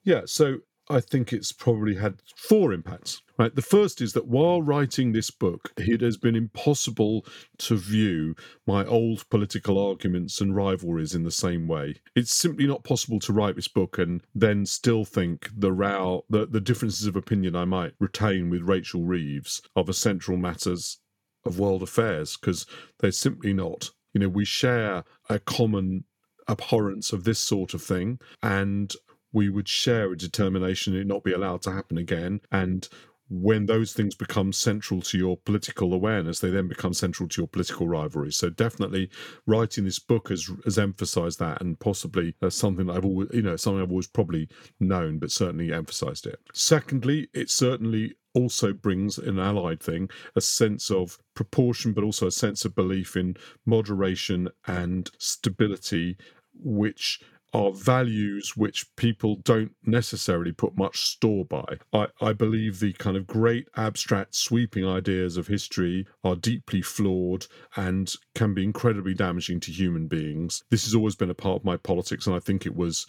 Yeah, 0.03 0.21
so 0.26 0.57
I 0.90 1.00
think 1.00 1.34
it's 1.34 1.52
probably 1.52 1.96
had 1.96 2.22
four 2.36 2.72
impacts. 2.72 3.22
Right. 3.38 3.54
The 3.54 3.62
first 3.62 4.02
is 4.02 4.14
that 4.14 4.28
while 4.28 4.62
writing 4.62 5.12
this 5.12 5.30
book, 5.30 5.74
it 5.78 6.00
has 6.02 6.16
been 6.16 6.36
impossible 6.36 7.26
to 7.58 7.76
view 7.76 8.36
my 8.66 8.86
old 8.86 9.30
political 9.30 9.78
arguments 9.78 10.40
and 10.40 10.56
rivalries 10.56 11.14
in 11.14 11.24
the 11.24 11.32
same 11.32 11.68
way. 11.68 11.96
It's 12.16 12.32
simply 12.32 12.66
not 12.66 12.86
possible 12.86 13.20
to 13.20 13.34
write 13.34 13.56
this 13.58 13.68
book 13.68 13.98
and 13.98 14.22
then 14.34 14.66
still 14.66 15.04
think 15.04 15.50
the 15.54 15.74
row, 15.74 16.24
the, 16.30 16.46
the 16.46 16.62
differences 16.62 17.08
of 17.08 17.16
opinion 17.16 17.56
I 17.56 17.66
might 17.66 17.94
retain 18.00 18.50
with 18.50 18.62
Rachel 18.62 19.04
Reeves 19.04 19.62
of 19.76 19.90
essential 19.90 20.38
matters 20.38 21.00
of 21.46 21.60
world 21.60 21.84
affairs, 21.84 22.38
because 22.38 22.66
they're 23.00 23.12
simply 23.12 23.54
not. 23.54 23.92
You 24.14 24.22
know, 24.22 24.30
we 24.30 24.46
share 24.46 25.04
a 25.30 25.40
common 25.40 26.06
abhorrence 26.48 27.12
of 27.12 27.24
this 27.24 27.40
sort 27.40 27.74
of 27.74 27.82
thing 27.82 28.20
and 28.42 28.94
we 29.36 29.50
would 29.50 29.68
share 29.68 30.12
a 30.12 30.18
determination 30.18 30.96
it 30.96 31.06
not 31.06 31.24
be 31.24 31.34
allowed 31.34 31.62
to 31.62 31.72
happen 31.72 31.98
again 31.98 32.42
and 32.52 32.90
when 33.30 33.66
those 33.66 33.94
things 33.94 34.14
become 34.14 34.54
central 34.54 35.02
to 35.02 35.18
your 35.18 35.38
political 35.38 35.94
awareness, 35.94 36.40
they 36.40 36.52
then 36.52 36.68
become 36.68 36.94
central 36.94 37.28
to 37.28 37.42
your 37.42 37.48
political 37.48 37.88
rivalry. 37.88 38.32
So 38.32 38.50
definitely, 38.50 39.10
writing 39.48 39.86
this 39.86 40.00
book 40.00 40.30
has 40.30 40.50
has 40.64 40.78
emphasised 40.78 41.40
that, 41.40 41.62
and 41.62 41.80
possibly 41.80 42.36
uh, 42.42 42.50
something 42.50 42.86
that 42.88 42.98
I've 42.98 43.06
always, 43.06 43.30
you 43.34 43.42
know, 43.42 43.56
something 43.56 43.82
I've 43.82 43.90
always 43.90 44.08
probably 44.08 44.48
known, 44.80 45.18
but 45.18 45.32
certainly 45.32 45.74
emphasised 45.74 46.28
it. 46.28 46.40
Secondly, 46.54 47.28
it 47.34 47.50
certainly 47.50 48.14
also 48.34 48.74
brings 48.74 49.18
an 49.18 49.40
allied 49.40 49.82
thing 49.82 50.10
a 50.36 50.42
sense 50.42 50.92
of 50.92 51.18
proportion, 51.34 51.94
but 51.94 52.04
also 52.04 52.28
a 52.28 52.32
sense 52.32 52.66
of 52.66 52.76
belief 52.76 53.16
in 53.16 53.38
moderation 53.66 54.50
and 54.68 55.10
stability, 55.18 56.18
which 56.54 57.22
are 57.56 57.72
values 57.72 58.58
which 58.58 58.93
people 58.97 59.38
don't 59.38 59.72
necessarily 59.86 60.51
put 60.51 60.78
much 60.78 60.99
store 60.99 61.45
by. 61.45 61.78
I, 61.93 62.08
I 62.20 62.34
believe 62.34 62.82
the 62.82 62.91
kind 62.93 63.16
of 63.16 63.26
great 63.26 63.70
abstract 63.78 64.36
sweeping 64.36 64.86
ideas 64.86 65.38
of 65.38 65.47
history 65.47 66.06
are 66.22 66.36
deeply 66.36 66.82
flawed 66.82 67.47
and 67.78 68.14
can 68.34 68.53
be 68.53 68.66
incredibly 68.66 69.14
damaging 69.14 69.62
to 69.62 69.72
human 69.72 70.08
beings. 70.08 70.64
This 70.70 70.84
has 70.84 70.93
always 70.93 71.16
been 71.16 71.30
a 71.30 71.34
part 71.34 71.62
of 71.62 71.64
my 71.64 71.78
politics, 71.78 72.28
and 72.28 72.36
I 72.36 72.39
think 72.39 72.66
it 72.66 72.76
was 72.76 73.08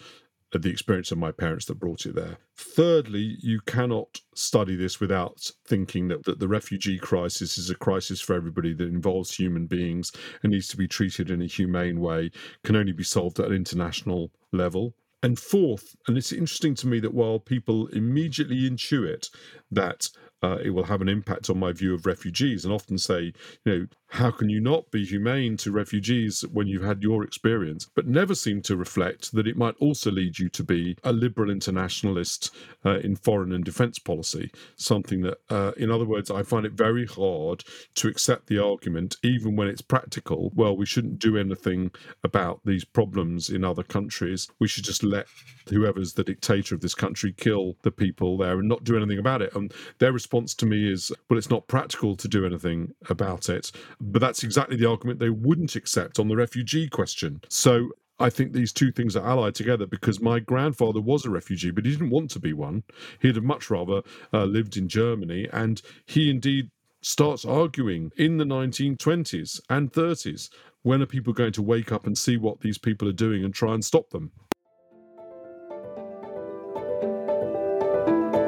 the 0.62 0.70
experience 0.70 1.10
of 1.10 1.18
my 1.18 1.32
parents 1.32 1.66
that 1.66 1.78
brought 1.78 2.06
it 2.06 2.14
there. 2.14 2.38
Thirdly, 2.56 3.36
you 3.40 3.60
cannot 3.66 4.20
study 4.34 4.76
this 4.76 5.00
without 5.00 5.50
thinking 5.66 6.08
that, 6.08 6.24
that 6.24 6.38
the 6.38 6.48
refugee 6.48 6.98
crisis 6.98 7.58
is 7.58 7.70
a 7.70 7.74
crisis 7.74 8.20
for 8.20 8.34
everybody 8.34 8.74
that 8.74 8.88
involves 8.88 9.36
human 9.36 9.66
beings 9.66 10.12
and 10.42 10.52
needs 10.52 10.68
to 10.68 10.76
be 10.76 10.88
treated 10.88 11.30
in 11.30 11.42
a 11.42 11.46
humane 11.46 12.00
way, 12.00 12.30
can 12.64 12.76
only 12.76 12.92
be 12.92 13.04
solved 13.04 13.40
at 13.40 13.46
an 13.46 13.54
international 13.54 14.30
level. 14.52 14.94
And 15.22 15.38
fourth, 15.38 15.96
and 16.06 16.16
it's 16.16 16.32
interesting 16.32 16.74
to 16.76 16.86
me 16.86 17.00
that 17.00 17.14
while 17.14 17.38
people 17.38 17.88
immediately 17.88 18.68
intuit 18.68 19.30
that 19.70 20.08
uh, 20.42 20.58
it 20.62 20.70
will 20.70 20.84
have 20.84 21.00
an 21.00 21.08
impact 21.08 21.48
on 21.50 21.58
my 21.58 21.72
view 21.72 21.94
of 21.94 22.06
refugees 22.06 22.64
and 22.64 22.72
often 22.72 22.98
say, 22.98 23.32
you 23.64 23.72
know, 23.72 23.86
how 24.08 24.30
can 24.30 24.48
you 24.48 24.60
not 24.60 24.90
be 24.90 25.04
humane 25.04 25.56
to 25.58 25.72
refugees 25.72 26.44
when 26.52 26.66
you've 26.66 26.84
had 26.84 27.02
your 27.02 27.24
experience, 27.24 27.88
but 27.94 28.06
never 28.06 28.34
seem 28.34 28.62
to 28.62 28.76
reflect 28.76 29.32
that 29.32 29.46
it 29.46 29.56
might 29.56 29.74
also 29.80 30.10
lead 30.10 30.38
you 30.38 30.48
to 30.48 30.62
be 30.62 30.96
a 31.04 31.12
liberal 31.12 31.50
internationalist 31.50 32.54
uh, 32.84 32.98
in 32.98 33.16
foreign 33.16 33.52
and 33.52 33.64
defence 33.64 33.98
policy. 33.98 34.50
Something 34.76 35.22
that, 35.22 35.38
uh, 35.50 35.72
in 35.76 35.90
other 35.90 36.04
words, 36.04 36.30
I 36.30 36.42
find 36.42 36.64
it 36.64 36.72
very 36.72 37.06
hard 37.06 37.64
to 37.96 38.08
accept 38.08 38.46
the 38.46 38.62
argument, 38.62 39.16
even 39.22 39.56
when 39.56 39.68
it's 39.68 39.82
practical. 39.82 40.52
Well, 40.54 40.76
we 40.76 40.86
shouldn't 40.86 41.18
do 41.18 41.36
anything 41.36 41.90
about 42.22 42.60
these 42.64 42.84
problems 42.84 43.50
in 43.50 43.64
other 43.64 43.82
countries. 43.82 44.48
We 44.60 44.68
should 44.68 44.84
just 44.84 45.02
let 45.02 45.26
whoever's 45.68 46.14
the 46.14 46.24
dictator 46.24 46.74
of 46.74 46.80
this 46.80 46.94
country 46.94 47.32
kill 47.32 47.76
the 47.82 47.90
people 47.90 48.38
there 48.38 48.58
and 48.58 48.68
not 48.68 48.84
do 48.84 48.96
anything 48.96 49.18
about 49.18 49.42
it. 49.42 49.54
And 49.54 49.74
their 49.98 50.12
response 50.12 50.54
to 50.54 50.66
me 50.66 50.90
is, 50.90 51.10
well, 51.28 51.38
it's 51.38 51.50
not 51.50 51.66
practical 51.66 52.16
to 52.16 52.28
do 52.28 52.46
anything 52.46 52.94
about 53.08 53.48
it. 53.48 53.72
But 54.00 54.20
that's 54.20 54.42
exactly 54.42 54.76
the 54.76 54.88
argument 54.88 55.18
they 55.18 55.30
wouldn't 55.30 55.76
accept 55.76 56.18
on 56.18 56.28
the 56.28 56.36
refugee 56.36 56.88
question. 56.88 57.40
So 57.48 57.90
I 58.18 58.30
think 58.30 58.52
these 58.52 58.72
two 58.72 58.92
things 58.92 59.16
are 59.16 59.26
allied 59.26 59.54
together 59.54 59.86
because 59.86 60.20
my 60.20 60.38
grandfather 60.38 61.00
was 61.00 61.24
a 61.24 61.30
refugee, 61.30 61.70
but 61.70 61.84
he 61.84 61.92
didn't 61.92 62.10
want 62.10 62.30
to 62.32 62.40
be 62.40 62.52
one. 62.52 62.82
He'd 63.20 63.36
have 63.36 63.44
much 63.44 63.70
rather 63.70 64.02
uh, 64.32 64.44
lived 64.44 64.76
in 64.76 64.88
Germany. 64.88 65.48
And 65.52 65.82
he 66.06 66.30
indeed 66.30 66.70
starts 67.02 67.44
arguing 67.44 68.10
in 68.16 68.38
the 68.38 68.44
1920s 68.44 69.60
and 69.68 69.92
30s 69.92 70.48
when 70.82 71.02
are 71.02 71.06
people 71.06 71.32
going 71.32 71.52
to 71.52 71.62
wake 71.62 71.92
up 71.92 72.06
and 72.06 72.16
see 72.16 72.36
what 72.36 72.60
these 72.60 72.78
people 72.78 73.08
are 73.08 73.12
doing 73.12 73.44
and 73.44 73.52
try 73.52 73.74
and 73.74 73.84
stop 73.84 74.10
them? 74.10 74.30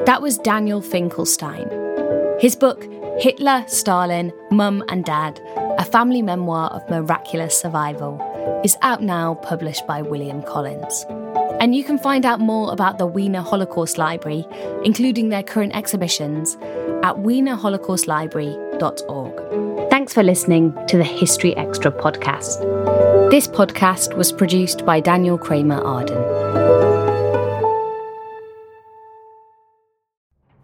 That 0.05 0.21
was 0.21 0.39
Daniel 0.39 0.81
Finkelstein. 0.81 1.78
His 2.39 2.55
book, 2.55 2.83
Hitler, 3.19 3.63
Stalin, 3.67 4.31
Mum 4.49 4.81
and 4.87 5.03
Dad 5.03 5.41
A 5.77 5.83
Family 5.83 6.21
Memoir 6.21 6.69
of 6.69 6.89
Miraculous 6.89 7.59
Survival, 7.59 8.17
is 8.63 8.77
out 8.81 9.03
now, 9.03 9.35
published 9.35 9.85
by 9.85 10.01
William 10.01 10.41
Collins. 10.43 11.05
And 11.59 11.75
you 11.75 11.83
can 11.83 11.97
find 11.97 12.25
out 12.25 12.39
more 12.39 12.71
about 12.71 12.97
the 12.97 13.05
Wiener 13.05 13.41
Holocaust 13.41 13.97
Library, 13.97 14.47
including 14.85 15.27
their 15.27 15.43
current 15.43 15.75
exhibitions, 15.75 16.55
at 17.03 17.17
wienerholocaustlibrary.org. 17.17 19.89
Thanks 19.89 20.13
for 20.13 20.23
listening 20.23 20.73
to 20.87 20.95
the 20.95 21.03
History 21.03 21.57
Extra 21.57 21.91
podcast. 21.91 22.61
This 23.31 23.49
podcast 23.49 24.15
was 24.15 24.31
produced 24.31 24.85
by 24.85 25.01
Daniel 25.01 25.37
Kramer 25.37 25.81
Arden. 25.81 27.08